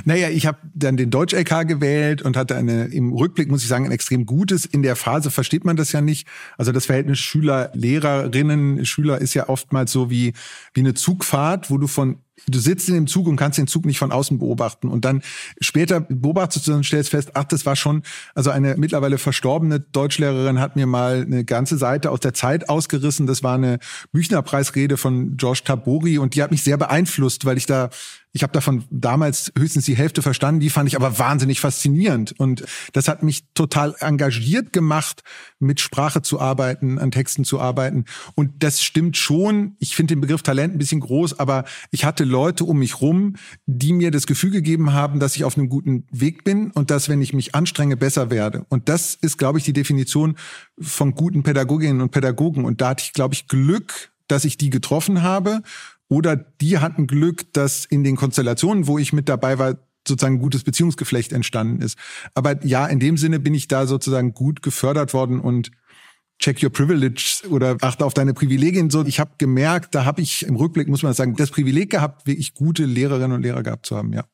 naja, 0.06 0.30
ich 0.30 0.46
habe 0.46 0.58
dann 0.74 0.98
den 0.98 1.10
Deutsch-LK 1.10 1.68
gewählt 1.68 2.22
und 2.22 2.38
hatte 2.38 2.56
eine, 2.56 2.86
im 2.86 3.14
Rückblick 3.14 3.50
muss 3.50 3.62
ich 3.62 3.68
sagen, 3.68 3.86
ein 3.86 3.92
extrem 3.92 4.26
gutes. 4.26 4.66
In 4.66 4.84
der 4.84 4.96
Phase 4.96 5.32
versteht 5.32 5.66
man 5.66 5.76
das 5.76 5.92
ja 5.92 6.02
nicht. 6.02 6.28
Also 6.58 6.72
das 6.72 6.86
Verhältnis 6.86 7.20
Schüler, 7.20 7.72
Lehrerinnen, 7.74 8.86
Schüler 8.86 9.20
ist 9.20 9.34
ja 9.34 9.50
oftmals 9.50 9.92
so 9.92 10.10
wie, 10.10 10.34
wie 10.74 10.82
eine 10.82 10.94
Zugfahrt, 10.94 11.70
wo 11.70 11.78
du 11.78 11.88
von 11.88 12.20
du 12.48 12.60
sitzt 12.60 12.90
in 12.90 12.96
dem 12.96 13.08
Zug 13.08 13.28
und 13.28 13.38
kannst 13.38 13.58
den 13.58 13.68
Zug 13.68 13.86
nicht 13.86 13.98
von 13.98 14.12
außen 14.12 14.40
beobachten. 14.40 14.90
Und 14.90 15.06
dann 15.06 15.22
später 15.60 16.02
beobachtest 16.02 16.68
du 16.68 16.74
und 16.74 16.86
stellst 16.86 17.12
fest, 17.12 17.32
ach, 17.34 17.46
das 17.46 17.66
war 17.66 17.76
schon, 17.76 18.04
also 18.34 18.50
eine 18.50 18.76
mittlerweile 18.78 19.18
verstorbene 19.18 19.80
Deutschlehrerin 19.80 20.60
hat 20.60 20.76
mir 20.76 20.86
mal 20.86 21.22
eine 21.22 21.46
ganze 21.46 21.78
Seite 21.78 22.12
aus 22.12 22.20
der 22.20 22.34
Zeit 22.34 22.70
ausgerissen. 22.70 23.26
Das 23.26 23.44
war 23.44 23.56
eine 23.56 23.80
Büchnerpreisrede 24.12 24.98
von 24.98 25.38
George 25.38 25.62
Tabori 25.64 26.18
und 26.18 26.36
die 26.36 26.44
hat 26.44 26.52
mich 26.52 26.64
sehr 26.64 26.78
beeinflusst, 26.78 27.46
weil 27.46 27.58
ich 27.58 27.66
da 27.66 27.90
ich 28.36 28.44
habe 28.44 28.52
davon 28.52 28.84
damals 28.90 29.54
höchstens 29.58 29.86
die 29.86 29.96
Hälfte 29.96 30.22
verstanden, 30.22 30.60
die 30.60 30.70
fand 30.70 30.90
ich 30.90 30.98
aber 30.98 31.20
wahnsinnig 31.20 31.62
faszinierend. 31.62 32.38
Und 32.38 32.66
das 32.92 33.08
hat 33.08 33.24
mich 33.24 33.46
total 33.54 33.96
engagiert 34.00 34.74
gemacht, 34.74 35.24
mit 35.60 35.80
Sprache 35.80 36.22
zu 36.22 36.42
arbeiten, 36.42 37.00
an 37.00 37.12
Texten 37.12 37.46
zu 37.46 37.62
arbeiten. 37.62 38.04
Und 38.36 38.62
das 38.62 38.84
stimmt 38.84 39.16
schon. 39.16 39.78
Ich 39.80 39.96
finde 39.96 40.16
den 40.16 40.22
Begriff 40.22 40.44
Talent 40.44 40.76
ein 40.76 40.80
bisschen 40.80 41.00
groß, 41.00 41.40
aber 41.40 41.64
ich 41.92 42.04
hatte 42.04 42.26
Leute 42.26 42.66
um 42.66 42.80
mich 42.80 43.00
rum, 43.00 43.38
die 43.68 43.94
mir 43.94 44.12
das 44.12 44.28
Gefühl 44.28 44.52
gegeben 44.52 44.92
haben, 44.92 45.22
dass 45.22 45.38
ich 45.38 45.46
auf 45.46 45.58
einem 45.58 45.70
guten 45.70 46.06
Weg 46.12 46.44
bin 46.44 46.72
und 46.72 46.92
dass, 46.92 47.08
wenn 47.08 47.22
ich 47.22 47.32
mich 47.32 47.56
anstrenge, 47.56 47.96
besser 47.96 48.32
werde. 48.32 48.66
Und 48.68 48.90
das 48.90 49.14
ist, 49.14 49.38
glaube 49.38 49.60
ich, 49.60 49.64
die 49.64 49.72
Definition 49.72 50.36
von 50.78 51.16
guten 51.16 51.44
Pädagoginnen 51.44 52.02
und 52.02 52.12
Pädagogen. 52.12 52.66
Und 52.66 52.82
da 52.82 52.90
hatte 52.90 53.06
ich, 53.06 53.14
glaube 53.14 53.34
ich, 53.34 53.48
Glück, 53.48 54.12
dass 54.28 54.44
ich 54.44 54.58
die 54.58 54.72
getroffen 54.72 55.22
habe 55.22 55.62
oder 56.08 56.36
die 56.36 56.78
hatten 56.80 57.08
Glück, 57.08 57.52
dass 57.54 57.86
in 57.86 58.04
den 58.04 58.16
Konstellationen, 58.16 58.88
wo 58.88 58.98
ich 58.98 59.14
mit 59.14 59.30
dabei 59.30 59.60
war, 59.60 59.78
sozusagen 60.08 60.36
ein 60.36 60.42
gutes 60.42 60.64
Beziehungsgeflecht 60.64 61.34
entstanden 61.34 61.82
ist. 61.82 61.98
Aber 62.34 62.64
ja, 62.64 62.86
in 62.86 63.00
dem 63.00 63.18
Sinne 63.18 63.40
bin 63.40 63.54
ich 63.54 63.68
da 63.68 63.88
sozusagen 63.88 64.34
gut 64.34 64.62
gefördert 64.62 65.14
worden 65.14 65.40
und 65.40 65.72
check 66.40 66.62
your 66.62 66.70
privilege 66.70 67.42
oder 67.50 67.78
achte 67.82 68.06
auf 68.06 68.14
deine 68.14 68.34
Privilegien. 68.34 68.90
So, 68.90 69.06
ich 69.06 69.20
habe 69.20 69.32
gemerkt, 69.38 69.96
da 69.96 70.06
habe 70.06 70.22
ich 70.22 70.46
im 70.46 70.56
Rückblick, 70.56 70.88
muss 70.88 71.04
man 71.04 71.14
sagen, 71.14 71.36
das 71.36 71.50
Privileg 71.50 71.90
gehabt, 71.90 72.28
wirklich 72.28 72.54
gute 72.54 72.86
Lehrerinnen 72.86 73.32
und 73.32 73.42
Lehrer 73.42 73.64
gehabt 73.64 73.86
zu 73.86 73.96
haben, 73.96 74.14
ja. 74.14 74.26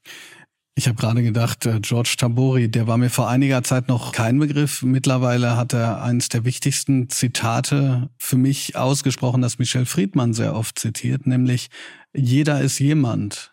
Ich 0.73 0.87
habe 0.87 0.95
gerade 0.95 1.21
gedacht, 1.21 1.65
äh, 1.65 1.81
George 1.81 2.15
Tabori, 2.17 2.69
der 2.71 2.87
war 2.87 2.97
mir 2.97 3.09
vor 3.09 3.29
einiger 3.29 3.61
Zeit 3.61 3.89
noch 3.89 4.13
kein 4.13 4.39
Begriff. 4.39 4.83
Mittlerweile 4.83 5.57
hat 5.57 5.73
er 5.73 6.01
eines 6.01 6.29
der 6.29 6.45
wichtigsten 6.45 7.09
Zitate 7.09 8.09
für 8.17 8.37
mich 8.37 8.77
ausgesprochen, 8.77 9.41
das 9.41 9.59
Michel 9.59 9.85
Friedmann 9.85 10.33
sehr 10.33 10.55
oft 10.55 10.79
zitiert, 10.79 11.27
nämlich 11.27 11.69
jeder 12.13 12.61
ist 12.61 12.79
jemand. 12.79 13.50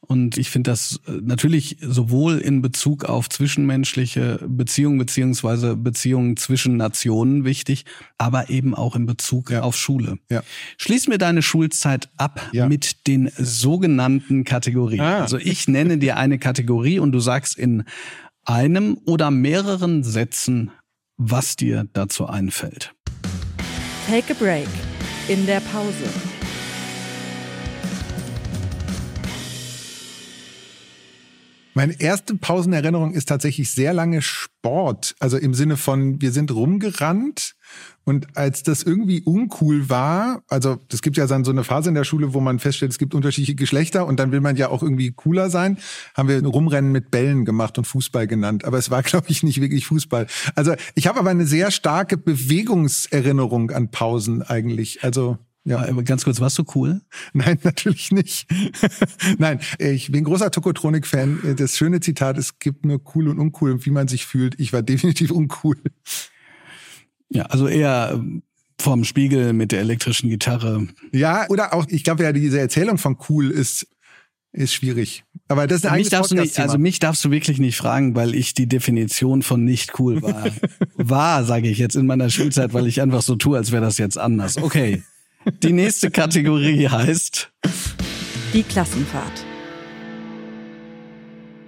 Und 0.00 0.38
ich 0.38 0.50
finde 0.50 0.70
das 0.70 1.00
äh, 1.06 1.12
natürlich 1.22 1.76
sowohl 1.80 2.38
in 2.38 2.62
Bezug 2.62 3.04
auf 3.04 3.28
zwischenmenschliche 3.28 4.40
Beziehungen 4.46 4.98
beziehungsweise 4.98 5.76
Beziehungen 5.76 6.36
zwischen 6.36 6.76
Nationen 6.76 7.44
wichtig, 7.44 7.84
aber 8.16 8.48
eben 8.48 8.74
auch 8.74 8.96
in 8.96 9.06
Bezug 9.06 9.50
ja. 9.50 9.62
auf 9.62 9.76
Schule. 9.76 10.18
Ja. 10.30 10.42
Schließ 10.78 11.08
mir 11.08 11.18
deine 11.18 11.42
Schulzeit 11.42 12.08
ab 12.16 12.40
ja. 12.52 12.68
mit 12.68 13.06
den 13.06 13.30
sogenannten 13.36 14.44
Kategorien. 14.44 15.00
Ah. 15.00 15.20
Also 15.20 15.36
ich 15.36 15.68
nenne 15.68 15.98
dir 15.98 16.16
eine 16.16 16.38
Kategorie 16.38 16.98
und 17.00 17.12
du 17.12 17.20
sagst 17.20 17.58
in 17.58 17.84
einem 18.44 18.98
oder 19.04 19.30
mehreren 19.30 20.04
Sätzen, 20.04 20.70
was 21.16 21.56
dir 21.56 21.86
dazu 21.92 22.26
einfällt. 22.26 22.94
Take 24.08 24.32
a 24.32 24.36
break. 24.38 24.68
in 25.28 25.44
der 25.44 25.60
Pause. 25.60 26.27
Meine 31.78 32.00
erste 32.00 32.34
Pausenerinnerung 32.34 33.12
ist 33.12 33.28
tatsächlich 33.28 33.70
sehr 33.70 33.92
lange 33.92 34.20
Sport. 34.20 35.14
Also 35.20 35.36
im 35.36 35.54
Sinne 35.54 35.76
von, 35.76 36.20
wir 36.20 36.32
sind 36.32 36.50
rumgerannt 36.50 37.54
und 38.02 38.36
als 38.36 38.64
das 38.64 38.82
irgendwie 38.82 39.22
uncool 39.22 39.88
war, 39.88 40.42
also 40.48 40.78
es 40.92 41.02
gibt 41.02 41.16
ja 41.16 41.28
dann 41.28 41.44
so 41.44 41.52
eine 41.52 41.62
Phase 41.62 41.90
in 41.90 41.94
der 41.94 42.02
Schule, 42.02 42.34
wo 42.34 42.40
man 42.40 42.58
feststellt, 42.58 42.90
es 42.90 42.98
gibt 42.98 43.14
unterschiedliche 43.14 43.54
Geschlechter 43.54 44.06
und 44.08 44.18
dann 44.18 44.32
will 44.32 44.40
man 44.40 44.56
ja 44.56 44.70
auch 44.70 44.82
irgendwie 44.82 45.12
cooler 45.12 45.50
sein, 45.50 45.78
haben 46.16 46.28
wir 46.28 46.36
ein 46.36 46.46
Rumrennen 46.46 46.90
mit 46.90 47.12
Bällen 47.12 47.44
gemacht 47.44 47.78
und 47.78 47.84
Fußball 47.84 48.26
genannt. 48.26 48.64
Aber 48.64 48.78
es 48.78 48.90
war, 48.90 49.02
glaube 49.04 49.26
ich, 49.28 49.44
nicht 49.44 49.60
wirklich 49.60 49.86
Fußball. 49.86 50.26
Also 50.56 50.74
ich 50.96 51.06
habe 51.06 51.20
aber 51.20 51.30
eine 51.30 51.46
sehr 51.46 51.70
starke 51.70 52.16
Bewegungserinnerung 52.16 53.70
an 53.70 53.92
Pausen 53.92 54.42
eigentlich. 54.42 55.04
Also 55.04 55.38
ja. 55.64 55.86
Aber 55.86 56.02
ganz 56.02 56.24
kurz, 56.24 56.40
warst 56.40 56.58
du 56.58 56.64
cool? 56.74 57.00
Nein, 57.32 57.58
natürlich 57.62 58.10
nicht. 58.10 58.48
Nein, 59.38 59.60
ich 59.78 60.10
bin 60.10 60.24
großer 60.24 60.50
Tokotronik-Fan. 60.50 61.56
Das 61.56 61.76
schöne 61.76 62.00
Zitat, 62.00 62.38
es 62.38 62.58
gibt 62.58 62.86
nur 62.86 63.00
cool 63.14 63.28
und 63.28 63.38
uncool, 63.38 63.84
wie 63.84 63.90
man 63.90 64.08
sich 64.08 64.26
fühlt. 64.26 64.58
Ich 64.58 64.72
war 64.72 64.82
definitiv 64.82 65.30
uncool. 65.30 65.76
Ja, 67.30 67.44
also 67.44 67.68
eher 67.68 68.12
ähm, 68.14 68.42
vorm 68.80 69.04
Spiegel 69.04 69.52
mit 69.52 69.72
der 69.72 69.80
elektrischen 69.80 70.30
Gitarre. 70.30 70.88
Ja, 71.12 71.46
oder 71.48 71.74
auch, 71.74 71.86
ich 71.88 72.04
glaube 72.04 72.22
ja, 72.22 72.32
diese 72.32 72.58
Erzählung 72.58 72.96
von 72.96 73.18
cool 73.28 73.50
ist, 73.50 73.86
ist 74.52 74.72
schwierig. 74.72 75.24
Aber 75.48 75.66
das 75.66 75.80
ist 75.80 75.86
ein 75.86 75.98
mich 75.98 76.08
darfst 76.08 76.30
du 76.30 76.36
nicht, 76.36 76.58
Also 76.58 76.78
mich 76.78 76.98
darfst 76.98 77.22
du 77.24 77.30
wirklich 77.30 77.58
nicht 77.58 77.76
fragen, 77.76 78.14
weil 78.14 78.34
ich 78.34 78.54
die 78.54 78.66
Definition 78.66 79.42
von 79.42 79.64
nicht 79.64 79.98
cool 79.98 80.22
war. 80.22 80.46
war, 80.94 81.44
sage 81.44 81.68
ich 81.68 81.78
jetzt 81.78 81.96
in 81.96 82.06
meiner 82.06 82.30
Schulzeit, 82.30 82.72
weil 82.72 82.86
ich 82.86 83.02
einfach 83.02 83.20
so 83.20 83.36
tue, 83.36 83.58
als 83.58 83.72
wäre 83.72 83.82
das 83.82 83.98
jetzt 83.98 84.16
anders. 84.16 84.56
Okay. 84.56 85.02
Die 85.62 85.72
nächste 85.72 86.10
Kategorie 86.10 86.88
heißt 86.88 87.52
die 88.52 88.62
Klassenfahrt. 88.62 89.44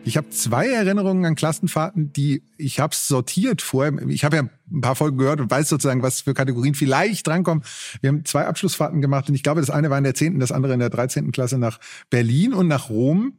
Ich 0.03 0.17
habe 0.17 0.31
zwei 0.31 0.67
Erinnerungen 0.69 1.25
an 1.25 1.35
Klassenfahrten, 1.35 2.13
die 2.13 2.43
ich 2.57 2.81
habe 2.81 2.95
sortiert 2.95 3.63
vorher. 3.63 3.93
Ich 4.09 4.25
habe 4.25 4.37
ja 4.37 4.43
ein 4.43 4.81
paar 4.81 4.97
Folgen 4.97 5.19
gehört 5.19 5.41
und 5.41 5.51
weiß 5.51 5.69
sozusagen, 5.69 6.03
was 6.03 6.23
für 6.23 6.35
Kategorien 6.35 6.75
vielleicht 6.75 7.27
drankommen. 7.27 7.63
Wir 8.01 8.09
haben 8.09 8.25
zwei 8.25 8.47
Abschlussfahrten 8.47 9.01
gemacht 9.01 9.29
und 9.29 9.35
ich 9.35 9.43
glaube, 9.43 9.61
das 9.61 9.71
eine 9.71 9.91
war 9.91 9.99
in 9.99 10.05
der 10.05 10.15
zehnten, 10.15 10.41
das 10.41 10.53
andere 10.53 10.73
in 10.73 10.81
der 10.81 10.91
dreizehnten 10.91 11.33
Klasse 11.33 11.59
nach 11.59 11.79
Berlin 12.09 12.55
und 12.55 12.67
nach 12.67 12.89
Rom. 12.89 13.35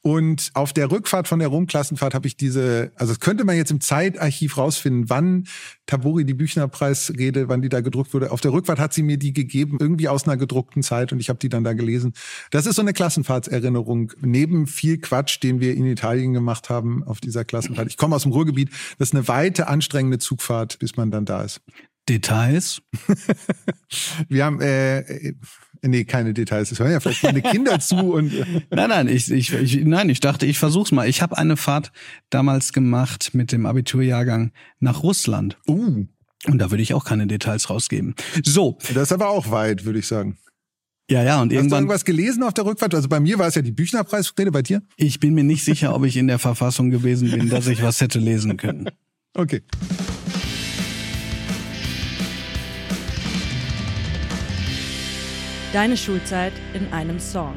Und 0.00 0.50
auf 0.54 0.72
der 0.72 0.90
Rückfahrt 0.90 1.28
von 1.28 1.38
der 1.38 1.48
Rom-Klassenfahrt 1.48 2.14
habe 2.14 2.26
ich 2.26 2.36
diese, 2.36 2.92
also 2.96 3.12
das 3.12 3.20
könnte 3.20 3.44
man 3.44 3.56
jetzt 3.56 3.70
im 3.70 3.80
Zeitarchiv 3.80 4.58
rausfinden, 4.58 5.08
wann 5.08 5.46
Tabori 5.86 6.24
die 6.24 6.34
Büchnerpreisrede, 6.34 7.48
wann 7.48 7.62
die 7.62 7.68
da 7.68 7.80
gedruckt 7.80 8.12
wurde. 8.12 8.30
Auf 8.30 8.40
der 8.40 8.52
Rückfahrt 8.52 8.78
hat 8.78 8.92
sie 8.92 9.02
mir 9.02 9.18
die 9.18 9.32
gegeben, 9.32 9.78
irgendwie 9.80 10.08
aus 10.08 10.24
einer 10.24 10.36
gedruckten 10.36 10.82
Zeit 10.82 11.12
und 11.12 11.20
ich 11.20 11.28
habe 11.28 11.38
die 11.38 11.48
dann 11.48 11.64
da 11.64 11.72
gelesen. 11.72 12.12
Das 12.50 12.66
ist 12.66 12.76
so 12.76 12.82
eine 12.82 12.92
Klassenfahrtserinnerung, 12.92 14.12
neben 14.20 14.66
viel 14.66 14.98
Quatsch, 14.98 15.42
den 15.42 15.60
wir 15.60 15.74
in 15.74 15.86
Italien 15.86 16.34
gemacht 16.34 16.68
haben 16.68 17.02
auf 17.04 17.20
dieser 17.20 17.44
Klassenfahrt. 17.44 17.88
Ich 17.88 17.96
komme 17.96 18.16
aus 18.16 18.22
dem 18.22 18.32
Ruhrgebiet, 18.32 18.70
das 18.98 19.08
ist 19.08 19.14
eine 19.14 19.28
weite, 19.28 19.68
anstrengende 19.68 20.18
Zugfahrt, 20.18 20.78
bis 20.78 20.96
man 20.96 21.10
dann 21.10 21.24
da 21.24 21.42
ist. 21.42 21.62
Details? 22.08 22.82
wir 24.28 24.44
haben 24.44 24.60
äh, 24.60 25.32
Nee, 25.86 26.04
keine 26.04 26.32
Details. 26.32 26.72
Es 26.72 26.78
hören 26.78 26.92
ja 26.92 27.00
vielleicht 27.00 27.22
meine 27.22 27.42
Kinder 27.42 27.78
zu 27.80 27.96
und. 27.96 28.32
Äh. 28.32 28.62
Nein, 28.70 28.88
nein, 28.88 29.08
ich, 29.08 29.30
ich, 29.30 29.52
ich, 29.52 29.84
nein, 29.84 30.08
ich 30.08 30.20
dachte, 30.20 30.46
ich 30.46 30.58
versuch's 30.58 30.92
mal. 30.92 31.08
Ich 31.08 31.20
habe 31.20 31.36
eine 31.36 31.56
Fahrt 31.56 31.92
damals 32.30 32.72
gemacht 32.72 33.30
mit 33.34 33.52
dem 33.52 33.66
Abiturjahrgang 33.66 34.52
nach 34.80 35.02
Russland. 35.02 35.58
Uh. 35.68 36.06
Und 36.46 36.58
da 36.58 36.70
würde 36.70 36.82
ich 36.82 36.94
auch 36.94 37.04
keine 37.04 37.26
Details 37.26 37.70
rausgeben. 37.70 38.14
So. 38.44 38.78
Das 38.94 39.04
ist 39.04 39.12
aber 39.12 39.28
auch 39.28 39.50
weit, 39.50 39.84
würde 39.84 39.98
ich 39.98 40.06
sagen. 40.06 40.38
Ja, 41.10 41.22
ja, 41.22 41.42
und 41.42 41.50
Hast 41.50 41.56
irgendwann. 41.56 41.64
Hast 41.64 41.70
du 41.70 41.76
irgendwas 41.76 42.04
gelesen 42.04 42.42
auf 42.42 42.54
der 42.54 42.64
Rückfahrt? 42.64 42.94
Also 42.94 43.08
bei 43.08 43.20
mir 43.20 43.38
war 43.38 43.46
es 43.46 43.54
ja 43.54 43.62
die 43.62 43.72
Büchnerpreisrede, 43.72 44.50
bei 44.50 44.62
dir? 44.62 44.82
Ich 44.96 45.20
bin 45.20 45.34
mir 45.34 45.44
nicht 45.44 45.64
sicher, 45.64 45.94
ob 45.94 46.04
ich 46.04 46.16
in 46.16 46.28
der 46.28 46.38
Verfassung 46.38 46.90
gewesen 46.90 47.30
bin, 47.30 47.50
dass 47.50 47.66
ich 47.66 47.82
was 47.82 48.00
hätte 48.00 48.18
lesen 48.18 48.56
können. 48.56 48.90
Okay. 49.36 49.62
Deine 55.74 55.96
Schulzeit 55.96 56.52
in 56.72 56.92
einem 56.92 57.18
Song. 57.18 57.56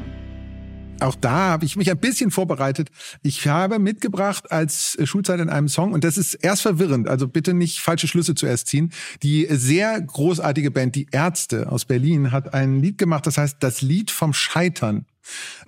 Auch 0.98 1.14
da 1.14 1.50
habe 1.50 1.64
ich 1.64 1.76
mich 1.76 1.88
ein 1.88 2.00
bisschen 2.00 2.32
vorbereitet. 2.32 2.88
Ich 3.22 3.46
habe 3.46 3.78
mitgebracht 3.78 4.50
als 4.50 4.98
Schulzeit 5.04 5.38
in 5.38 5.48
einem 5.48 5.68
Song 5.68 5.92
und 5.92 6.02
das 6.02 6.18
ist 6.18 6.34
erst 6.34 6.62
verwirrend, 6.62 7.06
also 7.06 7.28
bitte 7.28 7.54
nicht 7.54 7.78
falsche 7.78 8.08
Schlüsse 8.08 8.34
zuerst 8.34 8.66
ziehen. 8.66 8.92
Die 9.22 9.46
sehr 9.48 10.00
großartige 10.00 10.72
Band, 10.72 10.96
die 10.96 11.06
Ärzte 11.12 11.70
aus 11.70 11.84
Berlin, 11.84 12.32
hat 12.32 12.54
ein 12.54 12.80
Lied 12.80 12.98
gemacht, 12.98 13.24
das 13.24 13.38
heißt 13.38 13.58
Das 13.60 13.82
Lied 13.82 14.10
vom 14.10 14.32
Scheitern. 14.32 15.06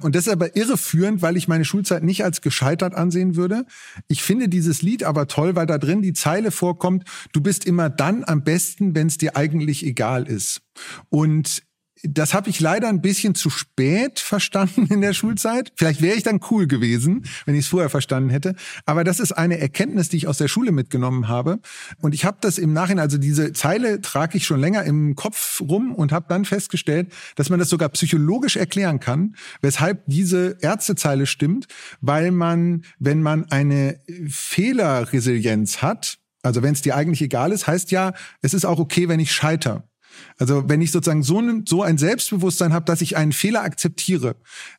Und 0.01 0.17
das 0.17 0.27
ist 0.27 0.33
aber 0.33 0.57
irreführend, 0.57 1.23
weil 1.23 1.37
ich 1.37 1.47
meine 1.47 1.65
Schulzeit 1.65 2.03
nicht 2.03 2.25
als 2.25 2.41
gescheitert 2.41 2.97
ansehen 2.97 3.37
würde. 3.37 3.65
Ich 4.09 4.25
finde 4.25 4.49
dieses 4.49 4.83
Lied 4.83 5.05
aber 5.05 5.29
toll, 5.29 5.55
weil 5.55 5.67
da 5.67 5.79
drin 5.79 6.03
die 6.03 6.15
Zeile 6.15 6.51
vorkommt, 6.51 7.05
du 7.31 7.43
bist 7.43 7.65
immer 7.65 7.91
dann 7.91 8.25
am 8.25 8.43
besten, 8.43 8.97
wenn 8.97 9.07
es 9.07 9.19
dir 9.19 9.37
eigentlich 9.37 9.87
egal 9.87 10.27
ist. 10.27 10.63
Und 11.11 11.63
das 12.03 12.35
habe 12.35 12.51
ich 12.51 12.61
leider 12.61 12.89
ein 12.89 13.01
bisschen 13.01 13.35
zu 13.35 13.51
spät 13.51 14.19
verstanden 14.19 14.87
in 14.91 15.01
der 15.01 15.13
Schulzeit. 15.13 15.73
Vielleicht 15.77 16.03
wäre 16.03 16.17
ich 16.17 16.23
dann 16.23 16.41
cool 16.51 16.67
gewesen, 16.67 17.25
wenn 17.47 17.55
ich 17.55 17.63
es 17.63 17.69
vorher 17.69 17.91
verstanden 17.91 18.31
hätte. 18.31 18.55
Aber 18.87 19.05
das 19.05 19.21
ist 19.21 19.33
eine 19.33 19.59
Erkenntnis, 19.59 20.09
die 20.09 20.17
ich 20.17 20.29
aus 20.29 20.39
der 20.39 20.49
Schule 20.49 20.73
mitgenommen 20.73 21.29
habe. 21.29 21.61
Und 22.01 22.15
ich 22.15 22.25
habe 22.25 22.39
das 22.41 22.59
im 22.59 22.73
Nachhinein, 22.73 23.03
also 23.03 23.19
diese 23.19 23.53
Zeile 23.53 24.01
trage 24.01 24.37
ich 24.37 24.47
schon 24.47 24.61
länger 24.61 24.85
im 24.85 25.15
Kopf 25.15 25.61
rum 25.61 25.95
und 25.95 26.13
habe 26.13 26.27
dann 26.29 26.45
festgestellt, 26.45 27.13
dass 27.37 27.51
man 27.51 27.59
das 27.59 27.69
sogar 27.69 27.89
psychologisch 27.91 28.57
erklären 28.57 29.01
kann, 29.01 29.37
weshalb 29.61 30.03
diese 30.07 30.57
Ärztezeile 30.61 31.27
stimmt, 31.27 31.67
weil 32.01 32.31
man, 32.31 32.85
wenn 32.99 33.23
man 33.23 33.51
eine 33.51 34.01
Fehlerresilienz 34.29 35.83
hat, 35.83 36.19
also 36.43 36.63
wenn 36.63 36.73
es 36.73 36.83
dir 36.83 36.97
eigentlich 36.97 37.21
egal 37.21 37.53
ist, 37.53 37.67
heißt 37.67 37.91
ja, 37.91 38.15
es 38.41 38.55
ist 38.55 38.65
auch 38.65 38.79
okay, 38.79 39.09
wenn 39.09 39.21
ich 39.21 39.33
scheiter. 39.33 39.90
Also 40.39 40.69
wenn 40.69 40.81
ich 40.81 40.93
sozusagen 40.93 41.23
so, 41.23 41.43
so 41.67 41.83
ein 41.83 41.99
Selbstbewusstsein 41.99 42.73
habe, 42.73 42.85
dass 42.85 43.01
ich 43.01 43.17
einen 43.17 43.33
Fehler 43.33 43.63
akzeptiere, 43.63 44.37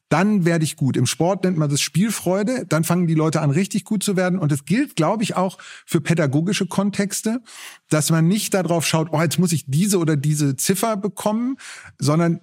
dann 0.09 0.45
werde 0.45 0.63
ich 0.63 0.75
gut. 0.75 0.97
Im 0.97 1.05
Sport 1.05 1.43
nennt 1.43 1.57
man 1.57 1.69
das 1.69 1.81
Spielfreude, 1.81 2.65
dann 2.67 2.83
fangen 2.83 3.07
die 3.07 3.13
Leute 3.13 3.41
an, 3.41 3.51
richtig 3.51 3.85
gut 3.85 4.03
zu 4.03 4.15
werden. 4.15 4.39
Und 4.39 4.51
es 4.51 4.65
gilt, 4.65 4.95
glaube 4.95 5.23
ich, 5.23 5.35
auch 5.35 5.57
für 5.85 6.01
pädagogische 6.01 6.67
Kontexte, 6.67 7.41
dass 7.89 8.09
man 8.09 8.27
nicht 8.27 8.53
darauf 8.53 8.85
schaut, 8.85 9.09
oh, 9.11 9.21
jetzt 9.21 9.39
muss 9.39 9.53
ich 9.53 9.65
diese 9.67 9.99
oder 9.99 10.17
diese 10.17 10.55
Ziffer 10.55 10.97
bekommen, 10.97 11.57
sondern 11.97 12.41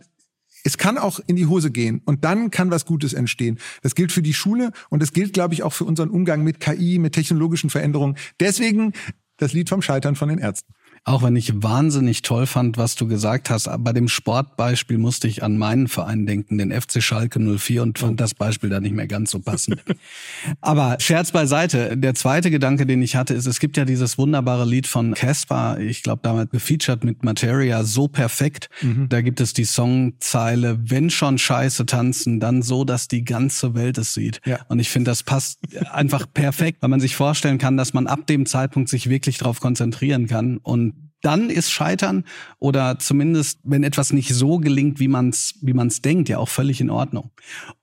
es 0.65 0.77
kann 0.77 0.99
auch 0.99 1.21
in 1.27 1.37
die 1.37 1.47
Hose 1.47 1.71
gehen 1.71 2.03
und 2.05 2.25
dann 2.25 2.51
kann 2.51 2.71
was 2.71 2.85
Gutes 2.85 3.13
entstehen. 3.13 3.59
Das 3.83 3.95
gilt 3.95 4.13
für 4.13 4.23
die 4.23 4.35
Schule 4.35 4.73
und 4.91 5.01
das 5.01 5.13
gilt, 5.13 5.33
glaube 5.33 5.55
ich, 5.55 5.63
auch 5.63 5.73
für 5.73 5.85
unseren 5.85 6.11
Umgang 6.11 6.43
mit 6.43 6.61
KI, 6.61 6.99
mit 6.99 7.15
technologischen 7.15 7.71
Veränderungen. 7.71 8.17
Deswegen 8.41 8.93
das 9.37 9.53
Lied 9.53 9.69
vom 9.69 9.83
Scheitern 9.83 10.17
von 10.17 10.29
den 10.29 10.39
Ärzten. 10.39 10.75
Auch 11.09 11.23
wenn 11.23 11.37
ich 11.37 11.63
wahnsinnig 11.63 12.21
toll 12.21 12.47
fand, 12.47 12.77
was 12.77 12.95
du 12.95 13.09
gesagt 13.09 13.49
hast, 13.49 13.69
bei 13.79 13.93
dem 13.95 14.09
Sportbeispiel 14.09 14.99
musste 14.99 15.27
ich 15.27 15.43
an 15.43 15.57
meinen 15.57 15.89
Verein 15.89 16.27
denken, 16.27 16.59
den 16.59 16.71
FC 16.71 17.03
Schalke 17.03 17.41
04 17.41 17.83
und 17.83 17.99
fand 17.99 18.21
das 18.21 18.35
Beispiel 18.35 18.69
da 18.69 18.79
nicht 18.79 18.95
mehr 18.95 19.07
ganz 19.07 19.31
so 19.31 19.39
passend. 19.39 19.83
Aber 20.61 20.99
Scherz 21.01 21.33
beiseite. 21.33 21.97
Der 21.97 22.15
zweite 22.15 22.51
Gedanke, 22.51 22.85
den 22.85 23.01
ich 23.01 23.17
hatte, 23.17 23.33
ist, 23.33 23.47
es 23.47 23.59
gibt 23.59 23.79
ja 23.79 23.87
dieses 23.87 24.19
wunderbare 24.19 24.67
Lied 24.67 24.87
von 24.87 25.15
Caspar, 25.15 25.81
ich 25.81 26.03
glaube 26.03 26.21
damals 26.23 26.51
gefeatured 26.51 27.05
mit 27.05 27.25
Materia, 27.25 27.85
so 27.85 28.09
perfekt. 28.09 28.69
Mhm. 28.83 29.09
Da 29.09 29.23
gibt 29.23 29.41
es 29.41 29.55
die 29.55 29.65
Songzeile, 29.65 30.79
wenn 30.91 31.09
schon 31.09 31.39
Scheiße 31.39 31.87
tanzen, 31.87 32.39
dann 32.39 32.61
so, 32.61 32.85
dass 32.85 33.09
die 33.09 33.25
ganze 33.25 33.75
Welt 33.75 33.97
es 33.97 34.13
sieht. 34.13 34.43
Ja. 34.45 34.59
Und 34.69 34.79
ich 34.79 34.91
finde, 34.91 35.11
das 35.11 35.23
passt 35.23 35.61
einfach 35.91 36.27
perfekt, 36.33 36.83
weil 36.83 36.91
man 36.91 37.01
sich 37.01 37.17
vorstellen 37.17 37.57
kann, 37.57 37.79
dass 37.79 37.95
man 37.95 38.07
ab 38.07 38.27
dem 38.27 38.45
Zeitpunkt 38.45 38.91
sich 38.91 39.09
wirklich 39.09 39.39
darauf 39.39 39.61
konzentrieren 39.61 40.27
kann 40.27 40.59
und 40.59 40.98
dann 41.23 41.51
ist 41.51 41.71
Scheitern 41.71 42.25
oder 42.59 42.99
zumindest, 42.99 43.61
wenn 43.65 43.83
etwas 43.83 44.13
nicht 44.13 44.33
so 44.35 44.59
gelingt, 44.59 45.01
wie 45.01 45.09
man 45.09 45.31
es 45.31 45.55
wie 45.63 45.73
man's 45.73 46.01
denkt, 46.03 46.29
ja 46.29 46.39
auch 46.39 46.49
völlig 46.49 46.81
in 46.81 46.91
Ordnung. 46.91 47.31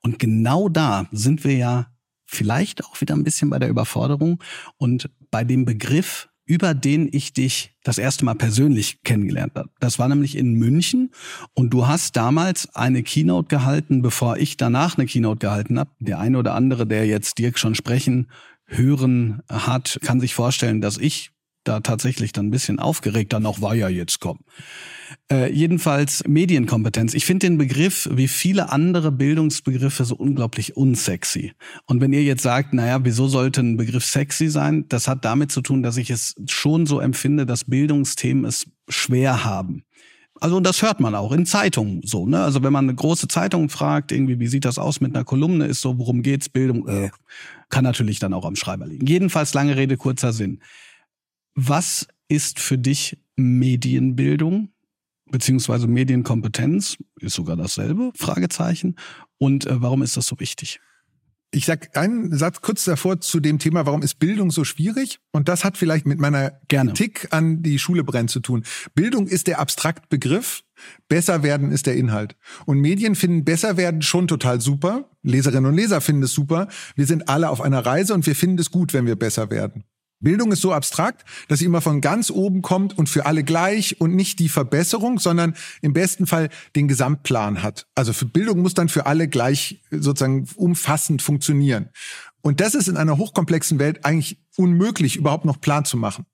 Und 0.01 0.19
genau 0.19 0.69
da 0.69 1.07
sind 1.11 1.43
wir 1.43 1.55
ja 1.55 1.87
vielleicht 2.25 2.83
auch 2.85 2.99
wieder 3.01 3.15
ein 3.15 3.23
bisschen 3.23 3.49
bei 3.49 3.59
der 3.59 3.69
Überforderung 3.69 4.41
und 4.77 5.09
bei 5.31 5.43
dem 5.43 5.65
Begriff, 5.65 6.29
über 6.45 6.73
den 6.73 7.09
ich 7.11 7.33
dich 7.33 7.75
das 7.83 7.97
erste 7.97 8.23
Mal 8.23 8.35
persönlich 8.35 9.01
kennengelernt 9.03 9.53
habe. 9.55 9.69
Das 9.79 9.97
war 9.99 10.07
nämlich 10.07 10.37
in 10.37 10.53
München 10.53 11.11
und 11.53 11.71
du 11.71 11.87
hast 11.87 12.15
damals 12.15 12.73
eine 12.75 13.03
Keynote 13.03 13.47
gehalten, 13.47 14.01
bevor 14.01 14.37
ich 14.37 14.57
danach 14.57 14.97
eine 14.97 15.07
Keynote 15.07 15.39
gehalten 15.39 15.79
habe. 15.79 15.91
Der 15.99 16.19
eine 16.19 16.37
oder 16.37 16.53
andere, 16.53 16.85
der 16.85 17.05
jetzt 17.07 17.37
Dirk 17.39 17.57
schon 17.57 17.75
sprechen 17.75 18.27
hören 18.67 19.41
hat, 19.49 19.99
kann 20.01 20.19
sich 20.19 20.33
vorstellen, 20.33 20.81
dass 20.81 20.97
ich 20.97 21.31
da 21.67 21.81
tatsächlich 21.81 22.31
dann 22.31 22.47
ein 22.47 22.51
bisschen 22.51 22.79
aufgeregter 22.79 23.39
noch 23.39 23.61
war 23.61 23.75
ja 23.75 23.89
jetzt 23.89 24.19
kommen. 24.19 24.39
Äh, 25.31 25.51
jedenfalls 25.51 26.23
Medienkompetenz. 26.27 27.13
Ich 27.13 27.25
finde 27.25 27.47
den 27.47 27.57
Begriff 27.57 28.07
wie 28.11 28.27
viele 28.27 28.71
andere 28.71 29.11
Bildungsbegriffe 29.11 30.05
so 30.05 30.15
unglaublich 30.15 30.77
unsexy. 30.77 31.53
Und 31.85 32.01
wenn 32.01 32.13
ihr 32.13 32.23
jetzt 32.23 32.43
sagt, 32.43 32.73
naja, 32.73 33.03
wieso 33.03 33.27
sollte 33.27 33.61
ein 33.61 33.77
Begriff 33.77 34.05
sexy 34.05 34.49
sein? 34.49 34.85
Das 34.89 35.07
hat 35.07 35.25
damit 35.25 35.51
zu 35.51 35.61
tun, 35.61 35.83
dass 35.83 35.97
ich 35.97 36.09
es 36.09 36.35
schon 36.47 36.85
so 36.85 36.99
empfinde, 36.99 37.45
dass 37.45 37.65
Bildungsthemen 37.65 38.45
es 38.45 38.67
schwer 38.87 39.43
haben. 39.43 39.83
Also 40.41 40.57
und 40.57 40.65
das 40.65 40.81
hört 40.81 40.99
man 40.99 41.15
auch 41.15 41.31
in 41.31 41.45
Zeitungen 41.45 42.01
so. 42.03 42.25
Ne? 42.25 42.43
Also 42.43 42.61
wenn 42.61 42.73
man 42.73 42.85
eine 42.85 42.95
große 42.95 43.27
Zeitung 43.27 43.69
fragt, 43.69 44.11
irgendwie, 44.11 44.39
wie 44.39 44.47
sieht 44.47 44.65
das 44.65 44.77
aus 44.77 44.99
mit 44.99 45.15
einer 45.15 45.23
Kolumne, 45.23 45.65
ist 45.65 45.81
so, 45.81 45.97
worum 45.97 46.23
geht's, 46.23 46.49
Bildung, 46.49 46.87
äh, 46.87 47.09
kann 47.69 47.83
natürlich 47.83 48.19
dann 48.19 48.33
auch 48.33 48.45
am 48.45 48.55
Schreiber 48.55 48.85
liegen. 48.85 49.07
Jedenfalls 49.07 49.53
lange 49.53 49.77
Rede, 49.77 49.97
kurzer 49.97 50.33
Sinn. 50.33 50.59
Was 51.55 52.07
ist 52.27 52.59
für 52.59 52.77
dich 52.77 53.17
Medienbildung? 53.37 54.69
Beziehungsweise 55.31 55.87
Medienkompetenz 55.87 56.97
ist 57.19 57.33
sogar 57.33 57.55
dasselbe, 57.55 58.11
Fragezeichen. 58.15 58.95
Und 59.37 59.65
äh, 59.65 59.81
warum 59.81 60.03
ist 60.03 60.17
das 60.17 60.27
so 60.27 60.39
wichtig? 60.39 60.79
Ich 61.51 61.65
sag 61.65 61.95
einen 61.95 62.37
Satz 62.37 62.59
kurz 62.61 62.83
davor 62.83 63.21
zu 63.21 63.39
dem 63.39 63.59
Thema, 63.59 63.85
warum 63.85 64.01
ist 64.01 64.19
Bildung 64.19 64.51
so 64.51 64.65
schwierig? 64.65 65.19
Und 65.31 65.47
das 65.47 65.63
hat 65.63 65.77
vielleicht 65.77 66.05
mit 66.05 66.19
meiner 66.19 66.59
Gerne. 66.67 66.91
Kritik 66.91 67.29
an 67.31 67.63
die 67.63 67.79
Schule 67.79 68.03
brennt 68.03 68.29
zu 68.29 68.41
tun. 68.41 68.65
Bildung 68.93 69.27
ist 69.27 69.47
der 69.47 69.59
Abstraktbegriff, 69.59 70.63
besser 71.07 71.43
werden 71.43 71.71
ist 71.71 71.85
der 71.85 71.95
Inhalt. 71.95 72.35
Und 72.65 72.81
Medien 72.81 73.15
finden 73.15 73.45
besser 73.45 73.77
werden 73.77 74.01
schon 74.01 74.27
total 74.27 74.59
super. 74.59 75.09
Leserinnen 75.23 75.67
und 75.67 75.75
Leser 75.75 76.01
finden 76.01 76.23
es 76.23 76.33
super. 76.33 76.67
Wir 76.95 77.05
sind 77.05 77.29
alle 77.29 77.49
auf 77.49 77.61
einer 77.61 77.85
Reise 77.85 78.13
und 78.13 78.25
wir 78.25 78.35
finden 78.35 78.59
es 78.59 78.69
gut, 78.69 78.93
wenn 78.93 79.05
wir 79.05 79.15
besser 79.15 79.49
werden. 79.49 79.85
Bildung 80.25 80.51
ist 80.51 80.61
so 80.61 80.73
abstrakt, 80.73 81.23
dass 81.47 81.59
sie 81.59 81.65
immer 81.65 81.81
von 81.81 82.01
ganz 82.01 82.31
oben 82.31 82.63
kommt 82.63 82.97
und 82.97 83.07
für 83.07 83.27
alle 83.27 83.43
gleich 83.43 84.01
und 84.01 84.15
nicht 84.15 84.39
die 84.39 84.49
Verbesserung, 84.49 85.19
sondern 85.19 85.55
im 85.81 85.93
besten 85.93 86.25
Fall 86.25 86.49
den 86.75 86.87
Gesamtplan 86.87 87.61
hat. 87.61 87.87
Also 87.93 88.11
für 88.11 88.25
Bildung 88.25 88.61
muss 88.61 88.73
dann 88.73 88.89
für 88.89 89.05
alle 89.05 89.27
gleich 89.27 89.83
sozusagen 89.91 90.47
umfassend 90.55 91.21
funktionieren. 91.21 91.89
Und 92.41 92.59
das 92.59 92.73
ist 92.73 92.87
in 92.87 92.97
einer 92.97 93.17
hochkomplexen 93.17 93.77
Welt 93.77 94.03
eigentlich 94.03 94.39
unmöglich, 94.57 95.15
überhaupt 95.15 95.45
noch 95.45 95.61
Plan 95.61 95.85
zu 95.85 95.95
machen. 95.95 96.25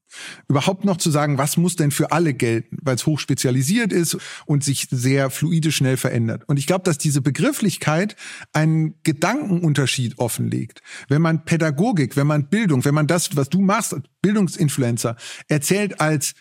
Überhaupt 0.48 0.86
noch 0.86 0.98
zu 0.98 1.12
sagen, 1.12 1.38
was 1.38 1.58
muss 1.58 1.76
denn 1.76 1.92
für 1.92 2.12
alle 2.12 2.34
gelten, 2.34 2.78
weil 2.82 2.96
es 2.96 3.06
hochspezialisiert 3.06 3.94
ist 3.94 4.18
und 4.46 4.64
sich 4.64 4.88
sehr 4.92 5.30
fluide 5.30 5.72
schnell 5.72 5.98
verändert. 5.98 6.44
Und 6.48 6.58
ich 6.58 6.68
glaube, 6.68 6.84
dass 6.84 6.98
diese 6.98 7.22
Begrifflichkeit 7.22 8.16
einen 8.54 8.96
Gedankenunterschied 9.04 10.18
offenlegt. 10.20 10.82
Wenn 11.08 11.22
man 11.22 11.46
Pädagogik, 11.46 12.18
wenn 12.18 12.28
man 12.28 12.50
Bildung, 12.50 12.86
wenn 12.86 12.96
man 12.96 13.08
das, 13.08 13.36
was 13.36 13.50
du 13.50 13.62
machst, 13.62 13.96
Bildungsinfluencer, 14.22 15.16
erzählt 15.48 16.00
als 16.00 16.34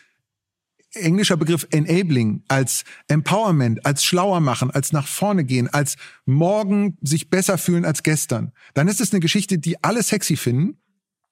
englischer 0.94 1.36
Begriff 1.36 1.66
enabling, 1.70 2.42
als 2.48 2.84
empowerment, 3.08 3.86
als 3.86 4.04
schlauer 4.04 4.40
machen, 4.40 4.70
als 4.70 4.92
nach 4.92 5.06
vorne 5.06 5.44
gehen, 5.44 5.68
als 5.68 5.96
morgen 6.26 6.98
sich 7.00 7.30
besser 7.30 7.58
fühlen 7.58 7.84
als 7.84 8.02
gestern, 8.02 8.52
dann 8.74 8.88
ist 8.88 9.00
es 9.00 9.12
eine 9.12 9.20
Geschichte, 9.20 9.58
die 9.58 9.82
alle 9.84 10.02
sexy 10.02 10.36
finden 10.36 10.78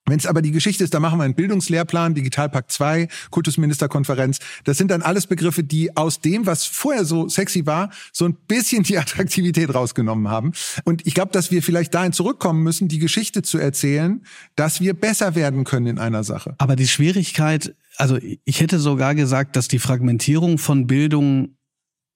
wenn 0.09 0.19
es 0.19 0.25
aber 0.25 0.41
die 0.41 0.51
Geschichte 0.51 0.83
ist, 0.83 0.93
da 0.93 0.99
machen 0.99 1.19
wir 1.19 1.23
einen 1.23 1.35
Bildungslehrplan, 1.35 2.13
Digitalpakt 2.15 2.71
2, 2.71 3.07
Kultusministerkonferenz. 3.29 4.39
Das 4.63 4.77
sind 4.77 4.91
dann 4.91 5.01
alles 5.01 5.27
Begriffe, 5.27 5.63
die 5.63 5.95
aus 5.95 6.21
dem, 6.21 6.45
was 6.45 6.65
vorher 6.65 7.05
so 7.05 7.27
sexy 7.29 7.65
war, 7.65 7.89
so 8.11 8.25
ein 8.25 8.35
bisschen 8.47 8.83
die 8.83 8.97
Attraktivität 8.99 9.73
rausgenommen 9.73 10.29
haben. 10.29 10.53
Und 10.83 11.05
ich 11.05 11.13
glaube, 11.13 11.31
dass 11.31 11.51
wir 11.51 11.63
vielleicht 11.63 11.93
dahin 11.93 12.13
zurückkommen 12.13 12.63
müssen, 12.63 12.87
die 12.87 12.99
Geschichte 12.99 13.41
zu 13.41 13.57
erzählen, 13.57 14.23
dass 14.55 14.81
wir 14.81 14.93
besser 14.93 15.35
werden 15.35 15.63
können 15.63 15.87
in 15.87 15.99
einer 15.99 16.23
Sache. 16.23 16.55
Aber 16.57 16.75
die 16.75 16.87
Schwierigkeit, 16.87 17.75
also 17.97 18.17
ich 18.45 18.59
hätte 18.61 18.79
sogar 18.79 19.15
gesagt, 19.15 19.55
dass 19.55 19.67
die 19.67 19.79
Fragmentierung 19.79 20.57
von 20.57 20.87
Bildung 20.87 21.55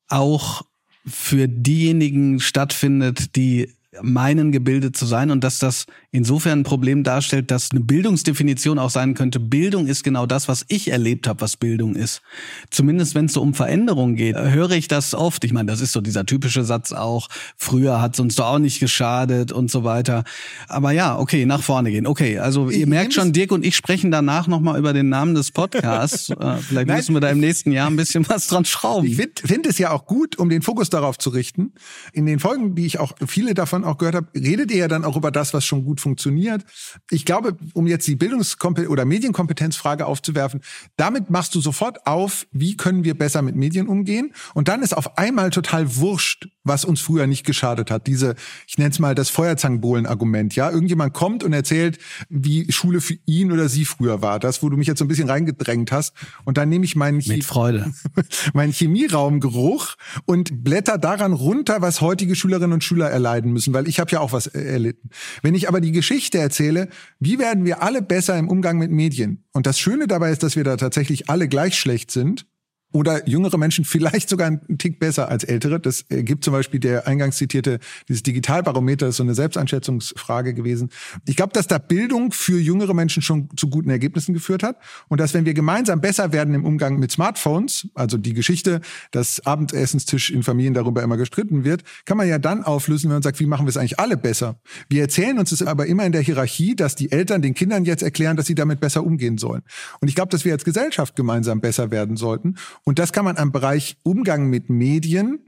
auch 0.08 0.63
für 1.06 1.47
diejenigen 1.47 2.39
stattfindet, 2.39 3.36
die 3.36 3.73
meinen, 4.01 4.51
gebildet 4.51 4.97
zu 4.97 5.06
sein 5.06 5.32
und 5.32 5.43
dass 5.43 5.60
das 5.60 5.86
insofern 6.13 6.60
ein 6.60 6.63
Problem 6.63 7.04
darstellt, 7.04 7.52
dass 7.52 7.71
eine 7.71 7.82
Bildungsdefinition 7.82 8.80
auch 8.80 8.91
sein 8.91 9.15
könnte, 9.15 9.39
Bildung 9.39 9.88
ist 9.88 10.04
genau 10.04 10.26
das, 10.26 10.47
was 10.47 10.63
ich 10.69 10.91
erlebt 10.91 11.28
habe, 11.28 11.41
was 11.41 11.58
Bildung 11.58 11.95
ist. 11.95 12.21
Zumindest 12.69 13.15
wenn 13.15 13.26
es 13.26 13.34
so 13.34 13.41
um 13.41 13.54
Veränderung 13.54 14.15
geht, 14.15 14.38
höre 14.38 14.71
ich 14.71 14.88
das 14.88 15.15
oft. 15.15 15.43
Ich 15.43 15.52
meine, 15.52 15.71
das 15.71 15.82
ist 15.82 15.91
so 15.91 16.02
dieser 16.02 16.26
typische 16.26 16.63
Satz 16.63 16.93
auch, 16.93 17.28
früher 17.58 17.99
hat 17.99 18.13
es 18.13 18.19
uns 18.19 18.36
doch 18.36 18.45
auch 18.45 18.60
nicht 18.60 18.80
geschadet 18.80 19.52
und 19.52 19.71
so 19.71 19.84
weiter. 19.84 20.23
Aber 20.67 20.91
ja, 20.91 21.17
okay, 21.17 21.45
nach 21.45 21.63
vorne 21.63 21.91
gehen. 21.91 22.06
Okay, 22.06 22.38
also 22.38 22.69
ihr 22.69 22.88
merkt 22.88 23.13
schon, 23.13 23.34
Dirk 23.34 23.52
und 23.52 23.65
ich 23.65 23.76
sprechen 23.76 24.12
danach 24.12 24.47
nochmal 24.47 24.78
über 24.78 24.93
den 24.93 25.10
Namen 25.10 25.36
des 25.36 25.52
Podcasts. 25.52 26.32
Äh, 26.43 26.58
vielleicht 26.58 26.88
Nein, 26.88 26.97
müssen 26.97 27.13
wir 27.13 27.21
da 27.21 27.30
im 27.30 27.39
nächsten 27.39 27.71
Jahr 27.71 27.89
ein 27.89 27.95
bisschen 27.95 28.28
was 28.28 28.47
dran 28.47 28.65
schrauben. 28.65 29.08
Ich 29.08 29.15
finde 29.15 29.34
find 29.45 29.67
es 29.67 29.78
ja 29.78 29.91
auch 29.91 30.06
gut, 30.06 30.38
um 30.38 30.49
den 30.49 30.62
Fokus 30.62 30.89
darauf 30.89 31.17
zu 31.17 31.30
richten. 31.30 31.73
In 32.12 32.26
den 32.26 32.39
Folgen, 32.39 32.76
die 32.76 32.86
ich 32.86 32.99
auch 32.99 33.13
viele 33.26 33.54
davon 33.54 33.84
auch 33.84 33.97
gehört 33.97 34.15
habe, 34.15 34.28
redet 34.36 34.71
ihr 34.71 34.78
ja 34.78 34.88
dann 34.88 35.06
auch 35.06 35.15
über 35.15 35.32
das, 35.32 35.54
was 35.54 35.63
schon 35.63 35.86
gut 35.86 36.02
funktioniert. 36.03 36.63
Ich 37.09 37.25
glaube, 37.25 37.57
um 37.73 37.87
jetzt 37.87 38.05
die 38.07 38.15
Bildungskompetenz 38.15 38.91
oder 38.91 39.05
Medienkompetenzfrage 39.05 40.05
aufzuwerfen, 40.05 40.61
damit 40.97 41.31
machst 41.31 41.55
du 41.55 41.61
sofort 41.61 42.05
auf, 42.05 42.45
wie 42.51 42.77
können 42.77 43.03
wir 43.03 43.17
besser 43.17 43.41
mit 43.41 43.55
Medien 43.55 43.87
umgehen. 43.87 44.33
Und 44.53 44.67
dann 44.67 44.83
ist 44.83 44.95
auf 44.95 45.17
einmal 45.17 45.49
total 45.49 45.95
wurscht, 45.95 46.47
was 46.63 46.85
uns 46.85 47.01
früher 47.01 47.27
nicht 47.27 47.45
geschadet 47.45 47.91
hat. 47.91 48.07
Diese, 48.07 48.35
ich 48.67 48.77
nenne 48.77 48.91
es 48.91 48.99
mal 48.99 49.15
das 49.15 49.29
Feuerzangenbohlen-Argument. 49.29 50.55
Ja, 50.55 50.69
irgendjemand 50.69 51.13
kommt 51.13 51.43
und 51.43 51.53
erzählt, 51.53 51.97
wie 52.29 52.71
Schule 52.71 53.01
für 53.01 53.17
ihn 53.25 53.51
oder 53.51 53.69
sie 53.69 53.85
früher 53.85 54.21
war. 54.21 54.39
Das, 54.39 54.61
wo 54.61 54.69
du 54.69 54.77
mich 54.77 54.87
jetzt 54.87 54.99
so 54.99 55.05
ein 55.05 55.07
bisschen 55.07 55.29
reingedrängt 55.29 55.91
hast. 55.91 56.13
Und 56.45 56.57
dann 56.57 56.69
nehme 56.69 56.85
ich 56.85 56.95
meinen, 56.95 57.21
mit 57.25 57.43
Freude. 57.43 57.93
meinen 58.53 58.71
Chemieraumgeruch 58.71 59.95
und 60.25 60.63
blätter 60.63 60.97
daran 60.97 61.33
runter, 61.33 61.81
was 61.81 62.01
heutige 62.01 62.35
Schülerinnen 62.35 62.73
und 62.73 62.83
Schüler 62.83 63.09
erleiden 63.09 63.53
müssen, 63.53 63.73
weil 63.73 63.87
ich 63.87 63.99
habe 63.99 64.11
ja 64.11 64.19
auch 64.19 64.33
was 64.33 64.47
erlitten. 64.47 65.09
Wenn 65.41 65.55
ich 65.55 65.67
aber 65.67 65.81
die 65.81 65.91
Geschichte 65.93 66.38
erzähle, 66.38 66.89
wie 67.19 67.39
werden 67.39 67.65
wir 67.65 67.82
alle 67.82 68.01
besser 68.01 68.38
im 68.38 68.49
Umgang 68.49 68.77
mit 68.77 68.91
Medien? 68.91 69.45
Und 69.53 69.65
das 69.65 69.79
Schöne 69.79 70.08
dabei 70.08 70.32
ist, 70.32 70.43
dass 70.43 70.56
wir 70.56 70.63
da 70.63 70.75
tatsächlich 70.75 71.29
alle 71.29 71.47
gleich 71.47 71.79
schlecht 71.79 72.12
sind 72.12 72.45
oder 72.93 73.27
jüngere 73.27 73.58
Menschen 73.58 73.86
vielleicht 73.86 74.29
sogar 74.29 74.47
einen 74.47 74.77
Tick 74.77 74.99
besser 74.99 75.27
als 75.27 75.43
ältere. 75.43 75.79
Das 75.79 76.06
gibt 76.08 76.43
zum 76.43 76.53
Beispiel 76.53 76.79
der 76.79 77.08
eingangs 77.08 77.38
zitierte, 77.38 77.79
dieses 78.08 78.23
Digitalbarometer, 78.23 79.08
ist 79.08 79.17
so 79.17 79.23
eine 79.23 79.34
Selbsteinschätzungsfrage 79.34 80.53
gewesen. 80.53 80.89
Ich 81.25 81.36
glaube, 81.36 81.53
dass 81.53 81.67
da 81.67 81.79
Bildung 81.79 82.32
für 82.32 82.60
jüngere 82.60 82.93
Menschen 82.93 83.21
schon 83.21 83.49
zu 83.58 83.69
guten 83.69 83.89
Ergebnissen 83.89 84.34
geführt 84.34 84.63
hat 84.63 84.77
und 85.10 85.19
dass 85.19 85.34
wenn 85.34 85.45
wir 85.45 85.56
gemeinsam 85.56 86.01
besser 86.01 86.32
werden 86.32 86.53
im 86.53 86.65
Umgang 86.65 86.99
mit 86.99 87.12
Smartphones, 87.12 87.88
also 87.95 88.17
die 88.17 88.34
Geschichte, 88.34 88.79
dass 89.12 89.45
Abendessenstisch 89.45 90.29
in 90.29 90.43
Familien 90.43 90.75
darüber 90.75 91.01
immer 91.01 91.17
gestritten 91.17 91.63
wird, 91.65 91.84
kann 92.06 92.17
man 92.17 92.27
ja 92.27 92.38
dann 92.38 92.63
auflösen, 92.63 93.10
wenn 93.10 93.15
man 93.15 93.23
sagt, 93.23 93.39
wie 93.39 93.47
machen 93.47 93.65
wir 93.65 93.69
es 93.69 93.77
eigentlich 93.77 93.99
alle 93.99 94.17
besser? 94.17 94.60
Wir 94.88 95.01
erzählen 95.01 95.39
uns 95.39 95.51
es 95.51 95.63
aber 95.63 95.88
immer 95.88 96.06
in 96.06 96.12
der 96.12 96.21
Hierarchie, 96.21 96.75
dass 96.75 96.95
die 96.95 97.12
Eltern 97.12 97.41
den 97.41 97.56
Kindern 97.56 97.86
jetzt 97.86 98.03
erklären, 98.03 98.38
dass 98.38 98.45
sie 98.45 98.56
damit 98.56 98.79
besser 98.79 99.03
umgehen 99.03 99.39
sollen. 99.39 99.63
Und 99.99 100.10
ich 100.10 100.15
glaube, 100.15 100.29
dass 100.29 100.45
wir 100.45 100.53
als 100.53 100.63
Gesellschaft 100.63 101.15
gemeinsam 101.15 101.60
besser 101.60 101.89
werden 101.89 102.17
sollten 102.17 102.56
und 102.86 103.00
das 103.00 103.13
kann 103.13 103.26
man 103.26 103.38
am 103.38 103.52
Bereich 103.52 103.98
Umgang 104.04 104.50
mit 104.50 104.69
Medien 104.69 105.39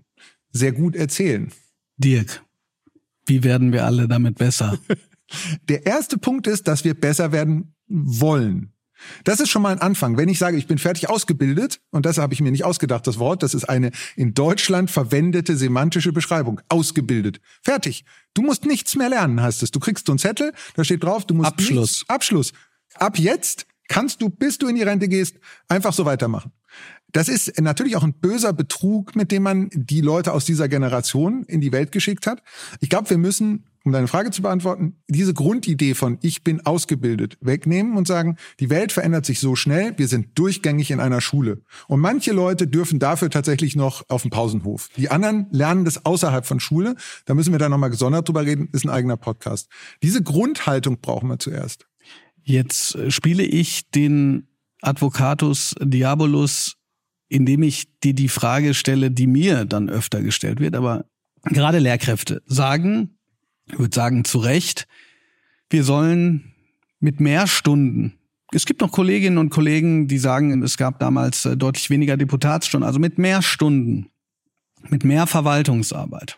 sehr 0.52 0.72
gut 0.72 0.96
erzählen. 0.96 1.52
Dirk, 1.98 2.44
wie 3.26 3.44
werden 3.44 3.72
wir 3.72 3.86
alle 3.86 4.08
damit 4.08 4.38
besser? 4.38 4.78
Der 5.70 5.86
erste 5.86 6.18
Punkt 6.18 6.48
ist, 6.48 6.68
dass 6.68 6.84
wir 6.84 6.94
besser 6.94 7.32
werden 7.32 7.74
wollen. 7.88 8.72
Das 9.24 9.40
ist 9.40 9.50
schon 9.50 9.62
mal 9.62 9.72
ein 9.72 9.82
Anfang. 9.82 10.18
Wenn 10.18 10.30
ich 10.30 10.40
sage, 10.40 10.58
ich 10.58 10.68
bin 10.68 10.78
fertig 10.78 11.10
ausgebildet, 11.10 11.82
und 11.92 12.06
das 12.06 12.18
habe 12.18 12.34
ich 12.34 12.42
mir 12.42 12.52
nicht 12.52 12.64
ausgedacht, 12.64 13.06
das 13.08 13.20
Wort, 13.20 13.44
das 13.44 13.54
ist 13.54 13.66
eine 13.66 13.92
in 14.16 14.34
Deutschland 14.34 14.90
verwendete 14.90 15.58
semantische 15.58 16.14
Beschreibung. 16.14 16.62
Ausgebildet. 16.70 17.42
Fertig. 17.62 18.06
Du 18.34 18.42
musst 18.42 18.66
nichts 18.66 18.96
mehr 18.96 19.10
lernen, 19.10 19.42
heißt 19.42 19.64
es. 19.64 19.72
Du 19.72 19.80
kriegst 19.80 20.06
so 20.06 20.14
einen 20.14 20.20
Zettel, 20.20 20.54
da 20.76 20.84
steht 20.84 21.04
drauf, 21.04 21.26
du 21.26 21.34
musst 21.34 21.52
Abschluss. 21.52 21.92
Nichts, 21.92 22.10
Abschluss. 22.10 22.54
Ab 22.96 23.18
jetzt 23.18 23.66
kannst 23.88 24.22
du, 24.22 24.30
bis 24.30 24.58
du 24.58 24.68
in 24.68 24.76
die 24.76 24.84
Rente 24.84 25.08
gehst, 25.08 25.38
einfach 25.68 25.94
so 25.94 26.06
weitermachen. 26.06 26.52
Das 27.16 27.30
ist 27.30 27.62
natürlich 27.62 27.96
auch 27.96 28.04
ein 28.04 28.12
böser 28.12 28.52
Betrug, 28.52 29.16
mit 29.16 29.32
dem 29.32 29.44
man 29.44 29.70
die 29.72 30.02
Leute 30.02 30.34
aus 30.34 30.44
dieser 30.44 30.68
Generation 30.68 31.46
in 31.46 31.62
die 31.62 31.72
Welt 31.72 31.94
geschickt 31.94 32.28
hat. 32.28 32.44
Ich 32.82 32.90
glaube, 32.90 33.10
wir 33.10 33.18
müssen, 33.18 33.64
um 33.86 33.94
deine 33.94 34.10
Frage 34.10 34.32
zu 34.32 34.42
beantworten, 34.42 34.98
diese 35.08 35.34
Grundidee 35.34 35.94
von 35.94 36.18
ich 36.22 36.44
bin 36.44 36.66
ausgebildet 36.66 37.38
wegnehmen 37.40 37.96
und 37.96 38.06
sagen, 38.06 38.36
die 38.60 38.70
Welt 38.70 38.92
verändert 38.92 39.26
sich 39.26 39.40
so 39.40 39.56
schnell, 39.56 39.94
wir 39.96 40.10
sind 40.10 40.38
durchgängig 40.38 40.92
in 40.92 41.00
einer 41.00 41.22
Schule. 41.22 41.62
Und 41.88 42.02
manche 42.02 42.34
Leute 42.34 42.68
dürfen 42.68 43.00
dafür 43.00 43.30
tatsächlich 43.30 43.78
noch 43.78 44.04
auf 44.10 44.24
dem 44.24 44.32
Pausenhof. 44.32 44.90
Die 44.98 45.10
anderen 45.10 45.48
lernen 45.52 45.86
das 45.86 46.06
außerhalb 46.06 46.46
von 46.46 46.60
Schule. 46.60 46.98
Da 47.24 47.34
müssen 47.34 47.54
wir 47.54 47.60
dann 47.60 47.72
nochmal 47.72 47.92
gesondert 47.92 48.28
drüber 48.28 48.46
reden, 48.46 48.68
ist 48.74 48.84
ein 48.84 48.90
eigener 48.90 49.16
Podcast. 49.16 49.70
Diese 50.04 50.22
Grundhaltung 50.22 51.00
brauchen 51.00 51.30
wir 51.30 51.40
zuerst. 51.40 51.88
Jetzt 52.44 52.98
spiele 53.10 53.44
ich 53.44 53.90
den 53.92 54.50
Advocatus 54.82 55.76
Diabolus 55.80 56.76
indem 57.28 57.64
ich 57.64 57.88
dir 58.04 58.14
die 58.14 58.30
Frage 58.30 58.74
stelle, 58.74 59.12
die 59.12 59.28
mir 59.28 59.66
dann 59.66 59.90
öfter 59.90 60.22
gestellt 60.22 60.60
wird, 60.60 60.76
aber 60.76 61.06
gerade 61.44 61.80
Lehrkräfte 61.80 62.42
sagen, 62.46 63.18
ich 63.68 63.80
würde 63.80 63.96
sagen 63.96 64.26
zu 64.26 64.40
Recht, 64.40 64.88
wir 65.70 65.84
sollen 65.84 66.54
mit 67.00 67.20
mehr 67.20 67.48
Stunden 67.48 68.20
es 68.52 68.66
gibt 68.66 68.82
noch 68.82 68.92
Kolleginnen 68.92 69.38
und 69.38 69.50
Kollegen, 69.50 70.08
die 70.08 70.18
sagen, 70.18 70.64
es 70.64 70.78
gab 70.78 71.00
damals 71.00 71.46
äh, 71.46 71.58
deutlich 71.58 71.90
weniger 71.90 72.18
Deputatsstunden, 72.18 72.88
also 72.88 73.00
mit 73.00 73.18
mehr 73.18 73.42
Stunden, 73.42 74.10
mit 74.90 75.04
mehr 75.04 75.28
Verwaltungsarbeit 75.28 76.38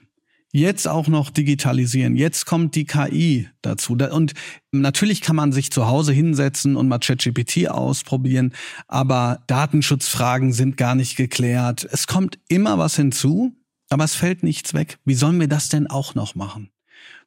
Jetzt 0.54 0.88
auch 0.88 1.08
noch 1.08 1.30
digitalisieren. 1.30 2.16
Jetzt 2.16 2.46
kommt 2.46 2.76
die 2.76 2.86
KI 2.86 3.50
dazu. 3.62 3.94
Und 3.94 4.34
natürlich 4.72 5.22
kann 5.22 5.36
man 5.36 5.52
sich 5.52 5.72
zu 5.72 5.88
Hause 5.88 6.14
hinsetzen 6.14 6.78
und 6.78 6.88
mal 6.88 7.00
ChatGPT 7.00 7.68
ausprobieren, 7.68 8.54
aber 8.88 9.44
Datenschutzfragen 9.48 10.54
sind 10.54 10.78
gar 10.78 10.96
nicht 10.96 11.18
geklärt. 11.18 11.88
Es 11.92 12.08
kommt 12.08 12.40
immer 12.48 12.78
was 12.78 12.96
hinzu, 12.96 13.54
aber 13.90 14.06
es 14.06 14.16
fällt 14.16 14.44
nichts 14.44 14.74
weg. 14.74 15.00
Wie 15.04 15.16
sollen 15.16 15.40
wir 15.40 15.50
das 15.50 15.70
denn 15.70 15.88
auch 15.88 16.16
noch 16.16 16.36
machen? 16.36 16.72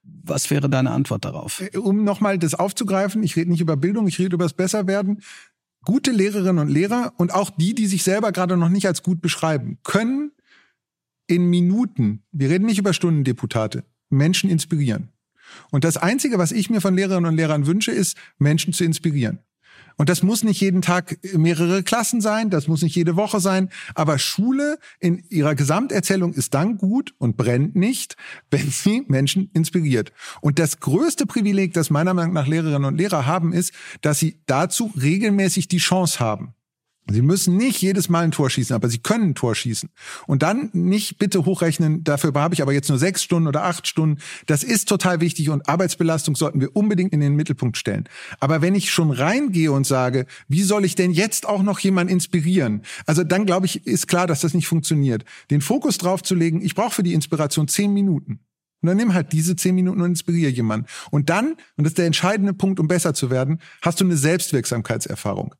Was 0.02 0.50
wäre 0.50 0.70
deine 0.70 0.90
Antwort 0.90 1.24
darauf? 1.24 1.60
Äh, 1.60 1.76
um 1.76 2.04
nochmal 2.04 2.38
das 2.38 2.54
aufzugreifen, 2.54 3.22
ich 3.22 3.36
rede 3.36 3.50
nicht 3.50 3.60
über 3.60 3.76
Bildung, 3.76 4.08
ich 4.08 4.18
rede 4.18 4.34
über 4.34 4.44
das 4.44 4.54
Besserwerden. 4.54 5.22
Gute 5.84 6.10
Lehrerinnen 6.10 6.58
und 6.58 6.68
Lehrer 6.68 7.12
und 7.16 7.32
auch 7.32 7.50
die, 7.50 7.74
die 7.74 7.86
sich 7.86 8.02
selber 8.02 8.32
gerade 8.32 8.56
noch 8.56 8.68
nicht 8.68 8.86
als 8.86 9.02
gut 9.02 9.20
beschreiben, 9.20 9.78
können 9.82 10.32
in 11.30 11.48
Minuten, 11.48 12.22
wir 12.32 12.50
reden 12.50 12.66
nicht 12.66 12.78
über 12.78 12.92
Stundendeputate, 12.92 13.84
Menschen 14.08 14.50
inspirieren. 14.50 15.10
Und 15.70 15.84
das 15.84 15.96
Einzige, 15.96 16.38
was 16.38 16.52
ich 16.52 16.70
mir 16.70 16.80
von 16.80 16.94
Lehrerinnen 16.94 17.30
und 17.30 17.36
Lehrern 17.36 17.66
wünsche, 17.66 17.92
ist, 17.92 18.16
Menschen 18.38 18.72
zu 18.72 18.84
inspirieren. 18.84 19.38
Und 19.96 20.08
das 20.08 20.22
muss 20.22 20.42
nicht 20.42 20.60
jeden 20.60 20.82
Tag 20.82 21.18
mehrere 21.36 21.82
Klassen 21.82 22.20
sein, 22.20 22.50
das 22.50 22.68
muss 22.68 22.82
nicht 22.82 22.96
jede 22.96 23.16
Woche 23.16 23.38
sein, 23.38 23.68
aber 23.94 24.18
Schule 24.18 24.78
in 24.98 25.22
ihrer 25.28 25.54
Gesamterzählung 25.54 26.32
ist 26.32 26.54
dann 26.54 26.78
gut 26.78 27.14
und 27.18 27.36
brennt 27.36 27.76
nicht, 27.76 28.16
wenn 28.50 28.70
sie 28.70 29.04
Menschen 29.06 29.50
inspiriert. 29.52 30.12
Und 30.40 30.58
das 30.58 30.80
größte 30.80 31.26
Privileg, 31.26 31.74
das 31.74 31.90
meiner 31.90 32.14
Meinung 32.14 32.32
nach 32.32 32.46
Lehrerinnen 32.46 32.86
und 32.86 32.96
Lehrer 32.96 33.26
haben, 33.26 33.52
ist, 33.52 33.72
dass 34.00 34.18
sie 34.18 34.40
dazu 34.46 34.90
regelmäßig 35.00 35.68
die 35.68 35.78
Chance 35.78 36.18
haben. 36.18 36.54
Sie 37.08 37.22
müssen 37.22 37.56
nicht 37.56 37.80
jedes 37.82 38.08
Mal 38.08 38.24
ein 38.24 38.30
Tor 38.30 38.50
schießen, 38.50 38.74
aber 38.74 38.88
sie 38.88 38.98
können 38.98 39.30
ein 39.30 39.34
Tor 39.34 39.54
schießen. 39.54 39.88
Und 40.26 40.42
dann 40.42 40.70
nicht 40.72 41.18
bitte 41.18 41.44
hochrechnen, 41.44 42.04
dafür 42.04 42.32
habe 42.34 42.54
ich 42.54 42.62
aber 42.62 42.72
jetzt 42.72 42.88
nur 42.88 42.98
sechs 42.98 43.22
Stunden 43.22 43.48
oder 43.48 43.64
acht 43.64 43.86
Stunden. 43.86 44.20
Das 44.46 44.62
ist 44.62 44.88
total 44.88 45.20
wichtig 45.20 45.50
und 45.50 45.68
Arbeitsbelastung 45.68 46.36
sollten 46.36 46.60
wir 46.60 46.76
unbedingt 46.76 47.12
in 47.12 47.20
den 47.20 47.34
Mittelpunkt 47.34 47.76
stellen. 47.76 48.08
Aber 48.38 48.62
wenn 48.62 48.74
ich 48.74 48.90
schon 48.90 49.10
reingehe 49.10 49.72
und 49.72 49.86
sage, 49.86 50.26
wie 50.48 50.62
soll 50.62 50.84
ich 50.84 50.94
denn 50.94 51.10
jetzt 51.10 51.48
auch 51.48 51.62
noch 51.62 51.80
jemanden 51.80 52.12
inspirieren? 52.12 52.82
Also 53.06 53.24
dann 53.24 53.44
glaube 53.44 53.66
ich, 53.66 53.86
ist 53.86 54.06
klar, 54.06 54.26
dass 54.26 54.40
das 54.40 54.54
nicht 54.54 54.68
funktioniert. 54.68 55.24
Den 55.50 55.62
Fokus 55.62 55.98
drauf 55.98 56.22
zu 56.22 56.34
legen, 56.34 56.62
ich 56.62 56.74
brauche 56.74 56.94
für 56.94 57.02
die 57.02 57.14
Inspiration 57.14 57.66
zehn 57.66 57.92
Minuten. 57.92 58.40
Und 58.82 58.86
dann 58.86 58.96
nimm 58.96 59.12
halt 59.12 59.32
diese 59.32 59.56
zehn 59.56 59.74
Minuten 59.74 60.00
und 60.00 60.10
inspiriere 60.10 60.50
jemanden. 60.50 60.86
Und 61.10 61.28
dann, 61.28 61.52
und 61.76 61.84
das 61.84 61.88
ist 61.88 61.98
der 61.98 62.06
entscheidende 62.06 62.54
Punkt, 62.54 62.80
um 62.80 62.88
besser 62.88 63.12
zu 63.14 63.30
werden, 63.30 63.60
hast 63.82 64.00
du 64.00 64.04
eine 64.04 64.16
Selbstwirksamkeitserfahrung 64.16 65.54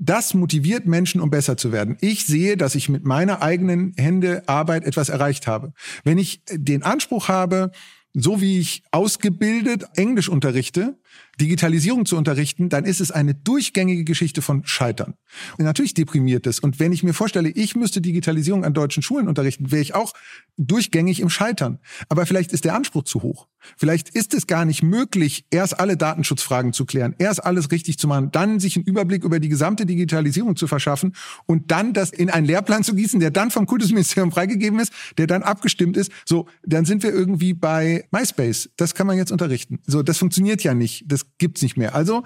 das 0.00 0.32
motiviert 0.32 0.86
Menschen, 0.86 1.20
um 1.20 1.30
besser 1.30 1.56
zu 1.56 1.72
werden. 1.72 1.96
Ich 2.00 2.26
sehe, 2.26 2.56
dass 2.56 2.74
ich 2.74 2.88
mit 2.88 3.04
meiner 3.04 3.42
eigenen 3.42 3.92
Hände 3.96 4.42
Arbeit 4.48 4.84
etwas 4.84 5.10
erreicht 5.10 5.46
habe. 5.46 5.72
Wenn 6.04 6.18
ich 6.18 6.42
den 6.50 6.82
Anspruch 6.82 7.28
habe, 7.28 7.70
so 8.14 8.40
wie 8.40 8.58
ich 8.58 8.82
ausgebildet 8.90 9.84
Englisch 9.94 10.28
unterrichte, 10.28 10.98
Digitalisierung 11.40 12.06
zu 12.06 12.16
unterrichten, 12.16 12.68
dann 12.68 12.84
ist 12.84 13.00
es 13.00 13.10
eine 13.10 13.34
durchgängige 13.34 14.04
Geschichte 14.04 14.42
von 14.42 14.64
Scheitern. 14.64 15.14
Und 15.58 15.64
natürlich 15.64 15.94
deprimiert 15.94 16.46
es. 16.46 16.60
Und 16.60 16.80
wenn 16.80 16.92
ich 16.92 17.02
mir 17.02 17.14
vorstelle, 17.14 17.48
ich 17.48 17.76
müsste 17.76 18.00
Digitalisierung 18.00 18.64
an 18.64 18.74
deutschen 18.74 19.02
Schulen 19.02 19.28
unterrichten, 19.28 19.70
wäre 19.70 19.82
ich 19.82 19.94
auch 19.94 20.12
durchgängig 20.56 21.20
im 21.20 21.30
Scheitern. 21.30 21.78
Aber 22.08 22.26
vielleicht 22.26 22.52
ist 22.52 22.64
der 22.64 22.74
Anspruch 22.74 23.04
zu 23.04 23.22
hoch. 23.22 23.46
Vielleicht 23.76 24.08
ist 24.10 24.34
es 24.34 24.46
gar 24.46 24.64
nicht 24.64 24.82
möglich, 24.82 25.44
erst 25.50 25.78
alle 25.78 25.96
Datenschutzfragen 25.96 26.72
zu 26.72 26.86
klären, 26.86 27.14
erst 27.18 27.44
alles 27.44 27.70
richtig 27.70 27.98
zu 27.98 28.08
machen, 28.08 28.30
dann 28.32 28.58
sich 28.58 28.76
einen 28.76 28.86
Überblick 28.86 29.24
über 29.24 29.38
die 29.38 29.48
gesamte 29.48 29.86
Digitalisierung 29.86 30.56
zu 30.56 30.66
verschaffen 30.66 31.14
und 31.46 31.70
dann 31.70 31.92
das 31.92 32.10
in 32.10 32.30
einen 32.30 32.46
Lehrplan 32.46 32.84
zu 32.84 32.94
gießen, 32.94 33.20
der 33.20 33.30
dann 33.30 33.50
vom 33.50 33.66
Kultusministerium 33.66 34.32
freigegeben 34.32 34.78
ist, 34.80 34.92
der 35.18 35.26
dann 35.26 35.42
abgestimmt 35.42 35.96
ist. 35.96 36.10
So, 36.24 36.48
dann 36.64 36.84
sind 36.84 37.02
wir 37.02 37.12
irgendwie 37.12 37.52
bei 37.52 38.04
MySpace. 38.10 38.70
Das 38.76 38.94
kann 38.94 39.06
man 39.06 39.16
jetzt 39.16 39.32
unterrichten. 39.32 39.80
So, 39.86 40.02
das 40.02 40.18
funktioniert 40.18 40.62
ja 40.62 40.74
nicht. 40.74 41.04
Das 41.06 41.26
gibt's 41.38 41.62
nicht 41.62 41.76
mehr. 41.76 41.94
Also 41.94 42.22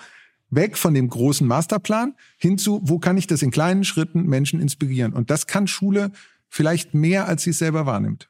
weg 0.50 0.76
von 0.76 0.94
dem 0.94 1.08
großen 1.08 1.46
Masterplan 1.46 2.14
hin 2.38 2.58
wo 2.64 2.98
kann 2.98 3.16
ich 3.16 3.26
das 3.26 3.42
in 3.42 3.50
kleinen 3.50 3.84
Schritten 3.84 4.24
Menschen 4.24 4.60
inspirieren? 4.60 5.12
Und 5.12 5.30
das 5.30 5.46
kann 5.46 5.66
Schule 5.66 6.12
vielleicht 6.48 6.94
mehr, 6.94 7.26
als 7.26 7.42
sie 7.42 7.50
es 7.50 7.58
selber 7.58 7.86
wahrnimmt. 7.86 8.28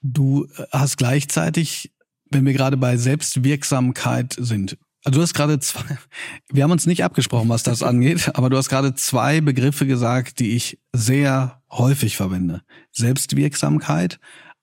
Du 0.00 0.46
hast 0.70 0.96
gleichzeitig, 0.96 1.92
wenn 2.30 2.44
wir 2.44 2.52
gerade 2.52 2.76
bei 2.76 2.96
Selbstwirksamkeit 2.96 4.36
sind, 4.38 4.78
also 5.04 5.18
du 5.18 5.22
hast 5.22 5.34
gerade 5.34 5.58
zwei, 5.58 5.98
wir 6.52 6.62
haben 6.62 6.70
uns 6.70 6.86
nicht 6.86 7.04
abgesprochen, 7.04 7.48
was 7.48 7.62
das 7.62 7.82
angeht, 7.82 8.30
aber 8.34 8.50
du 8.50 8.56
hast 8.56 8.68
gerade 8.68 8.94
zwei 8.94 9.40
Begriffe 9.40 9.86
gesagt, 9.86 10.38
die 10.38 10.54
ich 10.56 10.78
sehr 10.92 11.62
häufig 11.70 12.16
verwende. 12.16 12.62
Selbstwirksamkeit, 12.92 14.20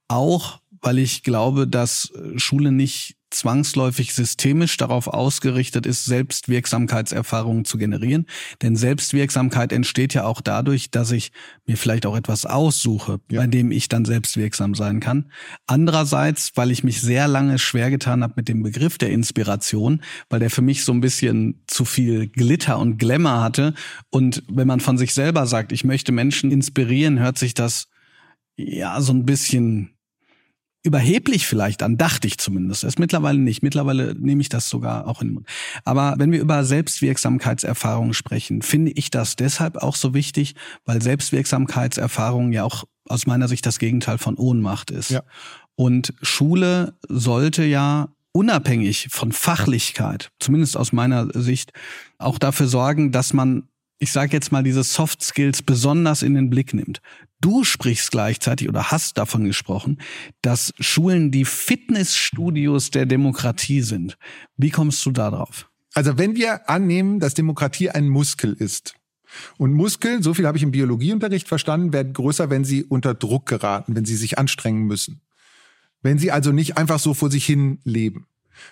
auch 0.07 0.61
weil 0.81 0.99
ich 0.99 1.23
glaube, 1.23 1.67
dass 1.67 2.11
Schule 2.37 2.71
nicht 2.71 3.15
zwangsläufig 3.31 4.13
systemisch 4.13 4.77
darauf 4.77 5.07
ausgerichtet 5.07 5.85
ist, 5.85 6.05
Selbstwirksamkeitserfahrungen 6.05 7.65
zu 7.65 7.77
generieren. 7.77 8.25
Denn 8.61 8.75
Selbstwirksamkeit 8.75 9.71
entsteht 9.71 10.13
ja 10.13 10.23
auch 10.23 10.41
dadurch, 10.41 10.89
dass 10.89 11.11
ich 11.11 11.31
mir 11.65 11.77
vielleicht 11.77 12.05
auch 12.05 12.15
etwas 12.15 12.45
aussuche, 12.45 13.19
ja. 13.29 13.41
bei 13.41 13.47
dem 13.47 13.71
ich 13.71 13.87
dann 13.87 14.05
selbstwirksam 14.05 14.73
sein 14.73 14.99
kann. 14.99 15.31
Andererseits, 15.67 16.51
weil 16.55 16.71
ich 16.71 16.83
mich 16.83 17.01
sehr 17.01 17.27
lange 17.27 17.59
schwer 17.59 17.89
getan 17.89 18.23
habe 18.23 18.33
mit 18.35 18.47
dem 18.47 18.63
Begriff 18.63 18.97
der 18.97 19.11
Inspiration, 19.11 20.01
weil 20.29 20.39
der 20.39 20.49
für 20.49 20.61
mich 20.61 20.83
so 20.83 20.91
ein 20.91 21.01
bisschen 21.01 21.63
zu 21.67 21.85
viel 21.85 22.27
Glitter 22.27 22.79
und 22.79 22.97
Glamour 22.97 23.41
hatte. 23.41 23.73
Und 24.09 24.43
wenn 24.49 24.67
man 24.67 24.79
von 24.79 24.97
sich 24.97 25.13
selber 25.13 25.45
sagt, 25.45 25.71
ich 25.71 25.83
möchte 25.83 26.11
Menschen 26.11 26.51
inspirieren, 26.51 27.19
hört 27.19 27.37
sich 27.37 27.53
das 27.53 27.87
ja 28.57 28.99
so 29.01 29.13
ein 29.13 29.25
bisschen 29.25 29.98
überheblich 30.83 31.45
vielleicht 31.45 31.83
an, 31.83 31.97
dachte 31.97 32.27
ich 32.27 32.37
zumindest. 32.37 32.83
Das 32.83 32.89
ist 32.89 32.99
mittlerweile 32.99 33.39
nicht. 33.39 33.63
Mittlerweile 33.63 34.15
nehme 34.15 34.41
ich 34.41 34.49
das 34.49 34.69
sogar 34.69 35.07
auch 35.07 35.21
in 35.21 35.29
den 35.29 35.33
Mund. 35.35 35.47
Aber 35.83 36.15
wenn 36.17 36.31
wir 36.31 36.39
über 36.39 36.63
Selbstwirksamkeitserfahrungen 36.63 38.13
sprechen, 38.13 38.61
finde 38.61 38.91
ich 38.91 39.11
das 39.11 39.35
deshalb 39.35 39.77
auch 39.77 39.95
so 39.95 40.13
wichtig, 40.13 40.55
weil 40.85 41.01
Selbstwirksamkeitserfahrung 41.01 42.53
ja 42.53 42.63
auch 42.63 42.85
aus 43.07 43.27
meiner 43.27 43.47
Sicht 43.47 43.65
das 43.65 43.79
Gegenteil 43.79 44.17
von 44.17 44.35
Ohnmacht 44.35 44.91
ist. 44.91 45.11
Ja. 45.11 45.23
Und 45.75 46.13
Schule 46.21 46.93
sollte 47.07 47.63
ja 47.65 48.09
unabhängig 48.31 49.07
von 49.09 49.31
Fachlichkeit, 49.31 50.29
zumindest 50.39 50.77
aus 50.77 50.93
meiner 50.93 51.27
Sicht, 51.33 51.73
auch 52.19 52.37
dafür 52.37 52.67
sorgen, 52.67 53.11
dass 53.11 53.33
man 53.33 53.69
ich 53.99 54.11
sage 54.13 54.31
jetzt 54.31 54.51
mal, 54.51 54.63
diese 54.63 54.83
Soft 54.83 55.21
Skills 55.21 55.61
besonders 55.61 56.23
in 56.23 56.33
den 56.33 56.49
Blick 56.49 56.73
nimmt. 56.73 57.01
Du 57.41 57.63
sprichst 57.63 58.11
gleichzeitig 58.11 58.67
oder 58.67 58.91
hast 58.91 59.17
davon 59.17 59.45
gesprochen, 59.45 59.99
dass 60.41 60.73
Schulen 60.79 61.31
die 61.31 61.45
Fitnessstudios 61.45 62.91
der 62.91 63.05
Demokratie 63.05 63.81
sind. 63.81 64.17
Wie 64.57 64.71
kommst 64.71 65.05
du 65.05 65.11
da 65.11 65.31
drauf? 65.31 65.69
Also 65.93 66.17
wenn 66.17 66.35
wir 66.35 66.69
annehmen, 66.69 67.19
dass 67.19 67.33
Demokratie 67.33 67.89
ein 67.89 68.09
Muskel 68.09 68.53
ist, 68.53 68.95
und 69.57 69.73
Muskeln, 69.73 70.23
so 70.23 70.33
viel 70.33 70.47
habe 70.47 70.57
ich 70.57 70.63
im 70.63 70.71
Biologieunterricht 70.71 71.47
verstanden, 71.47 71.93
werden 71.93 72.13
größer, 72.13 72.49
wenn 72.49 72.63
sie 72.63 72.83
unter 72.83 73.13
Druck 73.13 73.45
geraten, 73.45 73.95
wenn 73.95 74.05
sie 74.05 74.15
sich 74.15 74.39
anstrengen 74.39 74.83
müssen. 74.83 75.21
Wenn 76.01 76.17
sie 76.17 76.31
also 76.31 76.51
nicht 76.51 76.77
einfach 76.77 76.99
so 76.99 77.13
vor 77.13 77.29
sich 77.29 77.45
hin 77.45 77.79
leben. 77.83 78.25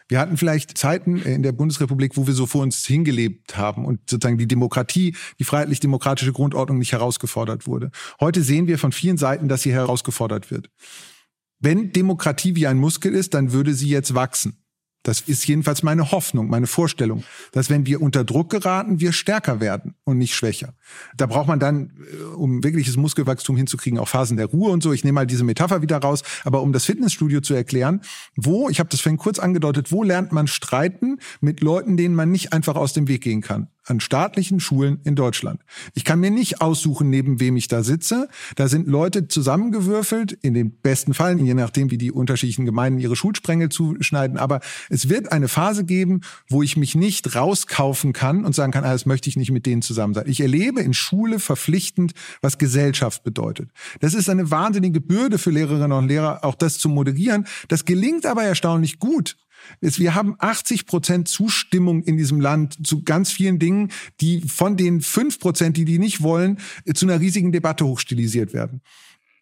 Wir 0.07 0.19
hatten 0.19 0.37
vielleicht 0.37 0.77
Zeiten 0.77 1.17
in 1.17 1.43
der 1.43 1.51
Bundesrepublik, 1.51 2.17
wo 2.17 2.27
wir 2.27 2.33
so 2.33 2.45
vor 2.45 2.61
uns 2.61 2.85
hingelebt 2.85 3.57
haben 3.57 3.85
und 3.85 4.09
sozusagen 4.09 4.37
die 4.37 4.47
Demokratie, 4.47 5.15
die 5.39 5.43
freiheitlich-demokratische 5.43 6.33
Grundordnung 6.33 6.77
nicht 6.77 6.91
herausgefordert 6.91 7.67
wurde. 7.67 7.91
Heute 8.19 8.41
sehen 8.43 8.67
wir 8.67 8.77
von 8.77 8.91
vielen 8.91 9.17
Seiten, 9.17 9.47
dass 9.47 9.61
sie 9.61 9.71
herausgefordert 9.71 10.51
wird. 10.51 10.69
Wenn 11.59 11.91
Demokratie 11.91 12.55
wie 12.55 12.67
ein 12.67 12.77
Muskel 12.77 13.13
ist, 13.13 13.33
dann 13.33 13.51
würde 13.51 13.73
sie 13.73 13.89
jetzt 13.89 14.13
wachsen. 14.13 14.63
Das 15.07 15.21
ist 15.21 15.47
jedenfalls 15.47 15.83
meine 15.83 16.11
Hoffnung, 16.11 16.49
meine 16.49 16.67
Vorstellung, 16.67 17.23
dass 17.53 17.69
wenn 17.69 17.85
wir 17.85 18.01
unter 18.01 18.25
Druck 18.25 18.49
geraten, 18.49 18.99
wir 18.99 19.13
stärker 19.13 19.61
werden 19.61 19.95
und 20.03 20.17
nicht 20.17 20.35
schwächer. 20.35 20.73
Da 21.15 21.27
braucht 21.27 21.47
man 21.47 21.61
dann, 21.61 21.93
äh, 22.11 22.23
um 22.35 22.61
wirkliches 22.61 22.97
Muskelwachstum 22.97 23.55
hinzukriegen, 23.55 23.99
auch 23.99 24.09
Phasen 24.09 24.35
der 24.35 24.47
Ruhe 24.47 24.69
und 24.69 24.83
so. 24.83 24.91
Ich 24.91 25.05
nehme 25.05 25.13
mal 25.15 25.25
diese 25.25 25.45
Metapher 25.45 25.81
wieder 25.81 25.95
raus, 25.99 26.23
aber 26.43 26.61
um 26.61 26.73
das 26.73 26.83
Fitnessstudio 26.83 27.39
zu 27.39 27.53
erklären, 27.53 28.01
wo, 28.35 28.67
ich 28.67 28.81
habe 28.81 28.89
das 28.89 28.99
vorhin 28.99 29.17
kurz 29.17 29.39
angedeutet, 29.39 29.93
wo 29.93 30.03
lernt 30.03 30.33
man 30.33 30.45
streiten 30.47 31.19
mit 31.39 31.61
Leuten, 31.61 31.95
denen 31.95 32.13
man 32.13 32.29
nicht 32.29 32.51
einfach 32.51 32.75
aus 32.75 32.91
dem 32.91 33.07
Weg 33.07 33.21
gehen 33.21 33.39
kann? 33.39 33.69
An 33.87 33.99
staatlichen 33.99 34.59
Schulen 34.59 34.99
in 35.03 35.15
Deutschland. 35.15 35.61
Ich 35.93 36.03
kann 36.03 36.19
mir 36.19 36.31
nicht 36.31 36.61
aussuchen, 36.61 37.09
neben 37.09 37.39
wem 37.39 37.55
ich 37.57 37.67
da 37.67 37.83
sitze. 37.83 38.27
Da 38.55 38.67
sind 38.67 38.87
Leute 38.87 39.27
zusammengewürfelt, 39.27 40.33
in 40.33 40.53
den 40.53 40.71
besten 40.71 41.13
Fällen, 41.13 41.45
je 41.45 41.53
nachdem, 41.53 41.89
wie 41.89 41.97
die 41.97 42.11
unterschiedlichen 42.11 42.65
Gemeinden 42.65 42.99
ihre 42.99 43.15
Schulsprengel 43.15 43.69
zuschneiden. 43.69 44.37
Aber 44.37 44.59
es 44.89 45.09
wird 45.09 45.31
eine 45.31 45.47
Phase 45.47 45.85
geben, 45.85 46.21
wo 46.49 46.63
ich 46.63 46.77
mich 46.77 46.95
nicht 46.95 47.35
rauskaufen 47.35 48.13
kann 48.13 48.45
und 48.45 48.53
sagen 48.53 48.71
kann, 48.71 48.83
ah, 48.83 48.91
das 48.91 49.05
möchte 49.05 49.29
ich 49.29 49.37
nicht 49.37 49.51
mit 49.51 49.65
denen 49.65 49.81
zusammen 49.81 50.13
sein. 50.13 50.25
Ich 50.27 50.41
erlebe 50.41 50.81
in 50.81 50.93
Schule 50.93 51.39
verpflichtend, 51.39 52.13
was 52.41 52.57
Gesellschaft 52.57 53.23
bedeutet. 53.23 53.69
Das 53.99 54.13
ist 54.13 54.29
eine 54.29 54.51
wahnsinnige 54.51 55.01
Bürde 55.01 55.37
für 55.37 55.51
Lehrerinnen 55.51 55.91
und 55.91 56.07
Lehrer, 56.07 56.43
auch 56.43 56.55
das 56.55 56.77
zu 56.77 56.89
moderieren. 56.89 57.47
Das 57.67 57.85
gelingt 57.85 58.25
aber 58.25 58.43
erstaunlich 58.43 58.99
gut 58.99 59.37
wir 59.99 60.15
haben 60.15 60.35
80 60.39 60.85
Prozent 60.85 61.27
Zustimmung 61.27 62.03
in 62.03 62.17
diesem 62.17 62.39
Land 62.41 62.85
zu 62.85 63.03
ganz 63.03 63.31
vielen 63.31 63.59
Dingen, 63.59 63.91
die 64.21 64.41
von 64.41 64.77
den 64.77 65.01
fünf 65.01 65.39
Prozent, 65.39 65.77
die 65.77 65.85
die 65.85 65.99
nicht 65.99 66.21
wollen, 66.21 66.59
zu 66.93 67.05
einer 67.05 67.19
riesigen 67.19 67.51
Debatte 67.51 67.85
hochstilisiert 67.85 68.53
werden. 68.53 68.81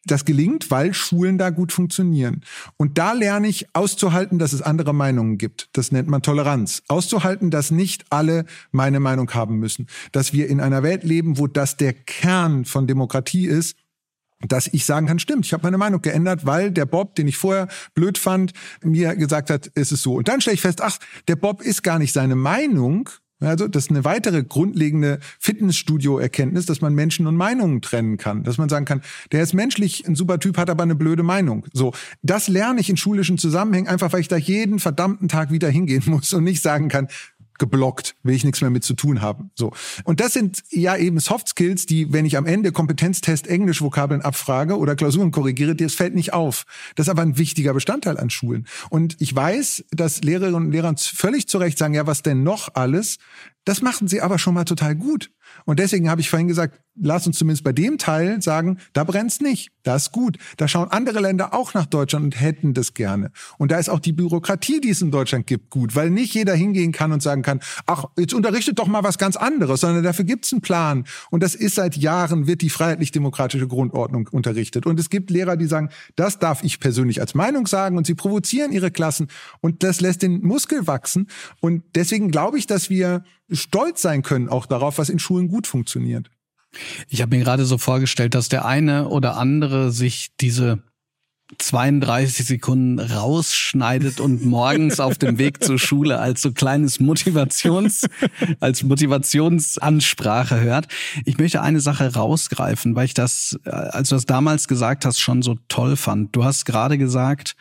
das 0.07 0.23
gelingt, 0.23 0.69
weil 0.69 0.93
Schulen 0.93 1.39
da 1.39 1.49
gut 1.49 1.71
funktionieren. 1.71 2.41
Und 2.77 2.99
da 2.99 3.13
lerne 3.13 3.47
ich 3.47 3.65
auszuhalten, 3.73 4.37
dass 4.37 4.53
es 4.53 4.61
andere 4.61 4.93
Meinungen 4.93 5.39
gibt. 5.39 5.69
Das 5.73 5.91
nennt 5.91 6.07
man 6.07 6.21
Toleranz. 6.21 6.83
Auszuhalten, 6.87 7.49
dass 7.49 7.71
nicht 7.71 8.05
alle 8.11 8.45
meine 8.71 8.99
Meinung 8.99 9.33
haben 9.33 9.57
müssen. 9.57 9.87
Dass 10.11 10.31
wir 10.31 10.47
in 10.47 10.61
einer 10.61 10.83
Welt 10.83 11.03
leben, 11.03 11.39
wo 11.39 11.47
das 11.47 11.75
der 11.75 11.93
Kern 11.93 12.65
von 12.65 12.85
Demokratie 12.85 13.47
ist, 13.47 13.75
dass 14.41 14.67
ich 14.67 14.85
sagen 14.85 15.07
kann, 15.07 15.19
stimmt, 15.19 15.45
ich 15.45 15.53
habe 15.53 15.63
meine 15.63 15.77
Meinung 15.77 16.01
geändert, 16.01 16.45
weil 16.45 16.71
der 16.71 16.85
Bob, 16.85 17.15
den 17.15 17.27
ich 17.27 17.37
vorher 17.37 17.67
blöd 17.93 18.17
fand, 18.17 18.53
mir 18.83 19.15
gesagt 19.15 19.49
hat, 19.49 19.71
es 19.75 19.91
ist 19.91 20.03
so. 20.03 20.15
Und 20.15 20.27
dann 20.27 20.41
stelle 20.41 20.55
ich 20.55 20.61
fest, 20.61 20.81
ach, 20.81 20.97
der 21.27 21.35
Bob 21.35 21.61
ist 21.61 21.83
gar 21.83 21.99
nicht 21.99 22.13
seine 22.13 22.35
Meinung, 22.35 23.09
also 23.41 23.67
das 23.67 23.85
ist 23.85 23.89
eine 23.89 24.05
weitere 24.05 24.43
grundlegende 24.43 25.19
Fitnessstudio-Erkenntnis, 25.39 26.65
dass 26.65 26.79
man 26.79 26.93
Menschen 26.93 27.27
und 27.27 27.35
Meinungen 27.35 27.81
trennen 27.81 28.17
kann. 28.17 28.43
Dass 28.43 28.57
man 28.57 28.69
sagen 28.69 28.85
kann, 28.85 29.01
der 29.33 29.43
ist 29.43 29.53
menschlich 29.53 30.07
ein 30.07 30.15
super 30.15 30.39
Typ, 30.39 30.57
hat 30.57 30.69
aber 30.69 30.83
eine 30.83 30.95
blöde 30.95 31.23
Meinung. 31.23 31.65
So, 31.73 31.93
das 32.21 32.47
lerne 32.47 32.79
ich 32.79 32.89
in 32.89 32.95
schulischen 32.95 33.37
Zusammenhängen, 33.37 33.87
einfach 33.87 34.13
weil 34.13 34.21
ich 34.21 34.29
da 34.29 34.37
jeden 34.37 34.79
verdammten 34.79 35.27
Tag 35.27 35.51
wieder 35.51 35.69
hingehen 35.69 36.03
muss 36.07 36.33
und 36.33 36.45
nicht 36.45 36.61
sagen 36.61 36.87
kann, 36.87 37.07
geblockt, 37.59 38.15
will 38.23 38.35
ich 38.35 38.43
nichts 38.43 38.61
mehr 38.61 38.69
mit 38.69 38.83
zu 38.83 38.93
tun 38.93 39.21
haben. 39.21 39.51
So. 39.55 39.71
Und 40.03 40.19
das 40.19 40.33
sind 40.33 40.63
ja 40.69 40.95
eben 40.95 41.19
Soft 41.19 41.49
Skills, 41.49 41.85
die, 41.85 42.11
wenn 42.11 42.25
ich 42.25 42.37
am 42.37 42.45
Ende 42.45 42.71
Kompetenztest 42.71 43.47
Englisch 43.47 43.81
Vokabeln 43.81 44.21
abfrage 44.21 44.77
oder 44.77 44.95
Klausuren 44.95 45.31
korrigiere, 45.31 45.75
das 45.75 45.93
fällt 45.93 46.15
nicht 46.15 46.33
auf. 46.33 46.65
Das 46.95 47.07
ist 47.07 47.11
aber 47.11 47.21
ein 47.21 47.37
wichtiger 47.37 47.73
Bestandteil 47.73 48.17
an 48.17 48.29
Schulen. 48.29 48.67
Und 48.89 49.15
ich 49.19 49.35
weiß, 49.35 49.85
dass 49.91 50.21
Lehrerinnen 50.21 50.55
und 50.55 50.71
Lehrer 50.71 50.95
völlig 50.97 51.47
zu 51.47 51.57
Recht 51.57 51.77
sagen, 51.77 51.93
ja, 51.93 52.07
was 52.07 52.21
denn 52.21 52.43
noch 52.43 52.75
alles? 52.75 53.17
Das 53.65 53.81
machen 53.81 54.07
sie 54.07 54.21
aber 54.21 54.37
schon 54.37 54.53
mal 54.53 54.65
total 54.65 54.95
gut. 54.95 55.31
Und 55.65 55.79
deswegen 55.79 56.09
habe 56.09 56.21
ich 56.21 56.29
vorhin 56.29 56.47
gesagt, 56.47 56.79
lass 56.95 57.27
uns 57.27 57.37
zumindest 57.37 57.63
bei 57.63 57.73
dem 57.73 57.97
Teil 57.97 58.41
sagen, 58.41 58.77
da 58.93 59.03
brennt's 59.03 59.41
nicht. 59.41 59.71
Das 59.83 60.03
ist 60.03 60.11
gut. 60.11 60.37
Da 60.57 60.67
schauen 60.67 60.89
andere 60.89 61.19
Länder 61.19 61.53
auch 61.53 61.73
nach 61.73 61.85
Deutschland 61.85 62.25
und 62.25 62.39
hätten 62.39 62.73
das 62.73 62.93
gerne. 62.93 63.31
Und 63.57 63.71
da 63.71 63.77
ist 63.77 63.89
auch 63.89 63.99
die 63.99 64.13
Bürokratie, 64.13 64.79
die 64.79 64.89
es 64.89 65.01
in 65.01 65.11
Deutschland 65.11 65.47
gibt, 65.47 65.69
gut, 65.69 65.95
weil 65.95 66.09
nicht 66.09 66.33
jeder 66.33 66.53
hingehen 66.53 66.91
kann 66.91 67.11
und 67.11 67.21
sagen 67.21 67.41
kann, 67.41 67.59
ach, 67.85 68.05
jetzt 68.17 68.33
unterrichtet 68.33 68.79
doch 68.79 68.87
mal 68.87 69.03
was 69.03 69.17
ganz 69.17 69.35
anderes, 69.35 69.81
sondern 69.81 70.03
dafür 70.03 70.25
gibt's 70.25 70.53
einen 70.53 70.61
Plan. 70.61 71.05
Und 71.31 71.43
das 71.43 71.55
ist 71.55 71.75
seit 71.75 71.97
Jahren, 71.97 72.47
wird 72.47 72.61
die 72.61 72.69
freiheitlich-demokratische 72.69 73.67
Grundordnung 73.67 74.29
unterrichtet. 74.31 74.85
Und 74.85 74.99
es 74.99 75.09
gibt 75.09 75.29
Lehrer, 75.29 75.57
die 75.57 75.65
sagen, 75.65 75.89
das 76.15 76.39
darf 76.39 76.63
ich 76.63 76.79
persönlich 76.79 77.21
als 77.21 77.33
Meinung 77.33 77.67
sagen 77.67 77.97
und 77.97 78.07
sie 78.07 78.15
provozieren 78.15 78.71
ihre 78.71 78.91
Klassen 78.91 79.27
und 79.61 79.83
das 79.83 80.01
lässt 80.01 80.21
den 80.21 80.41
Muskel 80.41 80.87
wachsen. 80.87 81.27
Und 81.59 81.83
deswegen 81.95 82.31
glaube 82.31 82.57
ich, 82.57 82.67
dass 82.67 82.89
wir 82.89 83.23
stolz 83.51 84.01
sein 84.01 84.23
können 84.23 84.49
auch 84.49 84.65
darauf, 84.65 84.97
was 84.97 85.09
in 85.09 85.19
Schulen 85.19 85.47
gut 85.47 85.67
funktioniert. 85.67 86.29
Ich 87.07 87.21
habe 87.21 87.35
mir 87.35 87.43
gerade 87.43 87.65
so 87.65 87.77
vorgestellt, 87.77 88.35
dass 88.35 88.49
der 88.49 88.65
eine 88.65 89.07
oder 89.07 89.37
andere 89.37 89.91
sich 89.91 90.31
diese 90.41 90.83
32 91.59 92.45
Sekunden 92.45 92.99
rausschneidet 92.99 94.19
und 94.19 94.45
morgens 94.45 94.99
auf 94.99 95.17
dem 95.17 95.37
Weg 95.37 95.63
zur 95.63 95.77
Schule 95.77 96.19
als 96.19 96.41
so 96.41 96.51
kleines 96.51 96.99
Motivations, 96.99 98.07
als 98.59 98.83
Motivationsansprache 98.83 100.59
hört. 100.59 100.87
Ich 101.23 101.37
möchte 101.37 101.61
eine 101.61 101.79
Sache 101.79 102.13
rausgreifen, 102.13 102.95
weil 102.95 103.05
ich 103.05 103.13
das, 103.13 103.57
äh, 103.65 103.69
als 103.69 104.09
du 104.09 104.15
das 104.15 104.25
damals 104.25 104.67
gesagt 104.67 105.05
hast, 105.05 105.19
schon 105.19 105.43
so 105.43 105.55
toll 105.67 105.95
fand. 105.95 106.35
Du 106.35 106.43
hast 106.43 106.65
gerade 106.65 106.97
gesagt, 106.97 107.55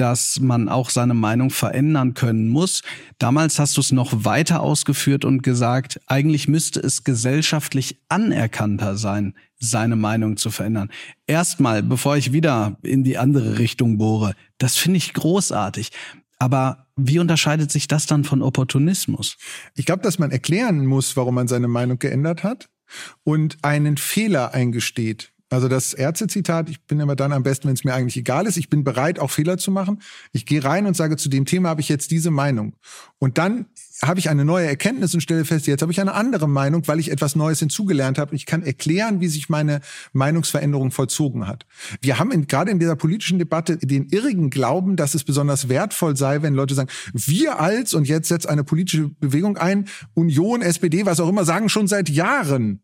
dass 0.00 0.40
man 0.40 0.70
auch 0.70 0.88
seine 0.88 1.12
Meinung 1.12 1.50
verändern 1.50 2.14
können 2.14 2.48
muss. 2.48 2.82
Damals 3.18 3.58
hast 3.58 3.76
du 3.76 3.82
es 3.82 3.92
noch 3.92 4.24
weiter 4.24 4.60
ausgeführt 4.62 5.26
und 5.26 5.42
gesagt, 5.42 6.00
eigentlich 6.06 6.48
müsste 6.48 6.80
es 6.80 7.04
gesellschaftlich 7.04 8.00
anerkannter 8.08 8.96
sein, 8.96 9.34
seine 9.58 9.96
Meinung 9.96 10.38
zu 10.38 10.50
verändern. 10.50 10.90
Erstmal, 11.26 11.82
bevor 11.82 12.16
ich 12.16 12.32
wieder 12.32 12.78
in 12.82 13.04
die 13.04 13.18
andere 13.18 13.58
Richtung 13.58 13.98
bohre, 13.98 14.34
das 14.56 14.76
finde 14.76 14.96
ich 14.96 15.12
großartig. 15.12 15.90
Aber 16.38 16.86
wie 16.96 17.18
unterscheidet 17.18 17.70
sich 17.70 17.86
das 17.86 18.06
dann 18.06 18.24
von 18.24 18.40
Opportunismus? 18.40 19.36
Ich 19.74 19.84
glaube, 19.84 20.02
dass 20.02 20.18
man 20.18 20.30
erklären 20.30 20.86
muss, 20.86 21.14
warum 21.16 21.34
man 21.34 21.48
seine 21.48 21.68
Meinung 21.68 21.98
geändert 21.98 22.42
hat 22.42 22.70
und 23.22 23.58
einen 23.62 23.98
Fehler 23.98 24.54
eingesteht. 24.54 25.32
Also 25.50 25.66
das 25.66 25.94
Ärzte-Zitat, 25.94 26.70
ich 26.70 26.80
bin 26.86 27.00
immer 27.00 27.16
dann 27.16 27.32
am 27.32 27.42
besten, 27.42 27.66
wenn 27.66 27.74
es 27.74 27.82
mir 27.82 27.92
eigentlich 27.92 28.16
egal 28.16 28.46
ist. 28.46 28.56
Ich 28.56 28.70
bin 28.70 28.84
bereit, 28.84 29.18
auch 29.18 29.32
Fehler 29.32 29.58
zu 29.58 29.72
machen. 29.72 30.00
Ich 30.30 30.46
gehe 30.46 30.62
rein 30.62 30.86
und 30.86 30.96
sage, 30.96 31.16
zu 31.16 31.28
dem 31.28 31.44
Thema 31.44 31.70
habe 31.70 31.80
ich 31.80 31.88
jetzt 31.88 32.12
diese 32.12 32.30
Meinung. 32.30 32.76
Und 33.18 33.36
dann 33.36 33.66
habe 34.00 34.20
ich 34.20 34.30
eine 34.30 34.44
neue 34.44 34.68
Erkenntnis 34.68 35.12
und 35.12 35.22
stelle 35.22 35.44
fest, 35.44 35.66
jetzt 35.66 35.82
habe 35.82 35.90
ich 35.90 36.00
eine 36.00 36.14
andere 36.14 36.48
Meinung, 36.48 36.86
weil 36.86 37.00
ich 37.00 37.10
etwas 37.10 37.34
Neues 37.34 37.58
hinzugelernt 37.58 38.16
habe. 38.16 38.36
Ich 38.36 38.46
kann 38.46 38.62
erklären, 38.62 39.20
wie 39.20 39.26
sich 39.26 39.48
meine 39.48 39.80
Meinungsveränderung 40.12 40.92
vollzogen 40.92 41.48
hat. 41.48 41.66
Wir 42.00 42.20
haben 42.20 42.30
in, 42.30 42.46
gerade 42.46 42.70
in 42.70 42.78
dieser 42.78 42.94
politischen 42.94 43.40
Debatte 43.40 43.76
den 43.76 44.06
irrigen 44.06 44.50
Glauben, 44.50 44.94
dass 44.94 45.14
es 45.14 45.24
besonders 45.24 45.68
wertvoll 45.68 46.16
sei, 46.16 46.42
wenn 46.42 46.54
Leute 46.54 46.76
sagen, 46.76 46.90
wir 47.12 47.58
als, 47.58 47.92
und 47.92 48.06
jetzt 48.06 48.28
setzt 48.28 48.48
eine 48.48 48.62
politische 48.62 49.08
Bewegung 49.08 49.56
ein, 49.58 49.86
Union, 50.14 50.62
SPD, 50.62 51.06
was 51.06 51.18
auch 51.18 51.28
immer, 51.28 51.44
sagen 51.44 51.68
schon 51.68 51.88
seit 51.88 52.08
Jahren, 52.08 52.82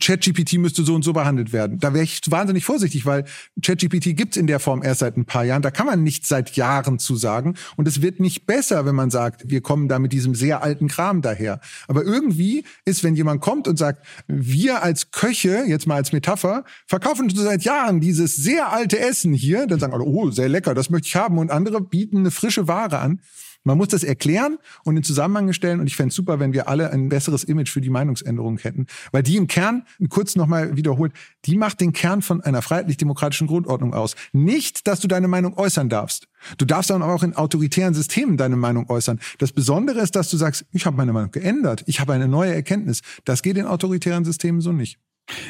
ChatGPT 0.00 0.54
müsste 0.54 0.82
so 0.82 0.94
und 0.94 1.02
so 1.02 1.12
behandelt 1.12 1.52
werden. 1.52 1.78
Da 1.78 1.94
wäre 1.94 2.02
ich 2.02 2.20
wahnsinnig 2.28 2.64
vorsichtig, 2.64 3.06
weil 3.06 3.24
ChatGPT 3.62 4.16
gibt's 4.16 4.36
in 4.36 4.48
der 4.48 4.58
Form 4.58 4.82
erst 4.82 5.00
seit 5.00 5.16
ein 5.16 5.26
paar 5.26 5.44
Jahren. 5.44 5.62
Da 5.62 5.70
kann 5.70 5.86
man 5.86 6.02
nichts 6.02 6.28
seit 6.28 6.56
Jahren 6.56 6.98
zu 6.98 7.14
sagen. 7.14 7.54
Und 7.76 7.86
es 7.86 8.02
wird 8.02 8.18
nicht 8.18 8.46
besser, 8.46 8.84
wenn 8.84 8.96
man 8.96 9.10
sagt, 9.10 9.48
wir 9.48 9.60
kommen 9.60 9.88
da 9.88 9.98
mit 9.98 10.12
diesem 10.12 10.34
sehr 10.34 10.62
alten 10.62 10.88
Kram 10.88 11.22
daher. 11.22 11.60
Aber 11.86 12.02
irgendwie 12.02 12.64
ist, 12.84 13.04
wenn 13.04 13.14
jemand 13.14 13.40
kommt 13.40 13.68
und 13.68 13.78
sagt, 13.78 14.04
wir 14.26 14.82
als 14.82 15.12
Köche, 15.12 15.64
jetzt 15.66 15.86
mal 15.86 15.96
als 15.96 16.12
Metapher, 16.12 16.64
verkaufen 16.86 17.30
seit 17.30 17.62
Jahren 17.62 18.00
dieses 18.00 18.36
sehr 18.36 18.72
alte 18.72 18.98
Essen 18.98 19.34
hier, 19.34 19.66
dann 19.66 19.78
sagen 19.78 19.92
alle, 19.92 20.04
oh, 20.04 20.30
sehr 20.30 20.48
lecker, 20.48 20.74
das 20.74 20.90
möchte 20.90 21.06
ich 21.06 21.16
haben. 21.16 21.38
Und 21.38 21.50
andere 21.50 21.80
bieten 21.80 22.18
eine 22.18 22.32
frische 22.32 22.66
Ware 22.66 22.98
an. 22.98 23.20
Man 23.66 23.78
muss 23.78 23.88
das 23.88 24.04
erklären 24.04 24.58
und 24.84 24.96
in 24.96 25.02
Zusammenhang 25.02 25.52
stellen. 25.52 25.80
Und 25.80 25.88
ich 25.88 25.96
fände 25.96 26.10
es 26.10 26.14
super, 26.14 26.38
wenn 26.38 26.52
wir 26.52 26.68
alle 26.68 26.90
ein 26.90 27.08
besseres 27.08 27.42
Image 27.42 27.68
für 27.68 27.80
die 27.80 27.90
Meinungsänderung 27.90 28.58
hätten. 28.58 28.86
Weil 29.10 29.24
die 29.24 29.36
im 29.36 29.48
Kern, 29.48 29.82
kurz 30.08 30.36
nochmal 30.36 30.76
wiederholt, 30.76 31.12
die 31.44 31.56
macht 31.56 31.80
den 31.80 31.92
Kern 31.92 32.22
von 32.22 32.40
einer 32.40 32.62
freiheitlich-demokratischen 32.62 33.48
Grundordnung 33.48 33.92
aus. 33.92 34.14
Nicht, 34.32 34.86
dass 34.86 35.00
du 35.00 35.08
deine 35.08 35.26
Meinung 35.26 35.58
äußern 35.58 35.88
darfst. 35.88 36.28
Du 36.58 36.64
darfst 36.64 36.90
dann 36.90 37.02
auch 37.02 37.24
in 37.24 37.34
autoritären 37.34 37.92
Systemen 37.92 38.36
deine 38.36 38.56
Meinung 38.56 38.88
äußern. 38.88 39.18
Das 39.38 39.50
Besondere 39.50 39.98
ist, 39.98 40.14
dass 40.14 40.30
du 40.30 40.36
sagst, 40.36 40.64
ich 40.70 40.86
habe 40.86 40.96
meine 40.96 41.12
Meinung 41.12 41.32
geändert. 41.32 41.82
Ich 41.86 41.98
habe 41.98 42.12
eine 42.12 42.28
neue 42.28 42.54
Erkenntnis. 42.54 43.00
Das 43.24 43.42
geht 43.42 43.56
in 43.56 43.66
autoritären 43.66 44.24
Systemen 44.24 44.60
so 44.60 44.70
nicht. 44.70 45.00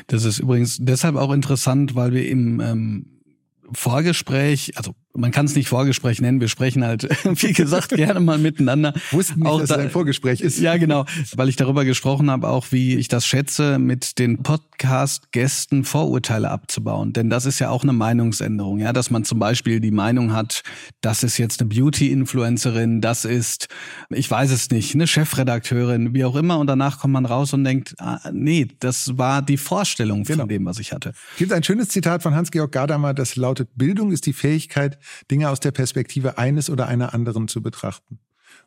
Das 0.07 0.25
ist 0.25 0.39
übrigens 0.39 0.79
deshalb 0.81 1.17
auch 1.17 1.33
interessant, 1.33 1.95
weil 1.95 2.13
wir 2.13 2.27
im 2.27 2.61
ähm, 2.61 3.07
Vorgespräch, 3.73 4.73
also 4.77 4.95
man 5.17 5.31
kann 5.31 5.47
es 5.47 5.55
nicht 5.55 5.69
Vorgespräch 5.69 6.21
nennen, 6.21 6.41
wir 6.41 6.49
sprechen 6.49 6.85
halt, 6.85 7.09
wie 7.25 7.53
gesagt, 7.53 7.91
gerne 7.91 8.21
mal 8.21 8.39
miteinander. 8.39 8.95
Wussten 9.11 9.41
nicht, 9.41 9.49
auch 9.49 9.61
dass 9.61 9.69
da, 9.69 9.77
es 9.77 9.81
ein 9.83 9.91
Vorgespräch 9.91 10.41
ist. 10.41 10.59
Ja, 10.59 10.77
genau, 10.77 11.05
weil 11.35 11.49
ich 11.49 11.57
darüber 11.57 11.85
gesprochen 11.85 12.31
habe, 12.31 12.49
auch 12.49 12.67
wie 12.71 12.97
ich 12.97 13.09
das 13.09 13.27
schätze, 13.27 13.79
mit 13.79 14.19
den 14.19 14.43
Podcast-Gästen 14.43 15.85
Vorurteile 15.85 16.51
abzubauen. 16.51 17.13
Denn 17.13 17.31
das 17.31 17.47
ist 17.47 17.59
ja 17.59 17.71
auch 17.71 17.83
eine 17.83 17.93
Meinungsänderung, 17.93 18.79
ja, 18.79 18.93
dass 18.93 19.11
man 19.11 19.25
zum 19.25 19.39
Beispiel 19.39 19.81
die 19.81 19.91
Meinung 19.91 20.33
hat, 20.33 20.63
das 21.01 21.23
ist 21.23 21.39
jetzt 21.39 21.61
eine 21.61 21.69
Beauty-Influencerin, 21.69 23.01
das 23.01 23.25
ist, 23.25 23.69
ich 24.11 24.31
weiß 24.31 24.51
es 24.51 24.71
nicht, 24.71 24.95
eine 24.95 25.07
Chefredakteurin, 25.07 26.15
wie 26.15 26.25
auch 26.25 26.37
immer, 26.37 26.59
und 26.59 26.67
danach 26.67 27.01
kommt 27.01 27.15
man 27.15 27.27
raus 27.27 27.53
und 27.53 27.65
denkt, 27.65 27.95
ah, 27.99 28.21
nee, 28.33 28.69
das 28.81 29.19
war 29.19 29.43
die 29.43 29.57
Vorstellung 29.57 30.25
genau. 30.25 30.41
von 30.41 30.49
dem, 30.49 30.65
was 30.65 30.79
ich 30.79 30.93
hatte. 30.93 31.13
Gibt 31.39 31.53
ein 31.53 31.63
schönes 31.63 31.89
Zitat 31.89 32.23
von 32.23 32.35
Hans-Georg 32.35 32.73
Gadamer, 32.73 33.15
das 33.15 33.37
lautet, 33.37 33.71
Bildung 33.75 34.13
ist 34.13 34.27
die 34.27 34.33
Fähigkeit, 34.33 34.99
Dinge 35.31 35.51
aus 35.51 35.61
der 35.61 35.71
Perspektive 35.71 36.39
eines 36.39 36.71
oder 36.71 36.87
einer 36.87 37.15
anderen 37.15 37.49
zu 37.49 37.63
betrachten. 37.63 38.19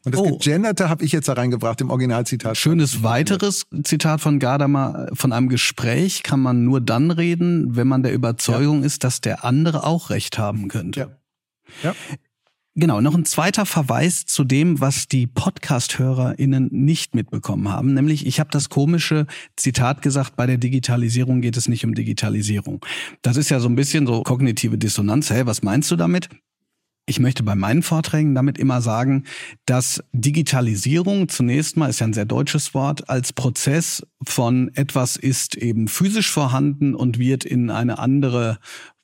Und 0.06 0.16
das 0.16 0.22
oh. 0.22 0.38
Gegenderte 0.38 0.90
habe 0.90 1.04
ich 1.04 1.12
jetzt 1.12 1.28
da 1.28 1.34
reingebracht 1.34 1.82
im 1.82 1.90
Originalzitat. 1.90 2.58
Schönes 2.58 3.04
weiteres 3.04 3.66
Zitat 3.84 4.22
von 4.22 4.40
Gadamer. 4.40 5.10
Von 5.14 5.34
einem 5.34 5.50
Gespräch 5.50 6.24
kann 6.24 6.40
man 6.40 6.64
nur 6.64 6.80
dann 6.80 7.12
reden, 7.12 7.76
wenn 7.76 7.88
man 7.88 8.04
der 8.04 8.14
Überzeugung 8.14 8.80
ja. 8.80 8.86
ist, 8.86 9.04
dass 9.04 9.20
der 9.20 9.44
andere 9.44 9.84
auch 9.84 10.10
recht 10.10 10.38
haben 10.38 10.70
könnte. 10.70 11.18
Ja. 11.84 11.90
ja. 11.90 11.96
Genau, 12.80 13.02
noch 13.02 13.14
ein 13.14 13.26
zweiter 13.26 13.66
Verweis 13.66 14.26
zu 14.26 14.46
dem, 14.46 14.80
was 14.80 15.10
die 15.10 15.28
Podcast-HörerInnen 15.28 16.70
nicht 16.72 17.14
mitbekommen 17.14 17.68
haben. 17.68 17.94
Nämlich, 17.94 18.26
ich 18.26 18.40
habe 18.40 18.52
das 18.52 18.70
komische 18.70 19.28
Zitat 19.58 20.02
gesagt, 20.02 20.38
bei 20.38 20.46
der 20.46 20.58
Digitalisierung 20.58 21.42
geht 21.42 21.58
es 21.58 21.68
nicht 21.68 21.84
um 21.84 21.94
Digitalisierung. 21.94 22.80
Das 23.22 23.36
ist 23.36 23.50
ja 23.50 23.60
so 23.60 23.68
ein 23.68 23.76
bisschen 23.76 24.08
so 24.08 24.24
kognitive 24.24 24.78
Dissonanz. 24.78 25.30
Hey, 25.30 25.46
was 25.46 25.62
meinst 25.62 25.92
du 25.92 25.98
damit? 25.98 26.30
Ich 27.06 27.20
möchte 27.20 27.44
bei 27.44 27.56
meinen 27.56 27.84
Vorträgen 27.84 28.34
damit 28.34 28.58
immer 28.58 28.80
sagen, 28.80 29.26
dass 29.66 30.02
Digitalisierung 30.14 31.28
zunächst 31.28 31.76
mal, 31.76 31.90
ist 31.90 32.00
ja 32.00 32.08
ein 32.08 32.14
sehr 32.14 32.24
deutsches 32.24 32.74
Wort, 32.74 33.10
als 33.10 33.34
Prozess 33.34 34.08
von 34.26 34.72
etwas 34.76 35.18
ist 35.18 35.58
eben 35.58 35.90
physisch 35.90 36.32
vorhanden 36.32 36.96
und 36.96 37.20
wird 37.20 37.44
in 37.44 37.72
eine 37.72 38.00
andere 38.00 38.58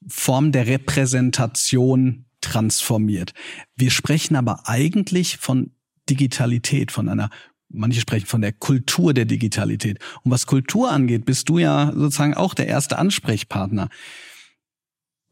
Form 0.07 0.53
der 0.53 0.65
Repräsentation 0.65 2.24
transformiert. 2.45 3.33
Wir 3.75 3.91
sprechen 3.91 4.35
aber 4.35 4.67
eigentlich 4.69 5.37
von 5.37 5.71
Digitalität, 6.09 6.91
von 6.91 7.09
einer 7.09 7.29
Manche 7.69 7.99
sprechen 7.99 8.27
von 8.27 8.41
der 8.41 8.53
Kultur 8.53 9.13
der 9.13 9.25
Digitalität. 9.25 9.99
Und 10.23 10.31
was 10.31 10.45
Kultur 10.45 10.91
angeht, 10.91 11.25
bist 11.25 11.49
du 11.49 11.57
ja 11.57 11.91
sozusagen 11.93 12.33
auch 12.33 12.53
der 12.53 12.67
erste 12.67 12.97
Ansprechpartner. 12.97 13.89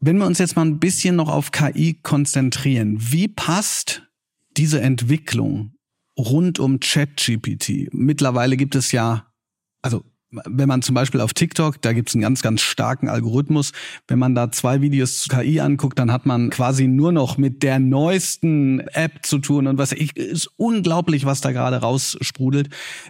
Wenn 0.00 0.18
wir 0.18 0.26
uns 0.26 0.38
jetzt 0.38 0.56
mal 0.56 0.66
ein 0.66 0.80
bisschen 0.80 1.16
noch 1.16 1.28
auf 1.28 1.52
KI 1.52 1.98
konzentrieren, 2.02 2.96
wie 3.00 3.28
passt 3.28 4.02
diese 4.56 4.80
Entwicklung 4.80 5.74
rund 6.18 6.58
um 6.58 6.80
ChatGPT? 6.80 7.88
Mittlerweile 7.92 8.56
gibt 8.56 8.74
es 8.74 8.92
ja, 8.92 9.32
also 9.80 10.04
wenn 10.46 10.68
man 10.68 10.82
zum 10.82 10.94
Beispiel 10.94 11.20
auf 11.20 11.32
TikTok, 11.32 11.80
da 11.82 11.92
gibt 11.92 12.08
es 12.08 12.14
einen 12.14 12.22
ganz, 12.22 12.42
ganz 12.42 12.60
starken 12.60 13.08
Algorithmus. 13.08 13.72
Wenn 14.08 14.18
man 14.18 14.34
da 14.34 14.50
zwei 14.50 14.80
Videos 14.80 15.18
zu 15.18 15.28
KI 15.28 15.60
anguckt, 15.60 15.98
dann 15.98 16.12
hat 16.12 16.26
man 16.26 16.50
quasi 16.50 16.86
nur 16.86 17.12
noch 17.12 17.38
mit 17.38 17.62
der 17.62 17.78
neuesten 17.78 18.80
App 18.80 19.24
zu 19.24 19.38
tun. 19.38 19.66
Und 19.66 19.78
was 19.78 19.92
ich, 19.92 20.16
ist 20.16 20.50
unglaublich, 20.56 21.24
was 21.24 21.40
da 21.40 21.52
gerade 21.52 21.76
raussprudelt. 21.76 22.68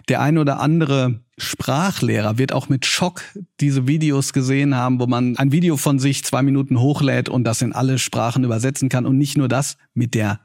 Der 0.09 0.21
ein 0.21 0.37
oder 0.37 0.59
andere 0.59 1.21
Sprachlehrer 1.37 2.37
wird 2.37 2.53
auch 2.53 2.69
mit 2.69 2.85
Schock 2.85 3.21
diese 3.59 3.87
Videos 3.87 4.31
gesehen 4.31 4.75
haben, 4.75 4.99
wo 4.99 5.07
man 5.07 5.37
ein 5.37 5.51
Video 5.51 5.77
von 5.77 5.99
sich 5.99 6.23
zwei 6.23 6.41
Minuten 6.41 6.79
hochlädt 6.79 7.29
und 7.29 7.43
das 7.43 7.61
in 7.61 7.73
alle 7.73 7.99
Sprachen 7.99 8.43
übersetzen 8.43 8.89
kann. 8.89 9.05
Und 9.05 9.17
nicht 9.17 9.37
nur 9.37 9.47
das, 9.47 9.77
mit 9.93 10.13
der 10.13 10.39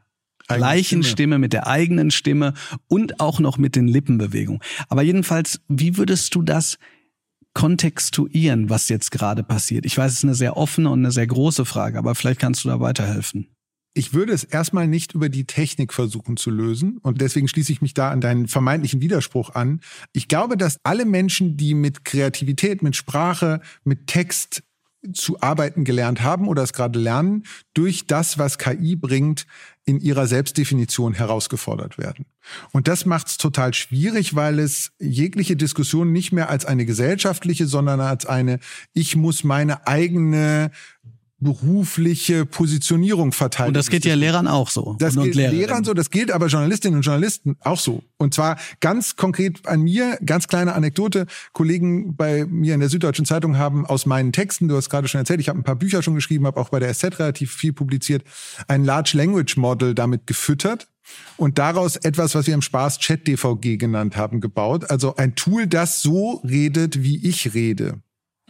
gleichen 0.56 1.02
Stimme. 1.02 1.10
Stimme. 1.10 1.38
mit 1.38 1.52
der 1.52 1.66
eigenen 1.66 2.10
Stimme 2.10 2.54
und 2.88 3.20
auch 3.20 3.40
noch 3.40 3.58
mit 3.58 3.76
den 3.76 3.88
Lippenbewegungen. 3.88 4.62
Aber 4.88 5.02
jedenfalls, 5.02 5.60
wie 5.68 5.96
würdest 5.96 6.34
du 6.34 6.42
das 6.42 6.78
kontextuieren, 7.54 8.70
was 8.70 8.88
jetzt 8.88 9.10
gerade 9.10 9.42
passiert? 9.42 9.84
Ich 9.86 9.98
weiß, 9.98 10.12
es 10.12 10.18
ist 10.18 10.24
eine 10.24 10.34
sehr 10.34 10.56
offene 10.56 10.90
und 10.90 11.00
eine 11.00 11.12
sehr 11.12 11.26
große 11.26 11.64
Frage, 11.64 11.98
aber 11.98 12.14
vielleicht 12.14 12.40
kannst 12.40 12.64
du 12.64 12.68
da 12.68 12.80
weiterhelfen. 12.80 13.48
Ich 13.92 14.14
würde 14.14 14.32
es 14.32 14.44
erstmal 14.44 14.86
nicht 14.86 15.14
über 15.14 15.28
die 15.28 15.46
Technik 15.46 15.92
versuchen 15.92 16.36
zu 16.36 16.50
lösen 16.50 16.98
und 16.98 17.20
deswegen 17.20 17.48
schließe 17.48 17.72
ich 17.72 17.82
mich 17.82 17.92
da 17.92 18.10
an 18.10 18.20
deinen 18.20 18.46
vermeintlichen 18.46 19.00
Widerspruch 19.00 19.50
an. 19.50 19.80
Ich 20.12 20.28
glaube, 20.28 20.56
dass 20.56 20.78
alle 20.84 21.04
Menschen, 21.04 21.56
die 21.56 21.74
mit 21.74 22.04
Kreativität, 22.04 22.82
mit 22.82 22.94
Sprache, 22.94 23.60
mit 23.82 24.06
Text 24.06 24.62
zu 25.12 25.40
arbeiten 25.40 25.84
gelernt 25.84 26.22
haben 26.22 26.46
oder 26.46 26.62
es 26.62 26.72
gerade 26.72 26.98
lernen, 26.98 27.44
durch 27.74 28.06
das, 28.06 28.38
was 28.38 28.58
KI 28.58 28.96
bringt, 28.96 29.46
in 29.90 30.00
ihrer 30.00 30.26
Selbstdefinition 30.28 31.14
herausgefordert 31.14 31.98
werden. 31.98 32.24
Und 32.70 32.86
das 32.86 33.06
macht 33.06 33.26
es 33.26 33.38
total 33.38 33.74
schwierig, 33.74 34.36
weil 34.36 34.60
es 34.60 34.92
jegliche 35.00 35.56
Diskussion 35.56 36.12
nicht 36.12 36.32
mehr 36.32 36.48
als 36.48 36.64
eine 36.64 36.86
gesellschaftliche, 36.86 37.66
sondern 37.66 38.00
als 38.00 38.24
eine, 38.24 38.60
ich 38.94 39.16
muss 39.16 39.42
meine 39.42 39.88
eigene 39.88 40.70
berufliche 41.40 42.44
Positionierung 42.46 43.32
verteilen. 43.32 43.68
Und 43.68 43.74
das 43.74 43.88
geht 43.88 44.04
ja 44.04 44.14
Lehrern 44.14 44.46
auch 44.46 44.68
so. 44.68 44.96
Das 44.98 45.16
gilt 45.16 45.34
Lehrern 45.34 45.84
so, 45.84 45.94
das 45.94 46.10
gilt 46.10 46.30
aber 46.30 46.46
Journalistinnen 46.46 46.98
und 46.98 47.02
Journalisten 47.02 47.56
auch 47.60 47.78
so. 47.78 48.02
Und 48.18 48.34
zwar 48.34 48.58
ganz 48.80 49.16
konkret 49.16 49.66
an 49.66 49.82
mir, 49.82 50.18
ganz 50.24 50.48
kleine 50.48 50.74
Anekdote. 50.74 51.26
Kollegen 51.52 52.14
bei 52.14 52.44
mir 52.44 52.74
in 52.74 52.80
der 52.80 52.90
Süddeutschen 52.90 53.24
Zeitung 53.24 53.56
haben 53.56 53.86
aus 53.86 54.06
meinen 54.06 54.32
Texten, 54.32 54.68
du 54.68 54.76
hast 54.76 54.90
gerade 54.90 55.08
schon 55.08 55.20
erzählt, 55.20 55.40
ich 55.40 55.48
habe 55.48 55.58
ein 55.58 55.64
paar 55.64 55.76
Bücher 55.76 56.02
schon 56.02 56.14
geschrieben, 56.14 56.46
habe 56.46 56.60
auch 56.60 56.68
bei 56.68 56.78
der 56.78 56.92
SZ 56.92 57.18
relativ 57.18 57.52
viel 57.52 57.72
publiziert, 57.72 58.22
ein 58.68 58.84
Large 58.84 59.12
Language 59.14 59.56
Model 59.56 59.94
damit 59.94 60.26
gefüttert 60.26 60.88
und 61.36 61.58
daraus 61.58 61.96
etwas, 61.96 62.34
was 62.34 62.46
wir 62.46 62.54
im 62.54 62.62
Spaß 62.62 62.98
Chat 62.98 63.26
DVG 63.26 63.78
genannt 63.78 64.16
haben, 64.16 64.40
gebaut. 64.40 64.90
Also 64.90 65.16
ein 65.16 65.34
Tool, 65.34 65.66
das 65.66 66.02
so 66.02 66.42
redet, 66.44 67.02
wie 67.02 67.26
ich 67.26 67.54
rede. 67.54 68.02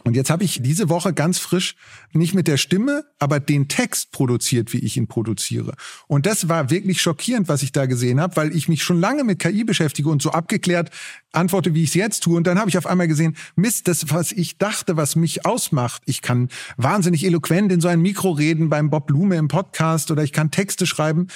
Und 0.03 0.15
jetzt 0.15 0.29
habe 0.29 0.43
ich 0.43 0.61
diese 0.61 0.89
Woche 0.89 1.13
ganz 1.13 1.37
frisch 1.37 1.75
nicht 2.11 2.33
mit 2.33 2.47
der 2.47 2.57
Stimme, 2.57 3.05
aber 3.19 3.39
den 3.39 3.67
Text 3.67 4.11
produziert, 4.11 4.73
wie 4.73 4.79
ich 4.79 4.97
ihn 4.97 5.07
produziere. 5.07 5.73
Und 6.07 6.25
das 6.25 6.49
war 6.49 6.69
wirklich 6.69 7.01
schockierend, 7.01 7.47
was 7.47 7.63
ich 7.63 7.71
da 7.71 7.85
gesehen 7.85 8.19
habe, 8.19 8.35
weil 8.35 8.55
ich 8.55 8.67
mich 8.67 8.83
schon 8.83 8.99
lange 8.99 9.23
mit 9.23 9.39
KI 9.39 9.63
beschäftige 9.63 10.09
und 10.09 10.21
so 10.21 10.31
abgeklärt 10.31 10.89
antworte, 11.31 11.73
wie 11.73 11.83
ich 11.83 11.89
es 11.89 11.95
jetzt 11.95 12.23
tue. 12.23 12.35
Und 12.35 12.47
dann 12.47 12.59
habe 12.59 12.69
ich 12.69 12.77
auf 12.77 12.87
einmal 12.87 13.07
gesehen, 13.07 13.35
Mist, 13.55 13.87
das, 13.87 14.11
was 14.11 14.31
ich 14.31 14.57
dachte, 14.57 14.97
was 14.97 15.15
mich 15.15 15.45
ausmacht. 15.45 16.01
Ich 16.05 16.21
kann 16.21 16.49
wahnsinnig 16.77 17.25
eloquent 17.25 17.71
in 17.71 17.81
so 17.81 17.87
ein 17.87 18.01
Mikro 18.01 18.31
reden 18.31 18.69
beim 18.69 18.89
Bob 18.89 19.07
Blume 19.07 19.35
im 19.35 19.47
Podcast 19.47 20.11
oder 20.11 20.23
ich 20.23 20.33
kann 20.33 20.51
Texte 20.51 20.85
schreiben 20.85 21.27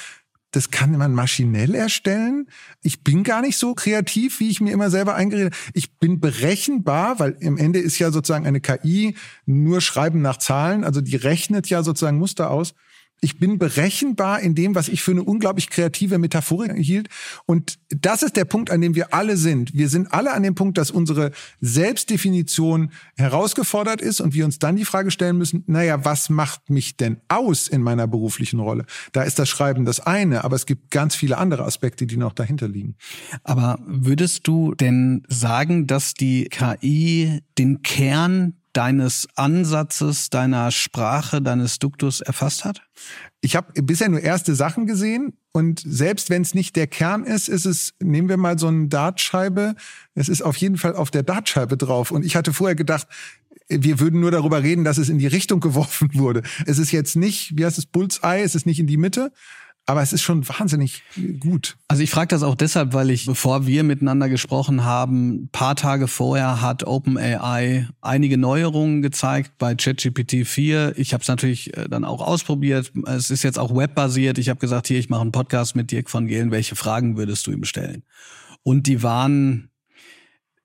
das 0.56 0.72
kann 0.72 0.98
man 0.98 1.14
maschinell 1.14 1.76
erstellen. 1.76 2.48
Ich 2.82 3.04
bin 3.04 3.24
gar 3.24 3.42
nicht 3.42 3.58
so 3.58 3.74
kreativ, 3.74 4.40
wie 4.40 4.50
ich 4.50 4.62
mir 4.62 4.72
immer 4.72 4.90
selber 4.90 5.16
eingeredet. 5.16 5.56
Ich 5.74 5.98
bin 5.98 6.20
berechenbar, 6.20 7.20
weil 7.20 7.36
im 7.40 7.58
Ende 7.58 7.80
ist 7.80 8.00
ja 8.00 8.12
sozusagen 8.12 8.48
eine 8.48 8.62
KI 8.62 9.16
nur 9.46 9.82
Schreiben 9.82 10.22
nach 10.22 10.38
Zahlen. 10.38 10.84
Also 10.84 11.02
die 11.02 11.16
rechnet 11.16 11.68
ja 11.68 11.84
sozusagen 11.84 12.18
Muster 12.18 12.50
aus 12.50 12.74
ich 13.22 13.40
bin 13.40 13.58
berechenbar 13.58 14.42
in 14.42 14.56
dem, 14.56 14.76
was 14.76 14.88
ich 14.88 15.02
für 15.02 15.12
eine 15.12 15.24
unglaublich 15.24 15.70
kreative 15.70 16.18
Metaphorik 16.18 16.74
hielt. 16.76 17.10
Und 17.46 17.80
das 17.90 18.24
ist 18.24 18.36
der 18.36 18.46
Punkt, 18.46 18.70
an 18.70 18.82
dem 18.82 18.94
wir 18.94 19.14
alle 19.14 19.38
sind. 19.38 19.74
Wir 19.74 19.90
sind 19.90 20.14
alle 20.14 20.34
an 20.34 20.44
dem 20.44 20.54
Punkt, 20.54 20.78
dass 20.78 20.92
unsere 20.92 21.32
Selbstdefinition 21.62 22.92
herausgefordert 23.18 24.02
ist 24.02 24.22
und 24.22 24.34
wir 24.34 24.46
uns 24.46 24.60
dann 24.60 24.76
die 24.76 24.86
Frage 24.86 25.12
stellen 25.12 25.38
müssen, 25.38 25.64
naja, 25.68 26.06
was 26.06 26.30
macht 26.30 26.70
mich 26.70 26.98
denn 26.98 27.18
aus 27.28 27.68
in 27.68 27.82
meiner 27.82 28.08
beruflichen 28.08 28.60
Rolle? 28.60 28.86
Da 29.12 29.24
ist 29.24 29.40
das 29.40 29.50
Schreiben 29.50 29.86
das 29.86 30.00
eine, 30.00 30.44
aber 30.44 30.56
es 30.56 30.66
gibt 30.66 30.92
ganz 30.92 31.16
viele 31.16 31.38
andere 31.38 31.64
Aspekte, 31.64 32.06
die 32.06 32.18
noch 32.18 32.34
dahinter 32.34 32.68
liegen. 32.68 32.96
Aber 33.44 33.80
würdest 33.88 34.48
du 34.48 34.76
denn 34.76 35.24
sagen, 35.28 35.88
dass 35.88 36.14
die 36.14 36.46
KI 36.46 37.42
den 37.58 37.82
Kern 37.82 38.54
deines 38.76 39.28
Ansatzes, 39.36 40.30
deiner 40.30 40.72
Sprache, 40.72 41.42
deines 41.42 41.80
Duktus 41.80 42.22
erfasst 42.22 42.66
hat? 42.66 42.82
Ich 43.42 43.56
habe 43.56 43.82
bisher 43.82 44.10
nur 44.10 44.22
erste 44.22 44.56
Sachen 44.56 44.86
gesehen 44.86 45.34
und 45.52 45.82
selbst 45.86 46.30
wenn 46.30 46.42
es 46.42 46.54
nicht 46.54 46.76
der 46.76 46.88
Kern 46.88 47.24
ist, 47.24 47.48
ist 47.48 47.66
es, 47.66 47.94
nehmen 48.00 48.28
wir 48.28 48.38
mal 48.38 48.60
so 48.60 48.68
eine 48.68 48.88
Dartscheibe, 48.88 49.76
es 50.14 50.30
ist 50.30 50.42
auf 50.42 50.58
jeden 50.58 50.78
Fall 50.78 50.96
auf 50.96 51.12
der 51.12 51.24
Dartscheibe 51.24 51.78
drauf. 51.78 52.12
Und 52.12 52.26
ich 52.26 52.36
hatte 52.36 52.54
vorher 52.54 52.76
gedacht, 52.76 53.08
wir 53.68 54.00
würden 54.00 54.20
nur 54.20 54.32
darüber 54.32 54.62
reden, 54.64 54.84
dass 54.84 54.98
es 54.98 55.10
in 55.10 55.18
die 55.18 55.28
Richtung 55.28 55.60
geworfen 55.62 56.10
wurde. 56.14 56.44
Es 56.66 56.80
ist 56.80 56.92
jetzt 56.92 57.16
nicht, 57.16 57.58
wie 57.58 57.66
heißt 57.66 57.78
es, 57.78 57.86
Bullseye, 57.86 58.44
es 58.44 58.56
ist 58.56 58.66
nicht 58.66 58.80
in 58.80 58.88
die 58.88 58.98
Mitte, 58.98 59.32
aber 59.88 60.02
es 60.02 60.14
ist 60.14 60.24
schon 60.24 60.48
wahnsinnig 60.48 61.04
gut. 61.40 61.78
Also 61.88 62.02
ich 62.02 62.10
frage 62.10 62.30
das 62.30 62.42
auch 62.42 62.56
deshalb, 62.56 62.94
weil 62.94 63.12
ich, 63.12 63.26
bevor 63.26 63.68
wir 63.68 63.84
miteinander 63.84 64.30
gesprochen 64.30 64.84
haben, 64.84 65.50
paar 65.52 65.76
Tage 65.76 66.08
vorher 66.08 66.62
hat 66.62 66.86
OpenAI 66.86 67.88
einige 68.02 68.38
Neuerungen 68.38 69.02
gezeigt 69.04 69.54
bei 69.60 69.76
ChatGPT 69.76 70.48
4. 70.48 70.94
Ich 70.98 71.14
habe 71.14 71.22
es 71.22 71.28
natürlich 71.28 71.78
äh, 71.78 71.88
dann 71.88 72.04
auch 72.04 72.22
ausprobiert. 72.22 72.92
Es 73.06 73.30
ist 73.30 73.44
jetzt 73.44 73.60
auch 73.60 73.76
webbasiert. 73.76 74.40
Ich 74.40 74.50
habe 74.50 74.60
gesagt, 74.60 74.88
hier, 74.88 74.98
ich 74.98 75.10
mache 75.10 75.22
einen 75.22 75.32
Podcast 75.32 75.76
mit 75.76 75.92
Dirk 75.92 76.10
von 76.10 76.26
Gehlen. 76.26 76.52
Welche 76.52 76.76
Fragen 76.76 77.16
würdest 77.18 77.46
du 77.46 77.52
ihm 77.52 77.64
stellen? 77.64 78.04
Und 78.64 78.88
die 78.88 79.04
waren 79.04 79.70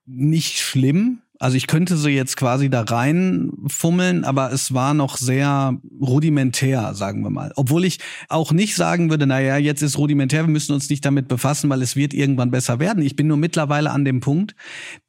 nicht 0.05 0.57
schlimm, 0.57 1.21
also 1.41 1.57
ich 1.57 1.65
könnte 1.65 1.97
sie 1.97 2.11
jetzt 2.11 2.37
quasi 2.37 2.69
da 2.69 2.81
reinfummeln, 2.81 4.25
aber 4.25 4.53
es 4.53 4.75
war 4.75 4.93
noch 4.93 5.17
sehr 5.17 5.75
rudimentär, 5.99 6.93
sagen 6.93 7.23
wir 7.23 7.31
mal. 7.31 7.51
Obwohl 7.55 7.83
ich 7.83 7.97
auch 8.29 8.51
nicht 8.51 8.75
sagen 8.75 9.09
würde, 9.09 9.25
naja, 9.25 9.57
jetzt 9.57 9.81
ist 9.81 9.97
rudimentär, 9.97 10.43
wir 10.43 10.51
müssen 10.51 10.73
uns 10.73 10.87
nicht 10.91 11.03
damit 11.03 11.27
befassen, 11.27 11.67
weil 11.71 11.81
es 11.81 11.95
wird 11.95 12.13
irgendwann 12.13 12.51
besser 12.51 12.77
werden. 12.77 13.01
Ich 13.01 13.15
bin 13.15 13.25
nur 13.25 13.37
mittlerweile 13.37 13.89
an 13.89 14.05
dem 14.05 14.19
Punkt, 14.19 14.55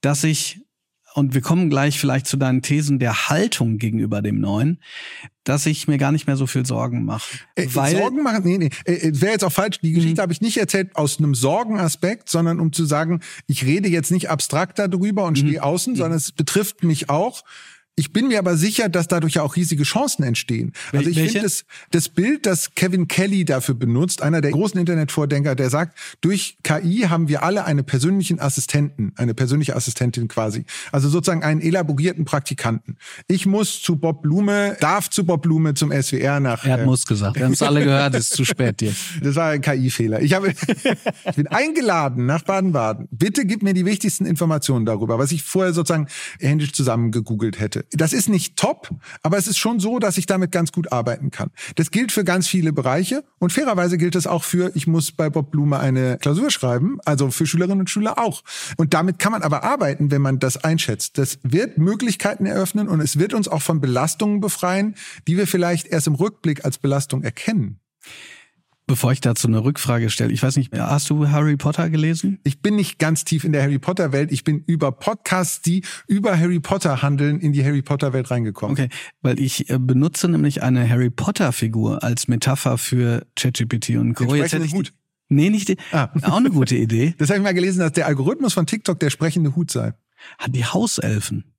dass 0.01 0.25
ich 0.25 0.63
und 1.15 1.35
wir 1.35 1.41
kommen 1.41 1.71
gleich 1.71 1.99
vielleicht 1.99 2.27
zu 2.27 2.37
deinen 2.37 2.63
Thesen 2.63 2.99
der 2.99 3.29
Haltung 3.29 3.79
gegenüber 3.79 4.23
dem 4.23 4.41
Neuen, 4.41 4.81
dass 5.45 5.67
ich 5.67 5.89
mir 5.89 5.99
gar 5.99 6.13
nicht 6.13 6.27
mehr 6.27 6.37
so 6.37 6.47
viel 6.47 6.65
Sorgen 6.65 7.05
mache. 7.05 7.39
Äh, 7.55 7.67
weil 7.73 7.97
Sorgen 7.97 8.23
machen? 8.23 8.45
Nee, 8.45 8.59
nee. 8.59 8.71
Äh, 8.85 9.11
Wäre 9.13 9.33
jetzt 9.33 9.45
auch 9.45 9.53
falsch. 9.53 9.81
Die 9.81 9.93
Geschichte 9.93 10.21
mhm. 10.21 10.23
habe 10.23 10.33
ich 10.33 10.41
nicht 10.41 10.57
erzählt 10.57 10.95
aus 10.97 11.19
einem 11.19 11.35
Sorgenaspekt, 11.35 12.29
sondern 12.29 12.61
um 12.61 12.73
zu 12.73 12.85
sagen, 12.85 13.21
ich 13.47 13.65
rede 13.65 13.89
jetzt 13.89 14.11
nicht 14.11 14.31
abstrakt 14.31 14.79
darüber 14.79 15.25
und 15.25 15.43
mhm. 15.43 15.47
stehe 15.49 15.63
außen, 15.63 15.95
mhm. 15.95 15.97
sondern 15.97 16.17
es 16.17 16.33
betrifft 16.33 16.85
mich 16.85 17.11
auch. 17.11 17.45
Ich 17.95 18.11
bin 18.11 18.29
mir 18.29 18.39
aber 18.39 18.57
sicher, 18.57 18.89
dass 18.89 19.07
dadurch 19.07 19.35
ja 19.35 19.43
auch 19.43 19.55
riesige 19.55 19.83
Chancen 19.83 20.23
entstehen. 20.23 20.73
Also 20.93 21.11
ich 21.11 21.19
finde 21.19 21.43
das, 21.43 21.67
das 21.91 22.09
Bild, 22.09 22.47
das 22.47 22.75
Kevin 22.75 23.07
Kelly 23.07 23.45
dafür 23.45 23.75
benutzt, 23.75 24.23
einer 24.23 24.41
der 24.41 24.53
großen 24.53 24.81
Internetvordenker, 24.81 25.55
der 25.55 25.69
sagt, 25.69 25.99
durch 26.23 26.57
KI 26.63 27.07
haben 27.11 27.29
wir 27.29 27.43
alle 27.43 27.67
einen 27.67 27.85
persönlichen 27.85 28.41
Assistenten, 28.41 29.13
eine 29.17 29.35
persönliche 29.35 29.77
Assistentin 29.77 30.27
quasi. 30.29 30.65
Also 30.91 31.11
sozusagen 31.11 31.43
einen 31.43 31.61
elaborierten 31.61 32.25
Praktikanten. 32.25 32.97
Ich 33.29 33.45
muss 33.45 33.83
zu 33.83 33.97
Bob 33.97 34.23
Blume, 34.23 34.75
darf 34.81 35.11
zu 35.11 35.27
Bob 35.27 35.43
Blume 35.43 35.75
zum 35.75 35.93
SWR 35.93 36.41
nach. 36.41 36.65
Er 36.65 36.73
hat 36.73 36.81
äh, 36.81 36.85
muss 36.87 37.05
gesagt. 37.05 37.37
Wir 37.37 37.45
haben 37.45 37.53
es 37.53 37.61
alle 37.61 37.85
gehört, 37.85 38.15
es 38.15 38.31
ist 38.31 38.37
zu 38.37 38.47
spät 38.47 38.81
jetzt. 38.81 39.03
Das 39.23 39.37
war 39.37 39.51
ein 39.51 39.61
KI-Fehler. 39.61 40.23
Ich 40.23 40.33
habe, 40.33 40.49
ich 41.29 41.37
bin 41.37 41.47
eingeladen 41.47 42.25
nach 42.25 42.43
Baden-Baden. 42.43 43.09
Bitte 43.11 43.45
gib 43.45 43.63
mir 43.63 43.75
die 43.75 43.85
wichtigsten 43.85 44.25
Informationen 44.25 44.87
darüber, 44.87 45.19
was 45.19 45.31
ich 45.31 45.43
vorher 45.43 45.75
sozusagen 45.75 46.07
händisch 46.41 46.73
zusammengegoogelt 46.73 47.61
hätte. 47.61 47.82
Das 47.91 48.13
ist 48.13 48.29
nicht 48.29 48.57
top, 48.57 48.91
aber 49.23 49.39
es 49.39 49.47
ist 49.47 49.59
schon 49.59 49.81
so, 49.81 49.99
dass 49.99 50.19
ich 50.19 50.27
damit 50.27 50.53
ganz 50.53 50.73
gut 50.73 50.93
arbeiten 50.93 51.31
kann. 51.31 51.51
Das 51.77 51.91
gilt 51.91 52.13
für 52.13 52.25
ganz 52.25 52.49
viele 52.49 52.73
Bereiche 52.73 53.25
und 53.39 53.53
fairerweise 53.53 53.99
gilt 53.99 54.17
es 54.17 54.27
auch 54.27 54.45
für, 54.45 54.73
ich 54.75 54.87
muss 54.87 55.13
bei 55.13 55.31
Bob 55.31 55.51
Blume 55.51 55.79
eine 55.79 56.19
Klausur 56.19 56.51
schreiben, 56.51 56.99
also 57.05 57.31
für 57.31 57.47
Schülerinnen 57.47 57.81
und 57.81 57.91
Schüler 57.91 58.19
auch. 58.19 58.43
Und 58.77 58.95
damit 58.95 59.19
kann 59.19 59.33
man 59.33 59.43
aber 59.43 59.65
arbeiten, 59.65 60.11
wenn 60.11 60.23
man 60.23 60.39
das 60.39 60.63
einschätzt. 60.63 61.19
Das 61.19 61.39
wird 61.43 61.79
Möglichkeiten 61.79 62.47
eröffnen 62.47 62.89
und 62.89 63.01
es 63.01 63.19
wird 63.19 63.35
uns 63.35 63.49
auch 63.49 63.63
von 63.63 63.81
Belastungen 63.81 64.41
befreien, 64.41 64.95
die 65.27 65.37
wir 65.37 65.47
vielleicht 65.47 65.87
erst 65.87 66.07
im 66.07 66.15
Rückblick 66.15 66.65
als 66.65 66.79
Belastung 66.79 67.23
erkennen. 67.23 67.81
Bevor 68.93 69.11
ich 69.11 69.23
dazu 69.23 69.49
eine 69.49 69.65
Rückfrage 69.65 70.11
stelle, 70.11 70.35
ich 70.35 70.43
weiß 70.43 70.59
nicht, 70.59 70.71
hast 70.77 71.09
du 71.09 71.31
Harry 71.31 71.57
Potter 71.57 71.89
gelesen? 71.89 72.41
Ich 72.45 72.61
bin 72.61 72.77
nicht 72.77 72.99
ganz 72.99 73.25
tief 73.25 73.43
in 73.43 73.53
der 73.53 73.63
Harry 73.63 73.79
Potter 73.79 74.13
Welt. 74.13 74.31
Ich 74.31 74.45
bin 74.45 74.63
über 74.67 74.93
Podcasts, 74.93 75.63
die 75.63 75.83
über 76.07 76.39
Harry 76.39 76.61
Potter 76.61 77.01
handeln, 77.01 77.41
in 77.41 77.55
die 77.55 77.65
Harry 77.65 77.81
Potter 77.81 78.13
Welt 78.13 78.31
reingekommen. 78.31 78.77
Okay, 78.77 78.91
weil 79.23 79.41
ich 79.41 79.71
äh, 79.71 79.79
benutze 79.79 80.29
nämlich 80.29 80.63
eine 80.63 80.87
Harry 80.87 81.09
Potter 81.09 81.53
Figur 81.53 82.05
als 82.05 82.29
Metapher 82.29 82.77
für 82.77 83.25
ChatGPT 83.35 83.97
und 83.97 84.13
Co. 84.13 84.35
Jetzt 84.35 84.53
hätte 84.53 84.67
ich 84.67 84.75
Hut. 84.75 84.93
Nee, 85.31 85.49
nicht 85.49 85.69
die, 85.69 85.79
ah. 85.93 86.11
auch 86.25 86.37
eine 86.37 86.51
gute 86.51 86.77
Idee. 86.77 87.15
Das 87.23 87.31
habe 87.31 87.39
ich 87.39 87.43
mal 87.43 87.55
gelesen, 87.55 87.79
dass 87.79 87.93
der 87.93 88.07
Algorithmus 88.07 88.53
von 88.53 88.67
TikTok 88.67 89.01
der 89.01 89.09
sprechende 89.09 89.57
Hut 89.57 89.71
sei. 89.71 89.95
Hat 90.37 90.55
die 90.55 90.67
Hauselfen. 90.67 91.52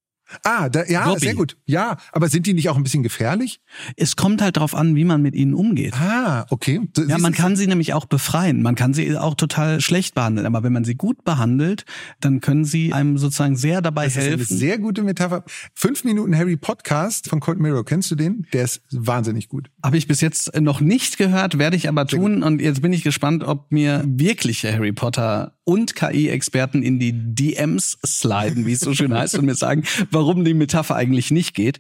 Ah, 0.44 0.70
da, 0.70 0.86
ja, 0.86 1.06
Dobby. 1.06 1.20
sehr 1.20 1.36
gut. 1.36 1.58
Ja, 1.66 1.98
aber 2.12 2.30
sind 2.30 2.46
die 2.46 2.54
nicht 2.54 2.70
auch 2.70 2.78
ein 2.78 2.84
bisschen 2.84 3.04
gefährlich? 3.04 3.62
Es 3.96 4.16
kommt 4.16 4.42
halt 4.42 4.58
darauf 4.58 4.76
an, 4.76 4.96
wie 4.96 5.04
man 5.06 5.22
mit 5.22 5.36
ihnen 5.36 5.54
umgeht. 5.54 5.94
Ah, 5.94 6.46
okay. 6.50 6.82
Das 6.94 7.08
ja, 7.08 7.18
man 7.18 7.34
kann 7.34 7.56
sie 7.56 7.68
nämlich 7.68 7.94
auch 7.94 8.06
befreien. 8.06 8.62
Man 8.62 8.76
kann 8.76 8.94
sie 8.94 9.18
auch 9.18 9.36
total 9.36 9.82
schlecht 9.82 10.16
behandeln. 10.16 10.46
Aber 10.46 10.64
wenn 10.64 10.74
man 10.74 10.84
sie 10.84 10.96
gut 10.96 11.24
behandelt, 11.24 11.86
dann 12.20 12.42
können 12.42 12.66
sie 12.66 12.94
einem 12.94 13.18
sozusagen 13.18 13.56
sehr 13.56 13.82
dabei 13.82 14.06
das 14.06 14.16
helfen. 14.16 14.42
Ist 14.42 14.52
eine 14.52 14.60
sehr 14.60 14.78
gute 14.80 15.04
Metapher. 15.04 15.44
Fünf 15.74 16.04
Minuten 16.04 16.36
Harry 16.36 16.58
Podcast 16.58 17.30
von 17.30 17.40
Cold 17.40 17.60
Mirror. 17.60 17.86
Kennst 17.86 18.10
du 18.12 18.16
den? 18.16 18.48
Der 18.54 18.64
ist 18.64 18.82
wahnsinnig 18.92 19.50
gut. 19.50 19.70
Habe 19.84 19.98
ich 19.98 20.08
bis 20.08 20.22
jetzt 20.22 20.60
noch 20.60 20.82
nicht 20.82 21.18
gehört, 21.18 21.58
werde 21.58 21.76
ich 21.76 21.90
aber 21.90 22.08
tun. 22.08 22.44
Und 22.44 22.62
jetzt 22.62 22.82
bin 22.82 22.94
ich 22.94 23.04
gespannt, 23.04 23.44
ob 23.44 23.72
mir 23.72 24.04
wirkliche 24.06 24.74
Harry 24.74 24.92
Potter 24.92 25.54
und 25.66 25.96
KI-Experten 25.96 26.84
in 26.84 27.00
die 27.00 27.14
DMs 27.14 27.98
sliden, 28.06 28.66
wie 28.66 28.74
es 28.74 28.82
so 28.82 28.94
schön 28.94 29.14
heißt, 29.14 29.38
und 29.38 29.46
mir 29.46 29.56
sagen, 29.56 29.84
warum 30.12 30.23
die 30.24 30.54
Metapher 30.54 30.96
eigentlich 30.96 31.32
nicht 31.32 31.54
geht. 31.54 31.80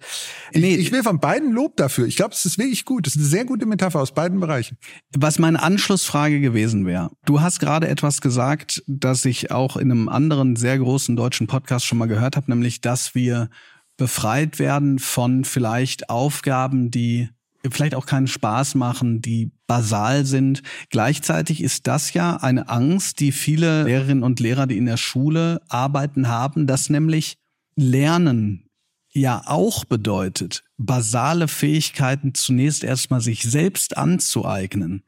Nee, 0.53 0.75
ich, 0.75 0.87
ich 0.87 0.91
will 0.91 1.03
von 1.03 1.19
beiden 1.19 1.51
Lob 1.51 1.77
dafür. 1.77 2.05
Ich 2.05 2.15
glaube, 2.15 2.33
es 2.33 2.45
ist 2.45 2.57
wirklich 2.57 2.85
gut. 2.85 3.07
Es 3.07 3.15
ist 3.15 3.21
eine 3.21 3.29
sehr 3.29 3.45
gute 3.45 3.65
Metapher 3.65 3.99
aus 3.99 4.13
beiden 4.13 4.39
Bereichen. 4.39 4.77
Was 5.15 5.39
meine 5.39 5.61
Anschlussfrage 5.61 6.39
gewesen 6.39 6.85
wäre, 6.85 7.11
du 7.25 7.41
hast 7.41 7.59
gerade 7.59 7.87
etwas 7.87 8.21
gesagt, 8.21 8.83
das 8.87 9.25
ich 9.25 9.51
auch 9.51 9.77
in 9.77 9.91
einem 9.91 10.09
anderen 10.09 10.55
sehr 10.55 10.77
großen 10.77 11.15
deutschen 11.15 11.47
Podcast 11.47 11.85
schon 11.85 11.97
mal 11.97 12.07
gehört 12.07 12.35
habe, 12.35 12.51
nämlich, 12.51 12.81
dass 12.81 13.15
wir 13.15 13.49
befreit 13.97 14.59
werden 14.59 14.99
von 14.99 15.45
vielleicht 15.45 16.09
Aufgaben, 16.09 16.91
die 16.91 17.29
vielleicht 17.71 17.95
auch 17.95 18.05
keinen 18.05 18.27
Spaß 18.27 18.75
machen, 18.75 19.21
die 19.21 19.51
basal 19.67 20.25
sind. 20.25 20.61
Gleichzeitig 20.89 21.63
ist 21.63 21.87
das 21.87 22.13
ja 22.13 22.37
eine 22.37 22.69
Angst, 22.69 23.19
die 23.19 23.31
viele 23.31 23.83
Lehrerinnen 23.83 24.23
und 24.23 24.39
Lehrer, 24.39 24.67
die 24.67 24.77
in 24.77 24.85
der 24.85 24.97
Schule 24.97 25.61
arbeiten, 25.69 26.27
haben, 26.27 26.67
dass 26.67 26.89
nämlich 26.89 27.37
Lernen 27.75 28.69
ja 29.11 29.43
auch 29.45 29.85
bedeutet, 29.85 30.63
basale 30.77 31.47
Fähigkeiten 31.47 32.33
zunächst 32.33 32.83
erstmal 32.83 33.21
sich 33.21 33.43
selbst 33.43 33.97
anzueignen 33.97 35.03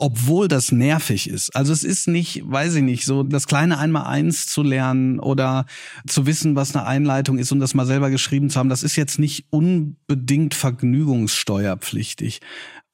obwohl 0.00 0.48
das 0.48 0.72
nervig 0.72 1.28
ist. 1.28 1.54
Also 1.54 1.74
es 1.74 1.84
ist 1.84 2.08
nicht, 2.08 2.42
weiß 2.44 2.76
ich 2.76 2.82
nicht, 2.82 3.04
so 3.04 3.22
das 3.22 3.46
kleine 3.46 3.78
Einmal-Eins 3.78 4.46
zu 4.46 4.62
lernen 4.62 5.20
oder 5.20 5.66
zu 6.06 6.24
wissen, 6.26 6.56
was 6.56 6.74
eine 6.74 6.86
Einleitung 6.86 7.38
ist 7.38 7.52
und 7.52 7.60
das 7.60 7.74
mal 7.74 7.86
selber 7.86 8.08
geschrieben 8.08 8.48
zu 8.48 8.58
haben, 8.58 8.70
das 8.70 8.82
ist 8.82 8.96
jetzt 8.96 9.18
nicht 9.18 9.46
unbedingt 9.50 10.54
vergnügungssteuerpflichtig. 10.54 12.40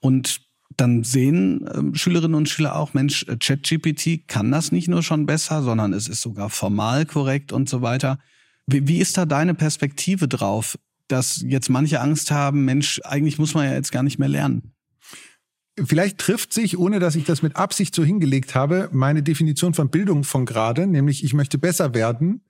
Und 0.00 0.40
dann 0.76 1.04
sehen 1.04 1.66
äh, 1.68 1.96
Schülerinnen 1.96 2.34
und 2.34 2.48
Schüler 2.48 2.74
auch, 2.74 2.92
Mensch, 2.92 3.24
äh, 3.28 3.36
ChatGPT 3.36 4.26
kann 4.26 4.50
das 4.50 4.72
nicht 4.72 4.88
nur 4.88 5.04
schon 5.04 5.26
besser, 5.26 5.62
sondern 5.62 5.92
es 5.92 6.08
ist 6.08 6.22
sogar 6.22 6.50
formal 6.50 7.06
korrekt 7.06 7.52
und 7.52 7.68
so 7.68 7.82
weiter. 7.82 8.18
Wie, 8.66 8.86
wie 8.88 8.98
ist 8.98 9.16
da 9.16 9.26
deine 9.26 9.54
Perspektive 9.54 10.28
drauf, 10.28 10.78
dass 11.08 11.42
jetzt 11.46 11.70
manche 11.70 12.00
Angst 12.00 12.30
haben, 12.30 12.64
Mensch, 12.64 13.00
eigentlich 13.04 13.38
muss 13.38 13.54
man 13.54 13.66
ja 13.66 13.74
jetzt 13.74 13.92
gar 13.92 14.02
nicht 14.02 14.18
mehr 14.18 14.28
lernen? 14.28 14.72
Vielleicht 15.82 16.18
trifft 16.18 16.52
sich, 16.52 16.78
ohne 16.78 17.00
dass 17.00 17.16
ich 17.16 17.24
das 17.24 17.42
mit 17.42 17.56
Absicht 17.56 17.94
so 17.94 18.02
hingelegt 18.02 18.54
habe, 18.54 18.88
meine 18.92 19.22
Definition 19.22 19.74
von 19.74 19.90
Bildung 19.90 20.24
von 20.24 20.46
gerade, 20.46 20.86
nämlich 20.86 21.22
ich 21.22 21.34
möchte 21.34 21.58
besser 21.58 21.94
werden, 21.94 22.42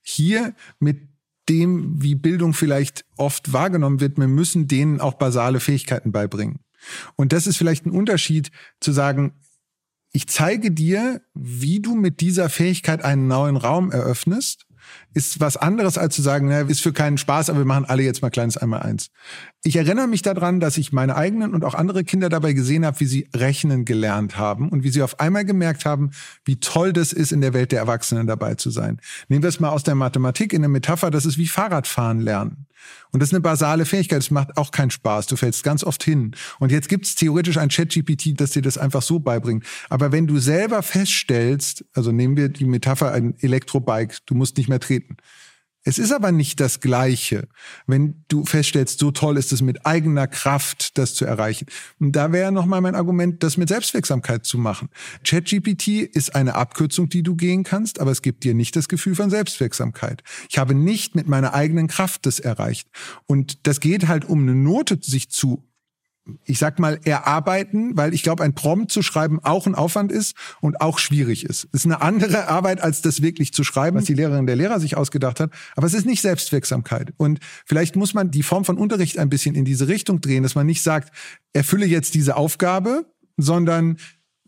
hier 0.00 0.54
mit 0.80 1.08
dem, 1.48 2.00
wie 2.02 2.14
Bildung 2.14 2.54
vielleicht 2.54 3.04
oft 3.16 3.52
wahrgenommen 3.52 4.00
wird, 4.00 4.16
wir 4.16 4.28
müssen 4.28 4.68
denen 4.68 5.00
auch 5.00 5.14
basale 5.14 5.60
Fähigkeiten 5.60 6.12
beibringen. 6.12 6.60
Und 7.14 7.32
das 7.32 7.46
ist 7.46 7.56
vielleicht 7.56 7.84
ein 7.84 7.90
Unterschied 7.90 8.50
zu 8.80 8.92
sagen, 8.92 9.34
ich 10.12 10.26
zeige 10.26 10.70
dir, 10.70 11.22
wie 11.34 11.80
du 11.80 11.94
mit 11.94 12.20
dieser 12.20 12.48
Fähigkeit 12.48 13.02
einen 13.02 13.28
neuen 13.28 13.56
Raum 13.56 13.90
eröffnest 13.90 14.66
ist 15.14 15.40
was 15.40 15.56
anderes 15.56 15.98
als 15.98 16.14
zu 16.14 16.22
sagen, 16.22 16.48
naja, 16.48 16.66
ist 16.66 16.80
für 16.80 16.92
keinen 16.92 17.18
Spaß, 17.18 17.50
aber 17.50 17.60
wir 17.60 17.64
machen 17.64 17.84
alle 17.84 18.02
jetzt 18.02 18.22
mal 18.22 18.30
kleines 18.30 18.56
einmal 18.56 18.82
eins. 18.82 19.10
Ich 19.62 19.76
erinnere 19.76 20.08
mich 20.08 20.22
daran, 20.22 20.60
dass 20.60 20.78
ich 20.78 20.92
meine 20.92 21.16
eigenen 21.16 21.54
und 21.54 21.64
auch 21.64 21.74
andere 21.74 22.04
Kinder 22.04 22.28
dabei 22.28 22.52
gesehen 22.52 22.84
habe, 22.84 22.98
wie 23.00 23.06
sie 23.06 23.28
rechnen 23.34 23.84
gelernt 23.84 24.36
haben 24.36 24.68
und 24.68 24.82
wie 24.82 24.90
sie 24.90 25.02
auf 25.02 25.20
einmal 25.20 25.44
gemerkt 25.44 25.84
haben, 25.84 26.10
wie 26.44 26.56
toll 26.56 26.92
das 26.92 27.12
ist, 27.12 27.32
in 27.32 27.40
der 27.40 27.54
Welt 27.54 27.72
der 27.72 27.80
Erwachsenen 27.80 28.26
dabei 28.26 28.54
zu 28.54 28.70
sein. 28.70 29.00
Nehmen 29.28 29.42
wir 29.42 29.48
es 29.48 29.60
mal 29.60 29.70
aus 29.70 29.82
der 29.82 29.94
Mathematik 29.94 30.52
in 30.52 30.62
der 30.62 30.68
Metapher, 30.68 31.10
das 31.10 31.26
ist 31.26 31.38
wie 31.38 31.46
Fahrradfahren 31.46 32.20
lernen. 32.20 32.66
Und 33.10 33.20
das 33.20 33.28
ist 33.28 33.34
eine 33.34 33.42
basale 33.42 33.84
Fähigkeit, 33.84 34.18
das 34.18 34.30
macht 34.30 34.56
auch 34.56 34.70
keinen 34.70 34.90
Spaß. 34.90 35.26
Du 35.26 35.36
fällst 35.36 35.62
ganz 35.64 35.84
oft 35.84 36.02
hin. 36.02 36.34
Und 36.58 36.72
jetzt 36.72 36.88
gibt 36.88 37.06
es 37.06 37.14
theoretisch 37.14 37.58
ein 37.58 37.68
Chat-GPT, 37.68 38.40
das 38.40 38.50
dir 38.50 38.62
das 38.62 38.78
einfach 38.78 39.02
so 39.02 39.20
beibringt. 39.20 39.64
Aber 39.90 40.12
wenn 40.12 40.26
du 40.26 40.38
selber 40.38 40.82
feststellst, 40.82 41.84
also 41.94 42.12
nehmen 42.12 42.36
wir 42.36 42.48
die 42.48 42.64
Metapher 42.64 43.12
ein 43.12 43.34
Elektrobike, 43.40 44.16
du 44.26 44.34
musst 44.34 44.56
nicht 44.56 44.68
mehr 44.68 44.80
treten. 44.80 45.16
Es 45.84 45.98
ist 45.98 46.12
aber 46.12 46.30
nicht 46.30 46.60
das 46.60 46.80
Gleiche, 46.80 47.48
wenn 47.86 48.24
du 48.28 48.44
feststellst, 48.44 49.00
so 49.00 49.10
toll 49.10 49.36
ist 49.36 49.52
es 49.52 49.62
mit 49.62 49.84
eigener 49.84 50.28
Kraft, 50.28 50.96
das 50.96 51.14
zu 51.14 51.24
erreichen. 51.24 51.66
Und 51.98 52.12
da 52.12 52.30
wäre 52.30 52.52
nochmal 52.52 52.80
mein 52.80 52.94
Argument, 52.94 53.42
das 53.42 53.56
mit 53.56 53.68
Selbstwirksamkeit 53.68 54.46
zu 54.46 54.58
machen. 54.58 54.90
ChatGPT 55.24 55.88
ist 55.88 56.36
eine 56.36 56.54
Abkürzung, 56.54 57.08
die 57.08 57.24
du 57.24 57.34
gehen 57.34 57.64
kannst, 57.64 58.00
aber 58.00 58.12
es 58.12 58.22
gibt 58.22 58.44
dir 58.44 58.54
nicht 58.54 58.76
das 58.76 58.88
Gefühl 58.88 59.16
von 59.16 59.30
Selbstwirksamkeit. 59.30 60.22
Ich 60.48 60.58
habe 60.58 60.74
nicht 60.74 61.16
mit 61.16 61.26
meiner 61.26 61.52
eigenen 61.52 61.88
Kraft 61.88 62.26
das 62.26 62.38
erreicht. 62.38 62.88
Und 63.26 63.66
das 63.66 63.80
geht 63.80 64.06
halt 64.06 64.24
um 64.24 64.42
eine 64.42 64.54
Note 64.54 64.98
sich 65.00 65.30
zu 65.30 65.64
ich 66.44 66.58
sag 66.58 66.78
mal, 66.78 67.00
erarbeiten, 67.04 67.96
weil 67.96 68.14
ich 68.14 68.22
glaube, 68.22 68.44
ein 68.44 68.54
Prompt 68.54 68.92
zu 68.92 69.02
schreiben 69.02 69.40
auch 69.42 69.66
ein 69.66 69.74
Aufwand 69.74 70.12
ist 70.12 70.36
und 70.60 70.80
auch 70.80 70.98
schwierig 70.98 71.44
ist. 71.44 71.64
Es 71.72 71.80
ist 71.80 71.86
eine 71.86 72.00
andere 72.00 72.48
Arbeit, 72.48 72.80
als 72.80 73.02
das 73.02 73.22
wirklich 73.22 73.52
zu 73.52 73.64
schreiben, 73.64 73.96
was 73.96 74.04
die 74.04 74.14
Lehrerin 74.14 74.46
der 74.46 74.56
Lehrer 74.56 74.78
sich 74.78 74.96
ausgedacht 74.96 75.40
hat. 75.40 75.50
Aber 75.74 75.86
es 75.86 75.94
ist 75.94 76.06
nicht 76.06 76.22
Selbstwirksamkeit. 76.22 77.12
Und 77.16 77.40
vielleicht 77.66 77.96
muss 77.96 78.14
man 78.14 78.30
die 78.30 78.42
Form 78.42 78.64
von 78.64 78.78
Unterricht 78.78 79.18
ein 79.18 79.30
bisschen 79.30 79.54
in 79.54 79.64
diese 79.64 79.88
Richtung 79.88 80.20
drehen, 80.20 80.42
dass 80.42 80.54
man 80.54 80.66
nicht 80.66 80.82
sagt, 80.82 81.12
erfülle 81.52 81.86
jetzt 81.86 82.14
diese 82.14 82.36
Aufgabe, 82.36 83.06
sondern 83.36 83.96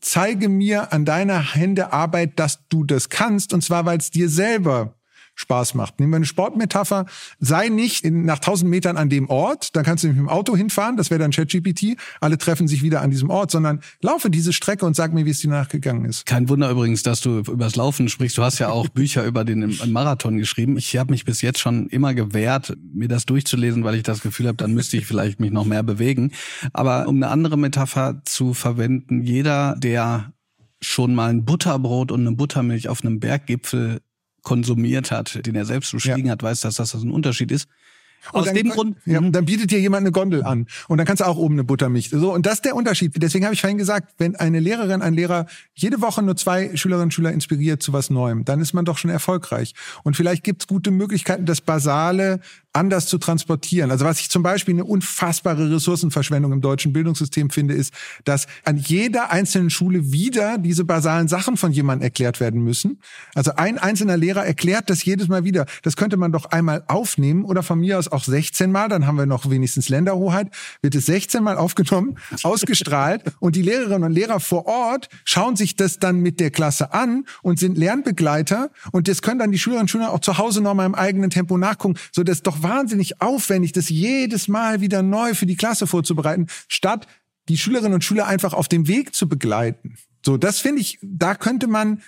zeige 0.00 0.48
mir 0.48 0.92
an 0.92 1.04
deiner 1.04 1.54
Hände 1.54 1.92
Arbeit, 1.92 2.38
dass 2.38 2.68
du 2.68 2.84
das 2.84 3.08
kannst, 3.08 3.52
und 3.52 3.64
zwar, 3.64 3.84
weil 3.84 3.98
es 3.98 4.10
dir 4.10 4.28
selber 4.28 4.96
Spaß 5.34 5.74
macht. 5.74 6.00
Nehmen 6.00 6.12
wir 6.12 6.16
eine 6.16 6.26
Sportmetapher. 6.26 7.06
Sei 7.40 7.68
nicht 7.68 8.04
in, 8.04 8.24
nach 8.24 8.36
1000 8.36 8.70
Metern 8.70 8.96
an 8.96 9.08
dem 9.08 9.28
Ort, 9.28 9.74
dann 9.76 9.84
kannst 9.84 10.04
du 10.04 10.08
mit 10.08 10.16
dem 10.16 10.28
Auto 10.28 10.56
hinfahren, 10.56 10.96
das 10.96 11.10
wäre 11.10 11.20
dann 11.20 11.30
ChatGPT. 11.30 11.96
Alle 12.20 12.38
treffen 12.38 12.68
sich 12.68 12.82
wieder 12.82 13.00
an 13.00 13.10
diesem 13.10 13.30
Ort, 13.30 13.50
sondern 13.50 13.80
laufe 14.00 14.30
diese 14.30 14.52
Strecke 14.52 14.86
und 14.86 14.94
sag 14.94 15.12
mir, 15.12 15.26
wie 15.26 15.30
es 15.30 15.40
dir 15.40 15.50
nachgegangen 15.50 16.04
ist. 16.04 16.26
Kein 16.26 16.48
Wunder 16.48 16.70
übrigens, 16.70 17.02
dass 17.02 17.20
du 17.20 17.38
über 17.38 17.64
das 17.64 17.76
Laufen 17.76 18.08
sprichst. 18.08 18.38
Du 18.38 18.42
hast 18.42 18.58
ja 18.58 18.68
auch 18.68 18.88
Bücher 18.88 19.24
über 19.24 19.44
den 19.44 19.78
Marathon 19.86 20.36
geschrieben. 20.36 20.76
Ich 20.76 20.96
habe 20.96 21.10
mich 21.10 21.24
bis 21.24 21.42
jetzt 21.42 21.58
schon 21.58 21.88
immer 21.88 22.14
gewehrt, 22.14 22.76
mir 22.92 23.08
das 23.08 23.26
durchzulesen, 23.26 23.84
weil 23.84 23.96
ich 23.96 24.02
das 24.02 24.20
Gefühl 24.20 24.46
habe, 24.46 24.56
dann 24.56 24.74
müsste 24.74 24.96
ich 24.96 25.06
vielleicht 25.06 25.40
mich 25.40 25.50
noch 25.50 25.64
mehr 25.64 25.82
bewegen. 25.82 26.32
Aber 26.72 27.08
um 27.08 27.16
eine 27.16 27.28
andere 27.28 27.58
Metapher 27.58 28.22
zu 28.24 28.54
verwenden, 28.54 29.22
jeder, 29.22 29.74
der 29.76 30.32
schon 30.80 31.14
mal 31.14 31.30
ein 31.30 31.44
Butterbrot 31.44 32.12
und 32.12 32.20
eine 32.20 32.36
Buttermilch 32.36 32.88
auf 32.88 33.02
einem 33.02 33.20
Berggipfel 33.20 34.00
konsumiert 34.44 35.10
hat, 35.10 35.44
den 35.46 35.56
er 35.56 35.64
selbst 35.64 35.92
bestiegen 35.92 36.26
ja. 36.26 36.32
hat, 36.32 36.42
weiß, 36.42 36.60
dass 36.60 36.76
das 36.76 36.94
ein 36.94 37.10
Unterschied 37.10 37.50
ist. 37.50 37.68
Aus 38.32 38.52
dem 38.52 38.70
Grund. 38.70 38.96
Ja, 39.06 39.20
mhm. 39.20 39.32
dann 39.32 39.44
bietet 39.44 39.70
dir 39.70 39.80
jemand 39.80 40.02
eine 40.02 40.12
Gondel 40.12 40.42
an. 40.42 40.66
Und 40.88 40.98
dann 40.98 41.06
kannst 41.06 41.20
du 41.20 41.26
auch 41.26 41.36
oben 41.36 41.54
eine 41.54 41.64
Buttermilch. 41.64 42.10
So, 42.10 42.32
und 42.32 42.46
das 42.46 42.54
ist 42.54 42.64
der 42.64 42.76
Unterschied. 42.76 43.12
Deswegen 43.16 43.44
habe 43.44 43.54
ich 43.54 43.60
vorhin 43.60 43.78
gesagt, 43.78 44.14
wenn 44.18 44.36
eine 44.36 44.60
Lehrerin, 44.60 45.02
ein 45.02 45.14
Lehrer 45.14 45.46
jede 45.74 46.00
Woche 46.00 46.22
nur 46.22 46.36
zwei 46.36 46.76
Schülerinnen 46.76 47.06
und 47.06 47.14
Schüler 47.14 47.32
inspiriert 47.32 47.82
zu 47.82 47.92
was 47.92 48.10
Neuem, 48.10 48.44
dann 48.44 48.60
ist 48.60 48.72
man 48.72 48.84
doch 48.84 48.98
schon 48.98 49.10
erfolgreich. 49.10 49.74
Und 50.02 50.16
vielleicht 50.16 50.44
gibt 50.44 50.62
es 50.62 50.66
gute 50.66 50.90
Möglichkeiten, 50.90 51.46
das 51.46 51.60
Basale 51.60 52.40
anders 52.74 53.06
zu 53.06 53.18
transportieren. 53.18 53.90
Also 53.90 54.04
was 54.04 54.20
ich 54.20 54.28
zum 54.28 54.42
Beispiel 54.42 54.74
eine 54.74 54.84
unfassbare 54.84 55.70
Ressourcenverschwendung 55.70 56.52
im 56.52 56.60
deutschen 56.60 56.92
Bildungssystem 56.92 57.50
finde, 57.50 57.74
ist, 57.74 57.94
dass 58.24 58.46
an 58.64 58.76
jeder 58.76 59.30
einzelnen 59.30 59.70
Schule 59.70 60.12
wieder 60.12 60.58
diese 60.58 60.84
basalen 60.84 61.28
Sachen 61.28 61.56
von 61.56 61.70
jemandem 61.70 62.04
erklärt 62.04 62.40
werden 62.40 62.62
müssen. 62.62 63.00
Also 63.34 63.52
ein 63.54 63.78
einzelner 63.78 64.16
Lehrer 64.16 64.44
erklärt 64.44 64.90
das 64.90 65.04
jedes 65.04 65.28
Mal 65.28 65.44
wieder. 65.44 65.66
Das 65.82 65.96
könnte 65.96 66.16
man 66.16 66.32
doch 66.32 66.46
einmal 66.46 66.82
aufnehmen 66.88 67.44
oder 67.44 67.62
von 67.62 67.78
mir 67.78 67.98
aus 67.98 68.08
auch 68.14 68.24
16 68.24 68.72
Mal, 68.72 68.88
dann 68.88 69.06
haben 69.06 69.18
wir 69.18 69.26
noch 69.26 69.50
wenigstens 69.50 69.88
Länderhoheit, 69.88 70.48
wird 70.82 70.94
es 70.94 71.06
16 71.06 71.42
Mal 71.42 71.56
aufgenommen, 71.56 72.16
ausgestrahlt 72.42 73.22
und 73.40 73.56
die 73.56 73.62
Lehrerinnen 73.62 74.04
und 74.04 74.12
Lehrer 74.12 74.40
vor 74.40 74.66
Ort 74.66 75.08
schauen 75.24 75.56
sich 75.56 75.76
das 75.76 75.98
dann 75.98 76.20
mit 76.20 76.40
der 76.40 76.50
Klasse 76.50 76.92
an 76.92 77.24
und 77.42 77.58
sind 77.58 77.76
Lernbegleiter 77.76 78.70
und 78.92 79.08
das 79.08 79.20
können 79.20 79.38
dann 79.38 79.52
die 79.52 79.58
Schülerinnen 79.58 79.84
und 79.84 79.90
Schüler 79.90 80.12
auch 80.12 80.20
zu 80.20 80.38
Hause 80.38 80.60
noch 80.60 80.74
mal 80.74 80.86
im 80.86 80.94
eigenen 80.94 81.30
Tempo 81.30 81.58
nachgucken, 81.58 81.98
so 82.12 82.22
dass 82.22 82.42
doch 82.42 82.62
wahnsinnig 82.62 83.20
aufwendig, 83.20 83.72
das 83.72 83.88
jedes 83.88 84.48
Mal 84.48 84.80
wieder 84.80 85.02
neu 85.02 85.34
für 85.34 85.46
die 85.46 85.56
Klasse 85.56 85.86
vorzubereiten, 85.86 86.46
statt 86.68 87.06
die 87.48 87.58
Schülerinnen 87.58 87.94
und 87.94 88.04
Schüler 88.04 88.26
einfach 88.26 88.54
auf 88.54 88.68
dem 88.68 88.88
Weg 88.88 89.14
zu 89.14 89.28
begleiten. 89.28 89.96
So, 90.24 90.38
das 90.38 90.60
finde 90.60 90.80
ich, 90.80 90.98
da 91.02 91.34
könnte 91.34 91.66
man 91.66 92.00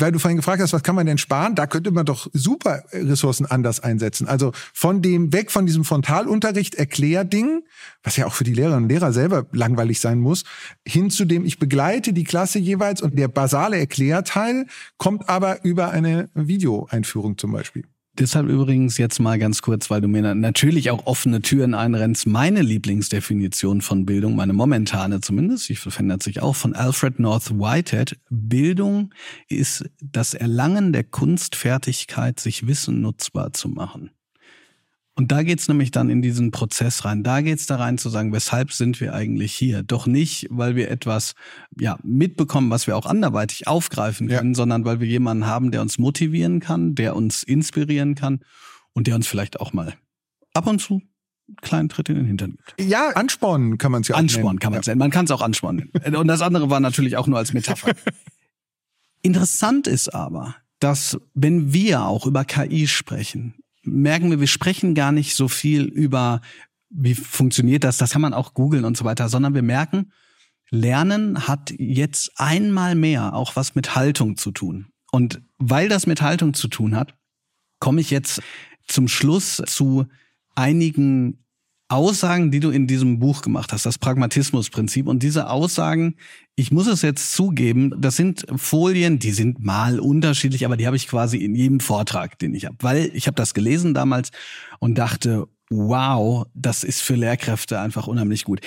weil 0.00 0.12
du 0.12 0.18
vorhin 0.18 0.36
gefragt 0.36 0.62
hast, 0.62 0.72
was 0.72 0.82
kann 0.82 0.94
man 0.94 1.06
denn 1.06 1.18
sparen? 1.18 1.54
Da 1.54 1.66
könnte 1.66 1.90
man 1.90 2.06
doch 2.06 2.28
super 2.32 2.84
Ressourcen 2.92 3.46
anders 3.46 3.80
einsetzen. 3.80 4.28
Also 4.28 4.52
von 4.72 5.02
dem 5.02 5.32
weg 5.32 5.50
von 5.50 5.66
diesem 5.66 5.84
Frontalunterricht 5.84 6.74
Erklärding, 6.74 7.62
was 8.02 8.16
ja 8.16 8.26
auch 8.26 8.34
für 8.34 8.44
die 8.44 8.54
Lehrerinnen 8.54 8.84
und 8.84 8.88
Lehrer 8.88 9.12
selber 9.12 9.46
langweilig 9.52 10.00
sein 10.00 10.20
muss, 10.20 10.44
hin 10.86 11.10
zu 11.10 11.24
dem 11.24 11.44
ich 11.44 11.58
begleite 11.58 12.12
die 12.12 12.24
Klasse 12.24 12.58
jeweils 12.58 13.02
und 13.02 13.18
der 13.18 13.28
basale 13.28 13.78
Erklärteil 13.78 14.66
kommt 14.96 15.28
aber 15.28 15.64
über 15.64 15.90
eine 15.90 16.30
Videoeinführung 16.34 17.38
zum 17.38 17.52
Beispiel. 17.52 17.84
Deshalb 18.20 18.50
übrigens 18.50 18.98
jetzt 18.98 19.18
mal 19.18 19.38
ganz 19.38 19.62
kurz, 19.62 19.88
weil 19.88 20.02
du 20.02 20.06
mir 20.06 20.34
natürlich 20.34 20.90
auch 20.90 21.06
offene 21.06 21.40
Türen 21.40 21.72
einrennst, 21.72 22.26
meine 22.26 22.60
Lieblingsdefinition 22.60 23.80
von 23.80 24.04
Bildung, 24.04 24.36
meine 24.36 24.52
momentane 24.52 25.22
zumindest, 25.22 25.70
die 25.70 25.74
verändert 25.74 26.22
sich 26.22 26.42
auch 26.42 26.54
von 26.54 26.74
Alfred 26.74 27.18
North 27.18 27.58
Whitehead. 27.58 28.18
Bildung 28.28 29.14
ist 29.48 29.88
das 30.02 30.34
Erlangen 30.34 30.92
der 30.92 31.04
Kunstfertigkeit, 31.04 32.38
sich 32.38 32.66
Wissen 32.66 33.00
nutzbar 33.00 33.54
zu 33.54 33.70
machen. 33.70 34.10
Und 35.20 35.30
da 35.30 35.42
geht's 35.42 35.68
nämlich 35.68 35.90
dann 35.90 36.08
in 36.08 36.22
diesen 36.22 36.50
Prozess 36.50 37.04
rein. 37.04 37.22
Da 37.22 37.42
geht's 37.42 37.66
da 37.66 37.76
rein 37.76 37.98
zu 37.98 38.08
sagen, 38.08 38.32
weshalb 38.32 38.72
sind 38.72 39.02
wir 39.02 39.12
eigentlich 39.12 39.52
hier? 39.52 39.82
Doch 39.82 40.06
nicht, 40.06 40.46
weil 40.48 40.76
wir 40.76 40.90
etwas 40.90 41.34
ja, 41.78 41.98
mitbekommen, 42.02 42.70
was 42.70 42.86
wir 42.86 42.96
auch 42.96 43.04
anderweitig 43.04 43.66
aufgreifen 43.66 44.28
können, 44.28 44.52
ja. 44.52 44.54
sondern 44.54 44.86
weil 44.86 44.98
wir 44.98 45.06
jemanden 45.06 45.44
haben, 45.44 45.72
der 45.72 45.82
uns 45.82 45.98
motivieren 45.98 46.58
kann, 46.58 46.94
der 46.94 47.16
uns 47.16 47.42
inspirieren 47.42 48.14
kann 48.14 48.40
und 48.94 49.08
der 49.08 49.14
uns 49.14 49.26
vielleicht 49.26 49.60
auch 49.60 49.74
mal 49.74 49.92
ab 50.54 50.66
und 50.66 50.80
zu 50.80 51.02
einen 51.48 51.56
kleinen 51.60 51.88
Tritt 51.90 52.08
in 52.08 52.14
den 52.14 52.24
Hintern 52.24 52.52
gibt. 52.52 52.80
Ja, 52.80 53.10
anspornen 53.10 53.76
kann 53.76 53.92
man 53.92 54.00
es 54.00 54.08
ja 54.08 54.14
auch 54.14 54.20
Anspornen 54.20 54.46
nennen. 54.46 54.58
kann 54.60 54.72
man 54.72 54.80
es 54.80 54.86
ja. 54.86 54.92
nennen. 54.92 55.00
Man 55.00 55.10
kann 55.10 55.26
es 55.26 55.30
auch 55.32 55.42
anspornen. 55.42 55.90
und 56.16 56.28
das 56.28 56.40
andere 56.40 56.70
war 56.70 56.80
natürlich 56.80 57.18
auch 57.18 57.26
nur 57.26 57.36
als 57.36 57.52
Metapher. 57.52 57.92
Interessant 59.20 59.86
ist 59.86 60.14
aber, 60.14 60.56
dass 60.78 61.20
wenn 61.34 61.74
wir 61.74 62.06
auch 62.06 62.24
über 62.24 62.46
KI 62.46 62.86
sprechen, 62.86 63.59
merken 63.82 64.30
wir, 64.30 64.40
wir 64.40 64.46
sprechen 64.46 64.94
gar 64.94 65.12
nicht 65.12 65.34
so 65.34 65.48
viel 65.48 65.84
über, 65.84 66.40
wie 66.90 67.14
funktioniert 67.14 67.84
das, 67.84 67.98
das 67.98 68.12
kann 68.12 68.22
man 68.22 68.34
auch 68.34 68.54
googeln 68.54 68.84
und 68.84 68.96
so 68.96 69.04
weiter, 69.04 69.28
sondern 69.28 69.54
wir 69.54 69.62
merken, 69.62 70.12
Lernen 70.70 71.48
hat 71.48 71.72
jetzt 71.78 72.32
einmal 72.36 72.94
mehr 72.94 73.34
auch 73.34 73.56
was 73.56 73.74
mit 73.74 73.96
Haltung 73.96 74.36
zu 74.36 74.52
tun. 74.52 74.86
Und 75.10 75.42
weil 75.58 75.88
das 75.88 76.06
mit 76.06 76.22
Haltung 76.22 76.54
zu 76.54 76.68
tun 76.68 76.94
hat, 76.94 77.16
komme 77.80 78.00
ich 78.00 78.10
jetzt 78.10 78.40
zum 78.86 79.08
Schluss 79.08 79.62
zu 79.66 80.06
einigen 80.54 81.44
Aussagen, 81.90 82.50
die 82.50 82.60
du 82.60 82.70
in 82.70 82.86
diesem 82.86 83.18
Buch 83.18 83.42
gemacht 83.42 83.72
hast, 83.72 83.84
das 83.84 83.98
Pragmatismusprinzip. 83.98 85.06
Und 85.08 85.22
diese 85.22 85.50
Aussagen, 85.50 86.14
ich 86.54 86.70
muss 86.70 86.86
es 86.86 87.02
jetzt 87.02 87.32
zugeben, 87.32 87.92
das 87.98 88.16
sind 88.16 88.46
Folien, 88.56 89.18
die 89.18 89.32
sind 89.32 89.64
mal 89.64 89.98
unterschiedlich, 89.98 90.64
aber 90.64 90.76
die 90.76 90.86
habe 90.86 90.96
ich 90.96 91.08
quasi 91.08 91.38
in 91.38 91.54
jedem 91.54 91.80
Vortrag, 91.80 92.38
den 92.38 92.54
ich 92.54 92.66
habe. 92.66 92.76
Weil 92.80 93.10
ich 93.14 93.26
habe 93.26 93.34
das 93.34 93.54
gelesen 93.54 93.92
damals 93.92 94.30
und 94.78 94.98
dachte, 94.98 95.48
wow, 95.70 96.46
das 96.52 96.82
ist 96.82 97.00
für 97.00 97.14
Lehrkräfte 97.14 97.78
einfach 97.78 98.08
unheimlich 98.08 98.44
gut. 98.44 98.60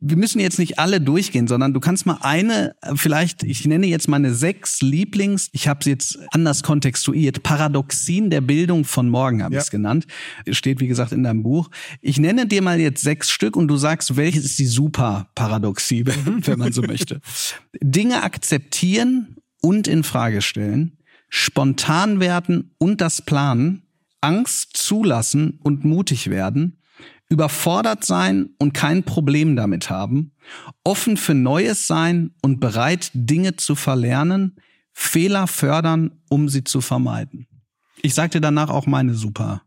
Wir 0.00 0.16
müssen 0.16 0.40
jetzt 0.40 0.58
nicht 0.58 0.78
alle 0.78 1.00
durchgehen, 1.00 1.46
sondern 1.46 1.74
du 1.74 1.80
kannst 1.80 2.06
mal 2.06 2.18
eine, 2.22 2.74
vielleicht, 2.94 3.42
ich 3.42 3.66
nenne 3.66 3.86
jetzt 3.86 4.08
meine 4.08 4.34
sechs 4.34 4.80
Lieblings, 4.80 5.50
ich 5.52 5.68
habe 5.68 5.84
sie 5.84 5.90
jetzt 5.90 6.18
anders 6.32 6.62
kontextuiert, 6.62 7.42
Paradoxien 7.42 8.30
der 8.30 8.40
Bildung 8.40 8.84
von 8.84 9.10
morgen 9.10 9.42
habe 9.42 9.54
ja. 9.54 9.60
ich 9.60 9.66
es 9.66 9.70
genannt. 9.70 10.06
Steht, 10.50 10.80
wie 10.80 10.88
gesagt, 10.88 11.12
in 11.12 11.22
deinem 11.22 11.42
Buch. 11.42 11.68
Ich 12.00 12.18
nenne 12.18 12.46
dir 12.46 12.62
mal 12.62 12.80
jetzt 12.80 13.02
sechs 13.02 13.30
Stück 13.30 13.54
und 13.54 13.68
du 13.68 13.76
sagst, 13.76 14.16
welches 14.16 14.44
ist 14.44 14.58
die 14.58 14.66
super 14.66 15.28
Paradoxie, 15.34 16.04
wenn 16.24 16.58
man 16.58 16.72
so 16.72 16.80
möchte. 16.82 17.20
Dinge 17.80 18.22
akzeptieren 18.22 19.36
und 19.60 19.86
in 19.86 20.02
Frage 20.02 20.40
stellen, 20.40 20.96
spontan 21.28 22.20
werden 22.20 22.74
und 22.78 23.02
das 23.02 23.20
planen, 23.20 23.82
Angst 24.20 24.76
zulassen 24.76 25.58
und 25.62 25.84
mutig 25.84 26.30
werden, 26.30 26.80
überfordert 27.28 28.04
sein 28.04 28.50
und 28.58 28.72
kein 28.72 29.04
Problem 29.04 29.54
damit 29.56 29.90
haben, 29.90 30.32
offen 30.84 31.16
für 31.16 31.34
Neues 31.34 31.86
sein 31.86 32.34
und 32.42 32.60
bereit, 32.60 33.10
Dinge 33.14 33.56
zu 33.56 33.74
verlernen, 33.74 34.56
Fehler 34.92 35.46
fördern, 35.46 36.22
um 36.28 36.48
sie 36.48 36.64
zu 36.64 36.80
vermeiden. 36.80 37.46
Ich 38.02 38.14
sagte 38.14 38.40
danach 38.40 38.70
auch 38.70 38.86
meine 38.86 39.14
super 39.14 39.62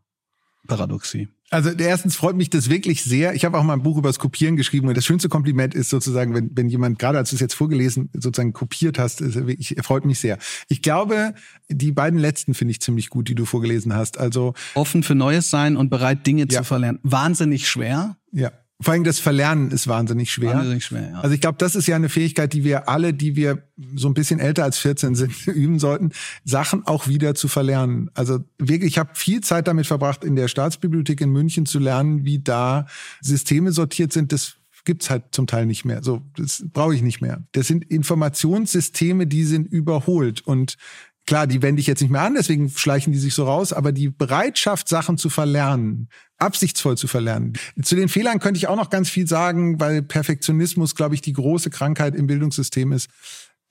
Paradoxie. 0.66 1.28
Also 1.52 1.68
erstens 1.68 2.16
freut 2.16 2.34
mich 2.34 2.48
das 2.48 2.70
wirklich 2.70 3.04
sehr. 3.04 3.34
Ich 3.34 3.44
habe 3.44 3.58
auch 3.58 3.62
mal 3.62 3.74
ein 3.74 3.82
Buch 3.82 3.98
über 3.98 4.08
das 4.08 4.18
Kopieren 4.18 4.56
geschrieben 4.56 4.88
und 4.88 4.96
das 4.96 5.04
schönste 5.04 5.28
Kompliment 5.28 5.74
ist 5.74 5.90
sozusagen, 5.90 6.34
wenn, 6.34 6.50
wenn 6.54 6.70
jemand, 6.70 6.98
gerade 6.98 7.18
als 7.18 7.28
du 7.28 7.36
es 7.36 7.40
jetzt 7.40 7.52
vorgelesen, 7.52 8.08
sozusagen 8.14 8.54
kopiert 8.54 8.98
hast, 8.98 9.20
ist, 9.20 9.36
ich, 9.36 9.76
freut 9.82 10.06
mich 10.06 10.18
sehr. 10.18 10.38
Ich 10.68 10.80
glaube, 10.80 11.34
die 11.68 11.92
beiden 11.92 12.18
letzten 12.18 12.54
finde 12.54 12.72
ich 12.72 12.80
ziemlich 12.80 13.10
gut, 13.10 13.28
die 13.28 13.34
du 13.34 13.44
vorgelesen 13.44 13.94
hast. 13.94 14.16
Also 14.18 14.54
offen 14.74 15.02
für 15.02 15.14
Neues 15.14 15.50
sein 15.50 15.76
und 15.76 15.90
bereit, 15.90 16.26
Dinge 16.26 16.46
ja. 16.50 16.60
zu 16.60 16.64
verlernen. 16.64 17.00
Wahnsinnig 17.02 17.68
schwer. 17.68 18.16
Ja. 18.32 18.50
Vor 18.80 18.94
allem 18.94 19.04
das 19.04 19.20
Verlernen 19.20 19.70
ist 19.70 19.86
wahnsinnig 19.86 20.32
schwer. 20.32 20.54
Wahnsinnig 20.54 20.84
schwer, 20.84 21.10
ja. 21.10 21.20
Also 21.20 21.34
ich 21.34 21.40
glaube, 21.40 21.58
das 21.58 21.76
ist 21.76 21.86
ja 21.86 21.94
eine 21.94 22.08
Fähigkeit, 22.08 22.52
die 22.52 22.64
wir 22.64 22.88
alle, 22.88 23.14
die 23.14 23.36
wir 23.36 23.62
so 23.94 24.08
ein 24.08 24.14
bisschen 24.14 24.40
älter 24.40 24.64
als 24.64 24.78
14 24.78 25.14
sind, 25.14 25.46
üben 25.46 25.78
sollten, 25.78 26.10
Sachen 26.44 26.84
auch 26.86 27.06
wieder 27.06 27.34
zu 27.34 27.46
verlernen. 27.46 28.10
Also 28.14 28.40
wirklich, 28.58 28.92
ich 28.92 28.98
habe 28.98 29.10
viel 29.14 29.40
Zeit 29.40 29.68
damit 29.68 29.86
verbracht, 29.86 30.24
in 30.24 30.34
der 30.34 30.48
Staatsbibliothek 30.48 31.20
in 31.20 31.30
München 31.30 31.64
zu 31.64 31.78
lernen, 31.78 32.24
wie 32.24 32.40
da 32.40 32.86
Systeme 33.20 33.70
sortiert 33.72 34.12
sind. 34.12 34.32
Das 34.32 34.56
gibt's 34.84 35.10
halt 35.10 35.24
zum 35.30 35.46
Teil 35.46 35.66
nicht 35.66 35.84
mehr. 35.84 36.02
So, 36.02 36.22
das 36.36 36.64
brauche 36.72 36.94
ich 36.94 37.02
nicht 37.02 37.20
mehr. 37.20 37.42
Das 37.52 37.68
sind 37.68 37.84
Informationssysteme, 37.84 39.26
die 39.26 39.44
sind 39.44 39.70
überholt 39.70 40.40
und 40.40 40.76
Klar, 41.26 41.46
die 41.46 41.62
wende 41.62 41.80
ich 41.80 41.86
jetzt 41.86 42.00
nicht 42.00 42.10
mehr 42.10 42.22
an, 42.22 42.34
deswegen 42.34 42.68
schleichen 42.68 43.12
die 43.12 43.18
sich 43.18 43.34
so 43.34 43.44
raus, 43.44 43.72
aber 43.72 43.92
die 43.92 44.08
Bereitschaft, 44.08 44.88
Sachen 44.88 45.18
zu 45.18 45.30
verlernen, 45.30 46.08
absichtsvoll 46.38 46.98
zu 46.98 47.06
verlernen. 47.06 47.52
Zu 47.80 47.94
den 47.94 48.08
Fehlern 48.08 48.40
könnte 48.40 48.58
ich 48.58 48.66
auch 48.66 48.76
noch 48.76 48.90
ganz 48.90 49.08
viel 49.08 49.28
sagen, 49.28 49.78
weil 49.78 50.02
Perfektionismus, 50.02 50.96
glaube 50.96 51.14
ich, 51.14 51.20
die 51.20 51.32
große 51.32 51.70
Krankheit 51.70 52.16
im 52.16 52.26
Bildungssystem 52.26 52.90
ist. 52.92 53.08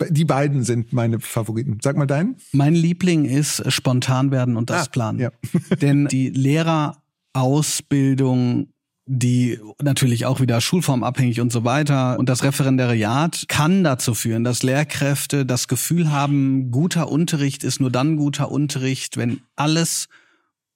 Die 0.10 0.26
beiden 0.26 0.64
sind 0.64 0.94
meine 0.94 1.20
Favoriten. 1.20 1.78
Sag 1.82 1.98
mal 1.98 2.08
deinen. 2.08 2.38
Mein 2.54 2.74
Liebling 2.74 3.26
ist 3.26 3.72
spontan 3.72 4.32
werden 4.32 4.58
und 4.58 4.70
das 4.70 4.88
ah, 4.88 4.90
Planen. 4.90 5.20
Ja. 5.20 5.32
Denn 5.82 6.08
die 6.08 6.30
Lehrerausbildung 6.30 8.70
die 9.06 9.60
natürlich 9.82 10.26
auch 10.26 10.40
wieder 10.40 10.62
schulformabhängig 10.62 11.42
und 11.42 11.52
so 11.52 11.64
weiter. 11.64 12.20
Und 12.20 12.30
das 12.30 12.44
Referendariat 12.44 13.46
kann 13.48 13.84
dazu 13.84 14.14
führen, 14.14 14.44
dass 14.44 14.64
Lehrkräfte 14.64 15.46
das 15.46 15.68
Gefühl 15.68 16.12
haben, 16.12 16.72
guter 16.72 17.10
Unterricht 17.10 17.64
ist 17.64 17.80
nur 17.80 17.92
dann 17.92 18.16
guter 18.16 18.52
Unterricht, 18.52 19.18
wenn 19.18 19.42
alles 19.56 20.08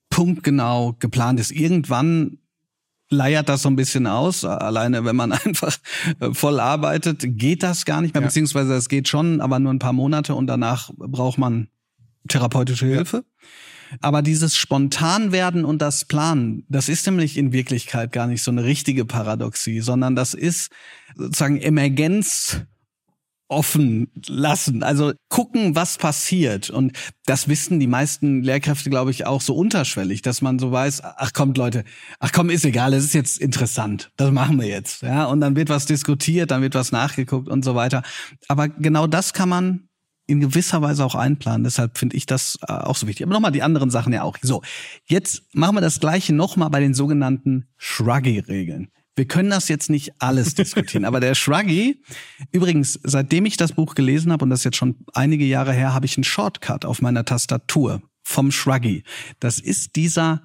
punktgenau 0.10 0.96
geplant 1.00 1.40
ist. 1.40 1.52
Irgendwann 1.52 2.40
leiert 3.10 3.50
das 3.50 3.62
so 3.62 3.70
ein 3.70 3.76
bisschen 3.76 4.08
aus. 4.08 4.44
Alleine, 4.44 5.06
wenn 5.06 5.16
man 5.16 5.32
einfach 5.46 5.78
äh, 6.20 6.34
voll 6.34 6.60
arbeitet, 6.60 7.24
geht 7.26 7.64
das 7.64 7.86
gar 7.86 8.02
nicht 8.02 8.14
mehr, 8.14 8.22
ja. 8.22 8.28
beziehungsweise 8.28 8.74
es 8.74 8.90
geht 8.90 9.08
schon, 9.08 9.42
aber 9.42 9.60
nur 9.60 9.74
ein 9.74 9.80
paar 9.80 9.94
Monate 9.94 10.36
und 10.36 10.48
danach 10.48 10.90
braucht 10.98 11.38
man 11.38 11.68
therapeutische 12.28 12.88
Hilfe. 12.88 13.18
Ja. 13.18 13.46
Aber 14.02 14.22
dieses 14.22 14.58
Spontanwerden 14.58 15.66
und 15.66 15.82
das 15.82 16.06
Planen, 16.06 16.66
das 16.70 16.90
ist 16.90 17.06
nämlich 17.06 17.38
in 17.38 17.52
Wirklichkeit 17.52 18.12
gar 18.12 18.28
nicht 18.28 18.44
so 18.44 18.52
eine 18.52 18.64
richtige 18.64 19.06
Paradoxie, 19.06 19.82
sondern 19.82 20.16
das 20.16 20.34
ist 20.34 20.72
sozusagen 21.16 21.58
Emergenz 21.60 22.62
offen 23.48 24.08
lassen, 24.28 24.82
also 24.82 25.14
gucken, 25.30 25.76
was 25.76 25.98
passiert. 25.98 26.70
Und 26.70 26.98
das 27.26 27.48
wissen 27.48 27.80
die 27.80 27.88
meisten 27.88 28.42
Lehrkräfte, 28.42 28.90
glaube 28.90 29.12
ich, 29.12 29.26
auch 29.28 29.42
so 29.42 29.56
unterschwellig, 29.56 30.22
dass 30.24 30.42
man 30.42 30.58
so 30.58 30.72
weiß, 30.72 31.02
ach 31.04 31.34
kommt 31.34 31.58
Leute, 31.58 31.84
ach 32.20 32.32
komm, 32.32 32.50
ist 32.50 32.66
egal, 32.66 32.94
es 32.94 33.06
ist 33.06 33.14
jetzt 33.14 33.38
interessant, 33.38 34.12
das 34.18 34.32
machen 34.32 34.60
wir 34.60 34.68
jetzt. 34.68 35.04
Ja, 35.04 35.26
und 35.26 35.42
dann 35.42 35.56
wird 35.56 35.70
was 35.70 35.86
diskutiert, 35.86 36.52
dann 36.52 36.62
wird 36.62 36.74
was 36.74 36.92
nachgeguckt 36.92 37.48
und 37.48 37.64
so 37.64 37.76
weiter. 37.76 38.02
Aber 38.48 38.68
genau 38.68 39.06
das 39.06 39.34
kann 39.34 39.50
man 39.50 39.90
in 40.28 40.40
gewisser 40.40 40.82
Weise 40.82 41.06
auch 41.06 41.16
einplanen. 41.16 41.64
Deshalb 41.64 41.98
finde 41.98 42.18
ich 42.18 42.26
das 42.26 42.58
äh, 42.68 42.72
auch 42.72 42.96
so 42.96 43.08
wichtig. 43.08 43.26
Aber 43.26 43.34
nochmal 43.34 43.52
die 43.52 43.62
anderen 43.62 43.90
Sachen 43.90 44.14
ja 44.14 44.24
auch. 44.24 44.38
So, 44.42 44.62
jetzt 45.06 45.44
machen 45.54 45.76
wir 45.76 45.82
das 45.82 46.00
Gleiche 46.00 46.34
nochmal 46.34 46.70
bei 46.70 46.80
den 46.80 46.94
sogenannten 46.94 47.68
Shruggy-Regeln. 47.78 48.90
Wir 49.16 49.26
können 49.26 49.50
das 49.50 49.70
jetzt 49.70 49.90
nicht 49.90 50.14
alles 50.20 50.56
diskutieren, 50.56 51.06
aber 51.06 51.20
der 51.20 51.36
Shruggy, 51.36 52.02
übrigens, 52.52 53.00
seitdem 53.04 53.46
ich 53.46 53.56
das 53.56 53.72
Buch 53.72 53.96
gelesen 53.96 54.32
habe, 54.32 54.44
und 54.44 54.50
das 54.50 54.62
ist 54.62 54.66
jetzt 54.66 54.78
schon 54.78 54.98
einige 55.14 55.46
Jahre 55.46 55.74
her, 55.74 55.94
habe 55.94 56.06
ich 56.06 56.18
einen 56.18 56.26
Shortcut 56.26 56.84
auf 56.86 57.02
meiner 57.02 57.24
Tastatur 57.24 58.02
vom 58.24 58.52
Shruggy. 58.52 59.04
Das 59.40 59.60
ist 59.60 59.96
dieser 59.96 60.42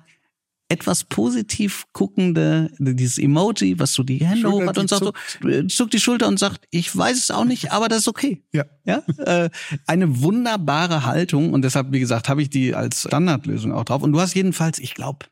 etwas 0.70 1.04
positiv 1.04 1.84
guckende, 1.92 2.70
dieses 2.78 3.18
Emoji, 3.18 3.78
was 3.78 3.92
so 3.92 4.02
die 4.02 4.18
Hände 4.18 4.50
hoch 4.50 4.64
hat 4.64 4.78
und 4.78 4.88
sagt 4.88 5.04
so, 5.04 5.48
äh, 5.48 5.66
zuckt 5.66 5.92
die 5.92 6.00
Schulter 6.00 6.28
und 6.28 6.38
sagt, 6.38 6.66
ich 6.70 6.96
weiß 6.96 7.18
es 7.18 7.30
auch 7.30 7.44
nicht, 7.44 7.72
aber 7.72 7.88
das 7.88 7.98
ist 7.98 8.08
okay. 8.08 8.42
Ja. 8.52 8.64
ja? 8.84 9.02
Äh, 9.18 9.50
eine 9.86 10.22
wunderbare 10.22 11.04
Haltung 11.04 11.52
und 11.52 11.62
deshalb, 11.62 11.92
wie 11.92 12.00
gesagt, 12.00 12.28
habe 12.28 12.40
ich 12.40 12.50
die 12.50 12.74
als 12.74 13.02
Standardlösung 13.02 13.72
auch 13.72 13.84
drauf. 13.84 14.02
Und 14.02 14.12
du 14.12 14.20
hast 14.20 14.34
jedenfalls, 14.34 14.78
ich 14.78 14.94
glaube, 14.94 15.26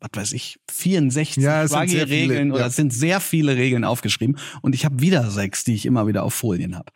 was 0.00 0.10
weiß 0.12 0.32
ich, 0.32 0.58
64 0.70 1.42
Ja, 1.42 1.62
es 1.62 1.70
sind 1.70 1.88
sehr 1.88 2.06
viele, 2.06 2.34
Regeln 2.34 2.52
oder 2.52 2.60
ja. 2.62 2.66
es 2.66 2.76
sind 2.76 2.92
sehr 2.92 3.20
viele 3.20 3.56
Regeln 3.56 3.84
aufgeschrieben 3.84 4.36
und 4.60 4.74
ich 4.74 4.84
habe 4.84 5.00
wieder 5.00 5.30
sechs, 5.30 5.64
die 5.64 5.74
ich 5.74 5.86
immer 5.86 6.06
wieder 6.06 6.22
auf 6.22 6.34
Folien 6.34 6.76
habe. 6.76 6.92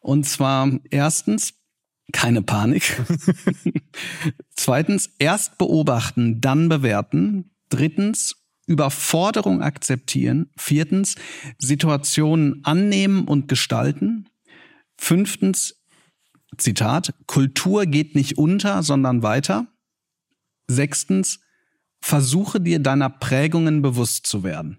Und 0.00 0.24
zwar 0.24 0.70
erstens 0.90 1.54
keine 2.12 2.42
Panik. 2.42 3.02
Zweitens 4.56 5.10
erst 5.18 5.58
beobachten, 5.58 6.40
dann 6.40 6.68
bewerten. 6.68 7.50
Drittens 7.70 8.36
Überforderung 8.66 9.62
akzeptieren. 9.62 10.50
Viertens 10.56 11.16
Situationen 11.58 12.64
annehmen 12.64 13.26
und 13.26 13.48
gestalten. 13.48 14.28
Fünftens 14.96 15.80
Zitat, 16.56 17.14
Kultur 17.26 17.86
geht 17.86 18.14
nicht 18.14 18.38
unter, 18.38 18.82
sondern 18.82 19.22
weiter. 19.22 19.66
Sechstens, 20.68 21.40
versuche 22.00 22.60
dir 22.60 22.78
deiner 22.78 23.10
Prägungen 23.10 23.82
bewusst 23.82 24.26
zu 24.26 24.44
werden. 24.44 24.78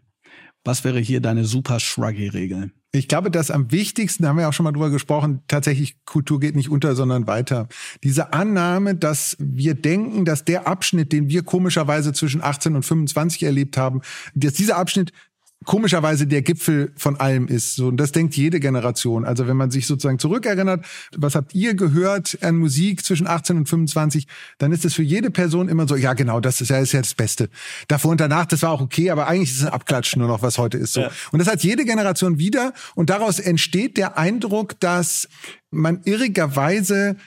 Was 0.63 0.83
wäre 0.83 0.99
hier 0.99 1.21
deine 1.21 1.45
super 1.45 1.79
Shruggy-Regel? 1.79 2.71
Ich 2.97 3.07
glaube, 3.07 3.29
dass 3.29 3.51
am 3.51 3.71
wichtigsten, 3.71 4.23
da 4.23 4.29
haben 4.29 4.37
wir 4.37 4.47
auch 4.47 4.53
schon 4.53 4.63
mal 4.63 4.71
drüber 4.71 4.89
gesprochen, 4.89 5.41
tatsächlich 5.47 5.97
Kultur 6.05 6.39
geht 6.39 6.55
nicht 6.55 6.69
unter, 6.69 6.95
sondern 6.95 7.27
weiter. 7.27 7.67
Diese 8.03 8.33
Annahme, 8.33 8.95
dass 8.95 9.35
wir 9.39 9.73
denken, 9.73 10.23
dass 10.25 10.45
der 10.45 10.67
Abschnitt, 10.67 11.11
den 11.11 11.29
wir 11.29 11.43
komischerweise 11.43 12.13
zwischen 12.13 12.41
18 12.41 12.75
und 12.75 12.83
25 12.83 13.43
erlebt 13.43 13.77
haben, 13.77 14.01
dass 14.33 14.53
dieser 14.53 14.77
Abschnitt 14.77 15.11
komischerweise 15.65 16.27
der 16.27 16.41
Gipfel 16.41 16.91
von 16.95 17.19
allem 17.19 17.47
ist. 17.47 17.75
So, 17.75 17.87
und 17.87 17.97
das 17.97 18.11
denkt 18.11 18.35
jede 18.35 18.59
Generation. 18.59 19.25
Also 19.25 19.47
wenn 19.47 19.57
man 19.57 19.71
sich 19.71 19.87
sozusagen 19.87 20.19
zurückerinnert, 20.19 20.85
was 21.17 21.35
habt 21.35 21.53
ihr 21.53 21.73
gehört 21.73 22.37
an 22.41 22.57
Musik 22.57 23.03
zwischen 23.03 23.27
18 23.27 23.57
und 23.57 23.69
25, 23.69 24.27
dann 24.57 24.71
ist 24.71 24.85
es 24.85 24.93
für 24.93 25.03
jede 25.03 25.31
Person 25.31 25.67
immer 25.67 25.87
so, 25.87 25.95
ja 25.95 26.13
genau, 26.13 26.39
das 26.39 26.61
ist 26.61 26.69
ja, 26.69 26.77
ist 26.77 26.93
ja 26.93 27.01
das 27.01 27.15
Beste. 27.15 27.49
Davor 27.87 28.11
und 28.11 28.21
danach, 28.21 28.45
das 28.45 28.61
war 28.61 28.71
auch 28.71 28.81
okay, 28.81 29.09
aber 29.09 29.27
eigentlich 29.27 29.51
ist 29.51 29.57
es 29.57 29.65
ein 29.65 29.73
Abklatsch 29.73 30.15
nur 30.15 30.27
noch, 30.27 30.41
was 30.41 30.57
heute 30.57 30.77
ist 30.77 30.93
so. 30.93 31.01
Ja. 31.01 31.11
Und 31.31 31.39
das 31.39 31.47
hat 31.47 31.63
jede 31.63 31.85
Generation 31.85 32.37
wieder 32.37 32.73
und 32.95 33.09
daraus 33.09 33.39
entsteht 33.39 33.97
der 33.97 34.17
Eindruck, 34.17 34.79
dass 34.79 35.27
man 35.71 36.01
irrigerweise 36.05 37.17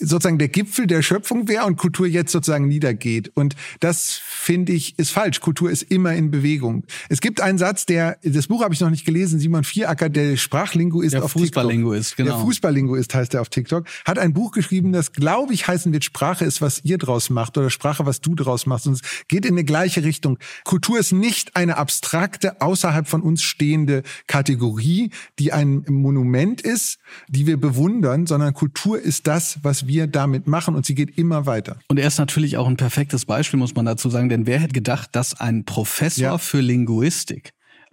sozusagen 0.00 0.38
der 0.38 0.48
Gipfel 0.48 0.86
der 0.86 1.02
Schöpfung 1.02 1.48
wäre 1.48 1.64
und 1.64 1.76
Kultur 1.76 2.06
jetzt 2.06 2.32
sozusagen 2.32 2.68
niedergeht. 2.68 3.30
Und 3.34 3.56
das 3.80 4.20
finde 4.22 4.72
ich 4.72 4.98
ist 4.98 5.10
falsch. 5.10 5.40
Kultur 5.40 5.70
ist 5.70 5.82
immer 5.82 6.14
in 6.14 6.30
Bewegung. 6.30 6.84
Es 7.08 7.20
gibt 7.20 7.40
einen 7.40 7.58
Satz, 7.58 7.86
der, 7.86 8.18
das 8.22 8.46
Buch 8.46 8.62
habe 8.62 8.74
ich 8.74 8.80
noch 8.80 8.90
nicht 8.90 9.04
gelesen, 9.04 9.40
Simon 9.40 9.64
Vieracker, 9.64 10.08
der 10.08 10.36
Sprachlinguist 10.36 11.14
Der 11.14 11.24
auf 11.24 11.32
Fußballlinguist, 11.32 12.10
TikTok. 12.10 12.26
genau. 12.26 12.36
Der 12.36 12.44
Fußballlinguist 12.44 13.14
heißt 13.14 13.34
er 13.34 13.40
auf 13.40 13.48
TikTok, 13.48 13.86
hat 14.04 14.18
ein 14.18 14.32
Buch 14.32 14.52
geschrieben, 14.52 14.92
das 14.92 15.12
glaube 15.12 15.52
ich 15.54 15.66
heißen 15.66 15.92
wird, 15.92 16.04
Sprache 16.04 16.44
ist, 16.44 16.60
was 16.60 16.84
ihr 16.84 16.98
draus 16.98 17.30
macht 17.30 17.58
oder 17.58 17.70
Sprache, 17.70 18.06
was 18.06 18.20
du 18.20 18.34
draus 18.34 18.66
machst. 18.66 18.86
Und 18.86 18.94
es 18.94 19.00
geht 19.28 19.44
in 19.44 19.54
eine 19.54 19.64
gleiche 19.64 20.04
Richtung. 20.04 20.38
Kultur 20.64 20.98
ist 20.98 21.12
nicht 21.12 21.56
eine 21.56 21.76
abstrakte, 21.76 22.60
außerhalb 22.60 23.08
von 23.08 23.22
uns 23.22 23.42
stehende 23.42 24.02
Kategorie, 24.26 25.10
die 25.38 25.52
ein 25.52 25.84
Monument 25.88 26.60
ist, 26.60 26.98
die 27.28 27.46
wir 27.46 27.56
bewundern, 27.56 28.26
sondern 28.26 28.54
Kultur 28.54 29.00
ist 29.00 29.26
das, 29.26 29.58
was 29.62 29.87
wir 29.88 30.06
damit 30.06 30.46
machen 30.46 30.74
und 30.74 30.86
sie 30.86 30.94
geht 30.94 31.18
immer 31.18 31.46
weiter. 31.46 31.78
Und 31.88 31.98
er 31.98 32.06
ist 32.06 32.18
natürlich 32.18 32.56
auch 32.56 32.66
ein 32.68 32.76
perfektes 32.76 33.24
Beispiel, 33.24 33.58
muss 33.58 33.74
man 33.74 33.86
dazu 33.86 34.10
sagen, 34.10 34.28
denn 34.28 34.46
wer 34.46 34.58
hätte 34.60 34.72
gedacht, 34.74 35.10
dass 35.12 35.40
ein 35.40 35.64
Professor 35.64 36.22
Ja. 36.22 36.38
für 36.38 36.60
Linguistik, 36.60 37.52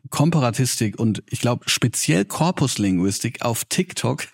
Komparatistik 0.09 0.99
und 0.99 1.23
ich 1.29 1.39
glaube 1.39 1.63
speziell 1.67 2.25
Korpuslinguistik 2.25 3.41
auf 3.41 3.65
TikTok 3.65 4.27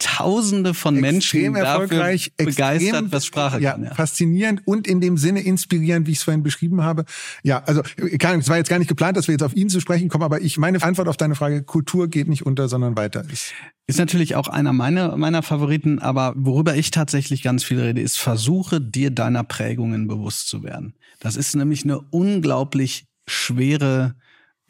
Tausende 0.00 0.72
von 0.72 0.96
extrem 0.96 1.52
Menschen 1.52 1.56
erfolgreich, 1.56 2.32
dafür 2.38 2.50
begeistert, 2.50 2.88
extrem, 2.88 3.12
was 3.12 3.26
Sprache 3.26 3.60
ja, 3.60 3.72
kann. 3.72 3.84
Ja. 3.84 3.94
faszinierend 3.94 4.62
und 4.64 4.86
in 4.86 5.02
dem 5.02 5.18
Sinne 5.18 5.40
inspirierend, 5.42 6.06
wie 6.06 6.12
ich 6.12 6.18
es 6.18 6.24
vorhin 6.24 6.42
beschrieben 6.42 6.82
habe. 6.82 7.04
Ja, 7.42 7.62
also 7.64 7.82
Ahnung, 8.22 8.40
es 8.40 8.48
war 8.48 8.56
jetzt 8.56 8.70
gar 8.70 8.78
nicht 8.78 8.88
geplant, 8.88 9.18
dass 9.18 9.28
wir 9.28 9.34
jetzt 9.34 9.42
auf 9.42 9.54
ihn 9.54 9.68
zu 9.68 9.78
sprechen 9.78 10.08
kommen, 10.08 10.24
aber 10.24 10.40
ich 10.40 10.56
meine 10.56 10.82
Antwort 10.82 11.06
auf 11.06 11.18
deine 11.18 11.34
Frage: 11.34 11.62
Kultur 11.62 12.08
geht 12.08 12.28
nicht 12.28 12.46
unter, 12.46 12.66
sondern 12.66 12.96
weiter. 12.96 13.24
Ist 13.30 13.52
Ist 13.86 13.98
natürlich 13.98 14.36
auch 14.36 14.48
einer 14.48 14.72
meiner, 14.72 15.18
meiner 15.18 15.42
Favoriten, 15.42 15.98
aber 15.98 16.32
worüber 16.34 16.76
ich 16.76 16.90
tatsächlich 16.90 17.42
ganz 17.42 17.62
viel 17.62 17.78
rede, 17.78 18.00
ist, 18.00 18.16
versuche 18.16 18.80
dir 18.80 19.10
deiner 19.10 19.44
Prägungen 19.44 20.08
bewusst 20.08 20.48
zu 20.48 20.62
werden. 20.62 20.94
Das 21.18 21.36
ist 21.36 21.54
nämlich 21.54 21.84
eine 21.84 22.00
unglaublich 22.00 23.04
schwere 23.26 24.14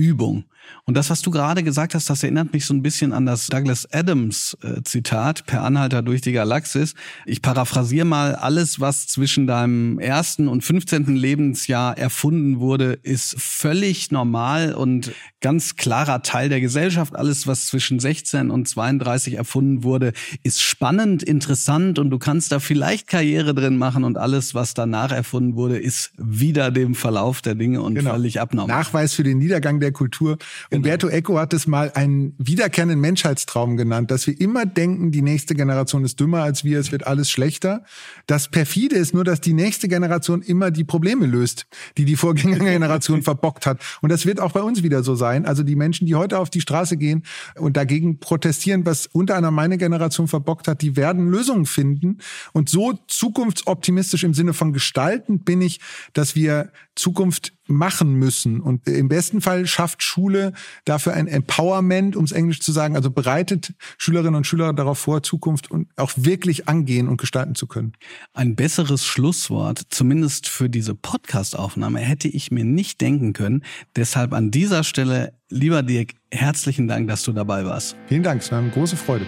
Übung. 0.01 0.44
Und 0.84 0.96
das, 0.96 1.10
was 1.10 1.22
du 1.22 1.30
gerade 1.30 1.62
gesagt 1.62 1.94
hast, 1.94 2.10
das 2.10 2.22
erinnert 2.22 2.52
mich 2.52 2.64
so 2.66 2.74
ein 2.74 2.82
bisschen 2.82 3.12
an 3.12 3.26
das 3.26 3.46
Douglas 3.46 3.86
Adams 3.92 4.56
äh, 4.62 4.82
Zitat 4.82 5.46
per 5.46 5.62
Anhalter 5.62 6.02
durch 6.02 6.20
die 6.20 6.32
Galaxis. 6.32 6.94
Ich 7.26 7.42
paraphrasiere 7.42 8.04
mal, 8.06 8.34
alles, 8.34 8.80
was 8.80 9.06
zwischen 9.06 9.46
deinem 9.46 9.98
ersten 9.98 10.48
und 10.48 10.62
15. 10.64 11.14
Lebensjahr 11.14 11.96
erfunden 11.96 12.58
wurde, 12.60 12.94
ist 13.02 13.36
völlig 13.38 14.10
normal 14.10 14.74
und 14.74 15.12
ganz 15.40 15.76
klarer 15.76 16.22
Teil 16.22 16.48
der 16.48 16.60
Gesellschaft. 16.60 17.14
Alles, 17.14 17.46
was 17.46 17.66
zwischen 17.66 18.00
16 18.00 18.50
und 18.50 18.68
32 18.68 19.34
erfunden 19.34 19.84
wurde, 19.84 20.12
ist 20.42 20.60
spannend, 20.62 21.22
interessant 21.22 21.98
und 21.98 22.10
du 22.10 22.18
kannst 22.18 22.52
da 22.52 22.58
vielleicht 22.58 23.06
Karriere 23.06 23.54
drin 23.54 23.76
machen 23.78 24.04
und 24.04 24.18
alles, 24.18 24.54
was 24.54 24.74
danach 24.74 25.12
erfunden 25.12 25.54
wurde, 25.56 25.78
ist 25.78 26.12
wieder 26.16 26.70
dem 26.70 26.94
Verlauf 26.94 27.42
der 27.42 27.54
Dinge 27.54 27.80
und 27.82 27.94
Genau. 27.94 28.10
völlig 28.12 28.40
abnormal. 28.40 28.76
Nachweis 28.76 29.14
für 29.14 29.22
den 29.22 29.38
Niedergang 29.38 29.80
der 29.80 29.92
Kultur. 29.92 30.38
Umberto 30.70 31.08
Eco 31.08 31.38
hat 31.38 31.52
es 31.52 31.66
mal 31.66 31.92
einen 31.94 32.34
wiederkehrenden 32.38 33.00
Menschheitstraum 33.00 33.76
genannt, 33.76 34.11
dass 34.11 34.26
wir 34.26 34.40
immer 34.40 34.66
denken, 34.66 35.11
die 35.11 35.22
nächste 35.22 35.54
Generation 35.54 36.04
ist 36.04 36.18
dümmer 36.20 36.42
als 36.42 36.64
wir, 36.64 36.78
es 36.78 36.92
wird 36.92 37.06
alles 37.06 37.30
schlechter. 37.30 37.84
Das 38.26 38.48
perfide 38.48 38.96
ist 38.96 39.14
nur, 39.14 39.24
dass 39.24 39.40
die 39.40 39.52
nächste 39.52 39.88
Generation 39.88 40.42
immer 40.42 40.70
die 40.70 40.84
Probleme 40.84 41.26
löst, 41.26 41.66
die 41.96 42.04
die 42.04 42.16
Vorgängergeneration 42.16 43.22
verbockt 43.30 43.66
hat. 43.66 43.80
Und 44.00 44.11
das 44.11 44.26
wird 44.26 44.40
auch 44.40 44.52
bei 44.52 44.62
uns 44.62 44.82
wieder 44.82 45.02
so 45.02 45.14
sein. 45.14 45.46
Also 45.46 45.62
die 45.62 45.76
Menschen, 45.76 46.06
die 46.06 46.14
heute 46.14 46.38
auf 46.38 46.50
die 46.50 46.61
Straße 46.61 46.96
gehen 46.96 47.24
und 47.56 47.76
dagegen 47.76 48.18
protestieren, 48.18 48.86
was 48.86 49.06
unter 49.06 49.36
anderem 49.36 49.54
meine 49.54 49.78
Generation 49.78 50.28
verbockt 50.28 50.68
hat, 50.68 50.82
die 50.82 50.96
werden 50.96 51.30
Lösungen 51.30 51.66
finden. 51.66 52.18
Und 52.52 52.68
so 52.68 52.98
zukunftsoptimistisch 53.08 54.24
im 54.24 54.34
Sinne 54.34 54.52
von 54.52 54.72
gestaltend 54.72 55.44
bin 55.44 55.61
ich, 55.61 55.80
dass 56.12 56.34
wir 56.34 56.72
Zukunft 56.94 57.52
machen 57.70 58.14
müssen. 58.14 58.60
Und 58.60 58.86
im 58.88 59.08
besten 59.08 59.40
Fall 59.40 59.66
schafft 59.66 60.02
Schule 60.02 60.52
dafür 60.84 61.14
ein 61.14 61.26
Empowerment, 61.26 62.16
um 62.16 62.24
es 62.24 62.32
Englisch 62.32 62.60
zu 62.60 62.72
sagen, 62.72 62.96
also 62.96 63.10
bereitet 63.10 63.72
Schülerinnen 63.98 64.34
und 64.34 64.46
Schüler 64.46 64.72
darauf 64.72 64.98
vor, 64.98 65.22
Zukunft 65.22 65.70
und 65.70 65.88
auch 65.96 66.12
wirklich 66.16 66.68
angehen 66.68 67.08
und 67.08 67.20
gestalten 67.20 67.54
zu 67.54 67.66
können. 67.66 67.92
Ein 68.34 68.56
besseres 68.56 69.04
Schlusswort, 69.04 69.82
zumindest 69.90 70.48
für 70.48 70.68
diese 70.68 70.94
Podcast-Aufnahme, 70.94 72.00
hätte 72.00 72.28
ich 72.28 72.50
mir 72.50 72.64
nicht 72.64 73.00
denken 73.00 73.32
können. 73.32 73.64
Deshalb 73.96 74.32
an 74.32 74.50
dieser 74.50 74.84
Stelle, 74.84 75.32
lieber 75.48 75.82
Dirk, 75.82 76.14
herzlichen 76.30 76.88
Dank, 76.88 77.08
dass 77.08 77.22
du 77.22 77.32
dabei 77.32 77.64
warst. 77.64 77.96
Vielen 78.06 78.22
Dank, 78.22 78.42
es 78.42 78.52
war 78.52 78.58
eine 78.58 78.70
große 78.70 78.96
Freude. 78.96 79.26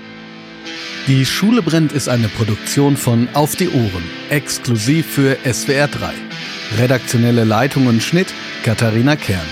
Die 1.09 1.27
Schule 1.27 1.63
brennt 1.63 1.91
ist 1.93 2.09
eine 2.09 2.29
Produktion 2.29 2.97
von 2.97 3.29
Auf 3.35 3.57
die 3.57 3.69
Ohren, 3.69 4.05
exklusiv 4.31 5.07
für 5.07 5.37
SWR 5.45 5.89
3. 5.89 6.13
Redaktionelle 6.79 7.45
Leitung 7.45 7.87
und 7.87 8.03
Schnitt 8.03 8.33
Katharina 8.65 9.17
Kern. 9.17 9.47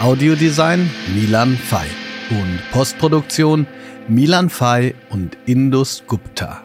Audiodesign 0.00 0.88
Milan 1.14 1.56
Fay. 1.56 1.86
Und 2.30 2.60
Postproduktion 2.70 3.66
Milan 4.08 4.48
Fay 4.48 4.94
und 5.10 5.36
Indus 5.46 6.04
Gupta. 6.06 6.62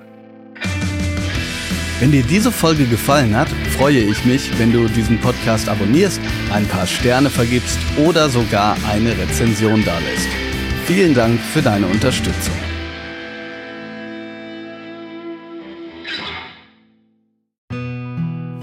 Wenn 1.99 2.11
dir 2.11 2.23
diese 2.23 2.51
Folge 2.51 2.85
gefallen 2.85 3.35
hat, 3.35 3.47
freue 3.75 3.99
ich 3.99 4.23
mich, 4.23 4.51
wenn 4.59 4.71
du 4.71 4.87
diesen 4.87 5.19
Podcast 5.19 5.67
abonnierst, 5.67 6.21
ein 6.53 6.67
paar 6.67 6.85
Sterne 6.85 7.29
vergibst 7.31 7.79
oder 7.97 8.29
sogar 8.29 8.77
eine 8.87 9.17
Rezension 9.17 9.83
dalässt. 9.83 10.29
Vielen 10.85 11.15
Dank 11.15 11.39
für 11.39 11.63
deine 11.63 11.87
Unterstützung. 11.87 12.66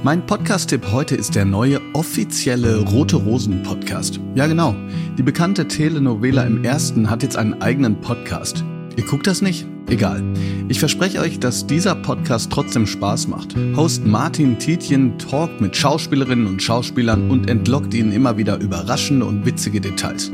Mein 0.04 0.26
Podcast-Tipp 0.26 0.92
heute 0.92 1.16
ist 1.16 1.34
der 1.34 1.46
neue 1.46 1.80
offizielle 1.94 2.80
Rote 2.80 3.16
Rosen 3.16 3.62
Podcast. 3.62 4.20
Ja 4.34 4.46
genau, 4.46 4.76
die 5.16 5.22
bekannte 5.22 5.66
Telenovela 5.66 6.42
im 6.42 6.62
Ersten 6.62 7.08
hat 7.08 7.22
jetzt 7.22 7.38
einen 7.38 7.62
eigenen 7.62 8.02
Podcast. 8.02 8.62
Ihr 8.96 9.06
guckt 9.06 9.26
das 9.26 9.40
nicht? 9.40 9.66
Egal. 9.88 10.22
Ich 10.68 10.78
verspreche 10.78 11.20
euch, 11.20 11.40
dass 11.40 11.66
dieser 11.66 11.94
Podcast 11.94 12.52
trotzdem 12.52 12.86
Spaß 12.86 13.28
macht. 13.28 13.56
Host 13.76 14.04
Martin 14.04 14.58
Tietjen 14.58 15.16
talkt 15.16 15.62
mit 15.62 15.74
Schauspielerinnen 15.74 16.48
und 16.48 16.62
Schauspielern 16.62 17.30
und 17.30 17.48
entlockt 17.48 17.94
ihnen 17.94 18.12
immer 18.12 18.36
wieder 18.36 18.60
überraschende 18.60 19.24
und 19.24 19.46
witzige 19.46 19.80
Details. 19.80 20.30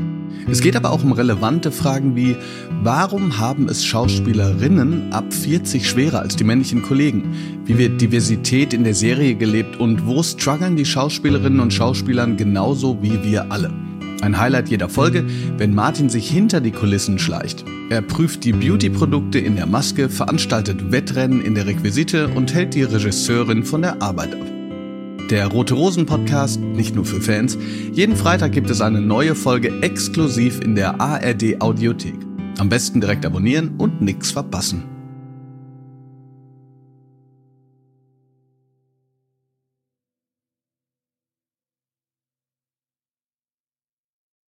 Es 0.49 0.61
geht 0.61 0.75
aber 0.75 0.91
auch 0.91 1.03
um 1.03 1.11
relevante 1.11 1.71
Fragen 1.71 2.15
wie, 2.15 2.35
warum 2.83 3.37
haben 3.37 3.69
es 3.69 3.85
Schauspielerinnen 3.85 5.13
ab 5.13 5.33
40 5.33 5.87
schwerer 5.87 6.19
als 6.19 6.35
die 6.35 6.43
männlichen 6.43 6.81
Kollegen? 6.81 7.35
Wie 7.65 7.77
wird 7.77 8.01
Diversität 8.01 8.73
in 8.73 8.83
der 8.83 8.95
Serie 8.95 9.35
gelebt 9.35 9.79
und 9.79 10.05
wo 10.05 10.23
strugglen 10.23 10.75
die 10.75 10.85
Schauspielerinnen 10.85 11.59
und 11.59 11.73
Schauspielern 11.73 12.37
genauso 12.37 13.01
wie 13.01 13.23
wir 13.23 13.51
alle? 13.51 13.71
Ein 14.21 14.39
Highlight 14.39 14.69
jeder 14.69 14.87
Folge, 14.87 15.25
wenn 15.57 15.73
Martin 15.73 16.09
sich 16.09 16.29
hinter 16.29 16.61
die 16.61 16.71
Kulissen 16.71 17.17
schleicht. 17.17 17.65
Er 17.89 18.01
prüft 18.01 18.43
die 18.43 18.53
Beauty-Produkte 18.53 19.39
in 19.39 19.55
der 19.55 19.65
Maske, 19.65 20.09
veranstaltet 20.09 20.91
Wettrennen 20.91 21.41
in 21.41 21.55
der 21.55 21.65
Requisite 21.65 22.27
und 22.27 22.53
hält 22.53 22.75
die 22.75 22.83
Regisseurin 22.83 23.63
von 23.63 23.81
der 23.81 24.01
Arbeit 24.01 24.35
ab. 24.35 24.60
Der 25.31 25.47
Rote 25.47 25.75
Rosen 25.75 26.05
Podcast, 26.05 26.59
nicht 26.59 26.93
nur 26.93 27.05
für 27.05 27.21
Fans. 27.21 27.57
Jeden 27.93 28.17
Freitag 28.17 28.51
gibt 28.51 28.69
es 28.69 28.81
eine 28.81 28.99
neue 28.99 29.33
Folge 29.33 29.81
exklusiv 29.81 30.59
in 30.59 30.75
der 30.75 30.99
ARD 30.99 31.61
Audiothek. 31.61 32.15
Am 32.59 32.67
besten 32.67 32.99
direkt 32.99 33.25
abonnieren 33.25 33.75
und 33.77 34.01
nichts 34.01 34.31
verpassen. 34.31 34.90